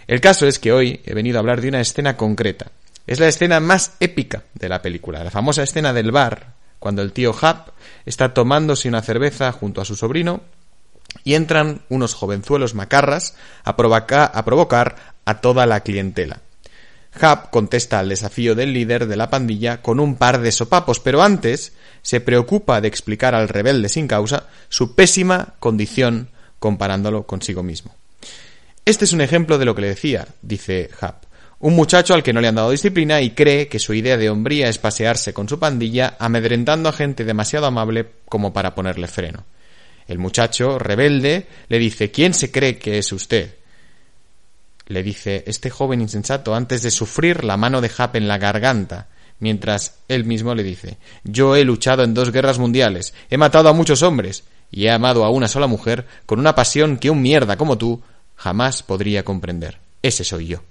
El 0.08 0.22
caso 0.22 0.48
es 0.48 0.58
que 0.58 0.72
hoy 0.72 1.02
he 1.06 1.14
venido 1.14 1.38
a 1.38 1.42
hablar 1.42 1.62
de 1.62 1.70
una 1.70 1.80
escena 1.80 2.18
concreta, 2.18 2.72
es 3.06 3.20
la 3.20 3.28
escena 3.28 3.60
más 3.60 3.98
épica 4.00 4.44
de 4.56 4.68
la 4.68 4.82
película, 4.82 5.24
la 5.24 5.30
famosa 5.30 5.62
escena 5.62 5.94
del 5.94 6.12
bar, 6.12 6.54
cuando 6.80 7.04
el 7.04 7.12
tío 7.12 7.36
Hap 7.40 7.70
está 8.06 8.34
tomándose 8.34 8.88
una 8.88 9.04
cerveza 9.04 9.52
junto 9.52 9.80
a 9.80 9.86
su 9.86 9.96
sobrino 9.96 10.42
y 11.24 11.36
entran 11.36 11.82
unos 11.90 12.16
jovenzuelos 12.16 12.74
macarras 12.74 13.36
a, 13.64 13.72
a 13.72 14.46
provocar 14.46 14.96
a 15.24 15.42
toda 15.42 15.66
la 15.68 15.82
clientela. 15.82 16.42
Hap 17.20 17.50
contesta 17.50 18.00
al 18.00 18.10
desafío 18.10 18.56
del 18.56 18.74
líder 18.74 19.08
de 19.08 19.16
la 19.16 19.30
pandilla 19.30 19.82
con 19.82 20.00
un 20.00 20.16
par 20.16 20.42
de 20.42 20.52
sopapos, 20.52 21.00
pero 21.00 21.22
antes 21.22 21.74
se 22.02 22.22
preocupa 22.22 22.82
de 22.82 22.88
explicar 22.88 23.36
al 23.36 23.50
rebelde 23.50 23.90
sin 23.90 24.08
causa 24.08 24.48
su 24.70 24.96
pésima 24.96 25.56
condición 25.60 26.30
comparándolo 26.60 27.26
consigo 27.26 27.64
mismo. 27.64 27.96
Este 28.86 29.06
es 29.06 29.14
un 29.14 29.22
ejemplo 29.22 29.58
de 29.58 29.66
lo 29.66 29.74
que 29.74 29.82
le 29.82 29.88
decía, 29.90 30.28
dice 30.42 30.90
Hap. 31.02 31.24
Un 31.60 31.76
muchacho 31.76 32.14
al 32.14 32.22
que 32.22 32.34
no 32.34 32.42
le 32.42 32.48
han 32.48 32.56
dado 32.56 32.72
disciplina 32.72 33.22
y 33.22 33.32
cree 33.32 33.68
que 33.68 33.80
su 33.80 33.94
idea 33.94 34.18
de 34.18 34.30
hombría 34.30 34.70
es 34.70 34.78
pasearse 34.78 35.34
con 35.34 35.50
su 35.50 35.58
pandilla 35.58 36.16
amedrentando 36.20 36.90
a 36.90 36.94
gente 36.94 37.24
demasiado 37.24 37.66
amable 37.66 38.08
como 38.26 38.54
para 38.54 38.76
ponerle 38.76 39.08
freno. 39.08 39.46
El 40.08 40.20
muchacho, 40.20 40.78
rebelde, 40.78 41.48
le 41.68 41.80
dice 41.80 42.12
¿Quién 42.12 42.34
se 42.34 42.52
cree 42.52 42.78
que 42.78 43.00
es 43.00 43.12
usted? 43.12 43.56
Le 44.88 45.04
dice 45.04 45.44
este 45.48 45.70
joven 45.70 46.02
insensato 46.02 46.54
antes 46.54 46.82
de 46.82 46.92
sufrir 46.92 47.44
la 47.44 47.58
mano 47.58 47.82
de 47.82 47.92
Hap 47.98 48.16
en 48.16 48.28
la 48.28 48.38
garganta, 48.38 49.08
mientras 49.40 49.96
él 50.08 50.26
mismo 50.26 50.54
le 50.54 50.64
dice 50.64 50.98
Yo 51.24 51.56
he 51.56 51.64
luchado 51.64 52.04
en 52.04 52.14
dos 52.14 52.32
guerras 52.32 52.60
mundiales, 52.60 53.14
he 53.30 53.38
matado 53.38 53.70
a 53.70 53.74
muchos 53.74 54.04
hombres, 54.04 54.44
y 54.72 54.86
he 54.86 54.92
amado 54.92 55.26
a 55.26 55.30
una 55.30 55.48
sola 55.48 55.68
mujer 55.68 56.06
con 56.26 56.40
una 56.40 56.56
pasión 56.56 56.98
que 56.98 57.10
un 57.10 57.22
mierda 57.22 57.58
como 57.58 57.78
tú 57.78 58.02
jamás 58.36 58.84
podría 58.84 59.24
comprender. 59.24 59.80
Ese 60.02 60.24
soy 60.24 60.48
yo. 60.48 60.62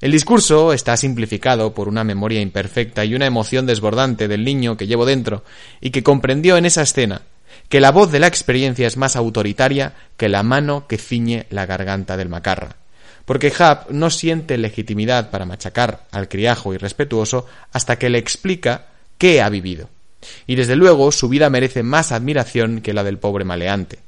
El 0.00 0.10
discurso 0.10 0.72
está 0.72 0.96
simplificado 0.96 1.72
por 1.74 1.88
una 1.88 2.02
memoria 2.02 2.40
imperfecta 2.40 3.04
y 3.04 3.14
una 3.14 3.26
emoción 3.26 3.66
desbordante 3.66 4.26
del 4.26 4.44
niño 4.44 4.76
que 4.76 4.88
llevo 4.88 5.06
dentro 5.06 5.44
y 5.80 5.90
que 5.90 6.02
comprendió 6.02 6.56
en 6.56 6.66
esa 6.66 6.82
escena 6.82 7.22
que 7.68 7.80
la 7.80 7.92
voz 7.92 8.10
de 8.10 8.18
la 8.18 8.26
experiencia 8.26 8.86
es 8.86 8.96
más 8.96 9.14
autoritaria 9.14 9.94
que 10.16 10.28
la 10.28 10.42
mano 10.42 10.86
que 10.88 10.98
ciñe 10.98 11.46
la 11.50 11.66
garganta 11.66 12.16
del 12.16 12.28
macarra. 12.28 12.81
Porque 13.24 13.52
Hap 13.58 13.90
no 13.90 14.10
siente 14.10 14.58
legitimidad 14.58 15.30
para 15.30 15.46
machacar 15.46 16.06
al 16.10 16.28
criajo 16.28 16.74
irrespetuoso 16.74 17.46
hasta 17.72 17.96
que 17.96 18.10
le 18.10 18.18
explica 18.18 18.86
qué 19.18 19.40
ha 19.40 19.48
vivido. 19.48 19.88
Y 20.46 20.54
desde 20.54 20.76
luego 20.76 21.12
su 21.12 21.28
vida 21.28 21.50
merece 21.50 21.82
más 21.82 22.12
admiración 22.12 22.80
que 22.80 22.92
la 22.92 23.04
del 23.04 23.18
pobre 23.18 23.44
maleante. 23.44 23.98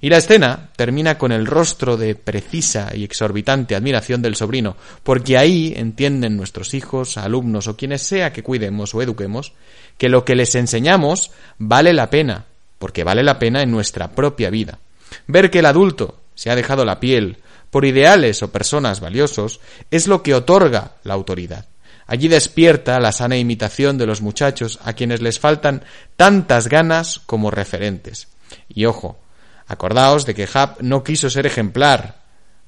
Y 0.00 0.08
la 0.08 0.16
escena 0.16 0.70
termina 0.74 1.16
con 1.16 1.30
el 1.30 1.46
rostro 1.46 1.96
de 1.96 2.16
precisa 2.16 2.90
y 2.92 3.04
exorbitante 3.04 3.76
admiración 3.76 4.20
del 4.20 4.34
sobrino, 4.34 4.76
porque 5.04 5.38
ahí 5.38 5.74
entienden 5.76 6.36
nuestros 6.36 6.74
hijos, 6.74 7.16
alumnos 7.16 7.68
o 7.68 7.76
quienes 7.76 8.02
sea 8.02 8.32
que 8.32 8.42
cuidemos 8.42 8.96
o 8.96 9.02
eduquemos, 9.02 9.52
que 9.98 10.08
lo 10.08 10.24
que 10.24 10.34
les 10.34 10.56
enseñamos 10.56 11.30
vale 11.58 11.92
la 11.92 12.10
pena, 12.10 12.46
porque 12.80 13.04
vale 13.04 13.22
la 13.22 13.38
pena 13.38 13.62
en 13.62 13.70
nuestra 13.70 14.10
propia 14.10 14.50
vida. 14.50 14.80
Ver 15.28 15.52
que 15.52 15.60
el 15.60 15.66
adulto 15.66 16.18
se 16.34 16.50
ha 16.50 16.56
dejado 16.56 16.84
la 16.84 16.98
piel 16.98 17.36
por 17.72 17.86
ideales 17.86 18.42
o 18.42 18.52
personas 18.52 19.00
valiosos 19.00 19.58
es 19.90 20.06
lo 20.06 20.22
que 20.22 20.34
otorga 20.34 20.96
la 21.04 21.14
autoridad. 21.14 21.64
Allí 22.06 22.28
despierta 22.28 23.00
la 23.00 23.12
sana 23.12 23.38
imitación 23.38 23.96
de 23.96 24.04
los 24.04 24.20
muchachos 24.20 24.78
a 24.84 24.92
quienes 24.92 25.22
les 25.22 25.40
faltan 25.40 25.82
tantas 26.16 26.68
ganas 26.68 27.22
como 27.24 27.50
referentes. 27.50 28.28
Y 28.68 28.84
ojo, 28.84 29.18
Acordaos 29.66 30.26
de 30.26 30.34
que 30.34 30.46
Hap 30.52 30.82
no 30.82 31.02
quiso 31.02 31.30
ser 31.30 31.46
ejemplar 31.46 32.20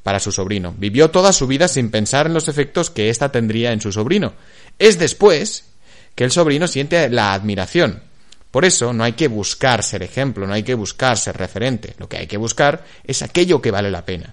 para 0.02 0.20
su 0.20 0.32
sobrino. 0.32 0.74
Vivió 0.78 1.10
toda 1.10 1.34
su 1.34 1.46
vida 1.46 1.68
sin 1.68 1.90
pensar 1.90 2.24
en 2.24 2.32
los 2.32 2.48
efectos 2.48 2.88
que 2.88 3.10
ésta 3.10 3.30
tendría 3.30 3.72
en 3.72 3.82
su 3.82 3.92
sobrino. 3.92 4.32
Es 4.78 4.98
después 4.98 5.66
que 6.14 6.24
el 6.24 6.30
sobrino 6.30 6.66
siente 6.66 7.10
la 7.10 7.34
admiración. 7.34 8.02
Por 8.50 8.64
eso 8.64 8.94
no 8.94 9.04
hay 9.04 9.12
que 9.12 9.28
buscar 9.28 9.82
ser 9.82 10.02
ejemplo, 10.02 10.46
no 10.46 10.54
hay 10.54 10.62
que 10.62 10.74
buscar 10.74 11.18
ser 11.18 11.36
referente. 11.36 11.94
Lo 11.98 12.08
que 12.08 12.18
hay 12.18 12.26
que 12.26 12.36
buscar 12.38 12.84
es 13.04 13.20
aquello 13.20 13.60
que 13.60 13.70
vale 13.70 13.90
la 13.90 14.06
pena. 14.06 14.32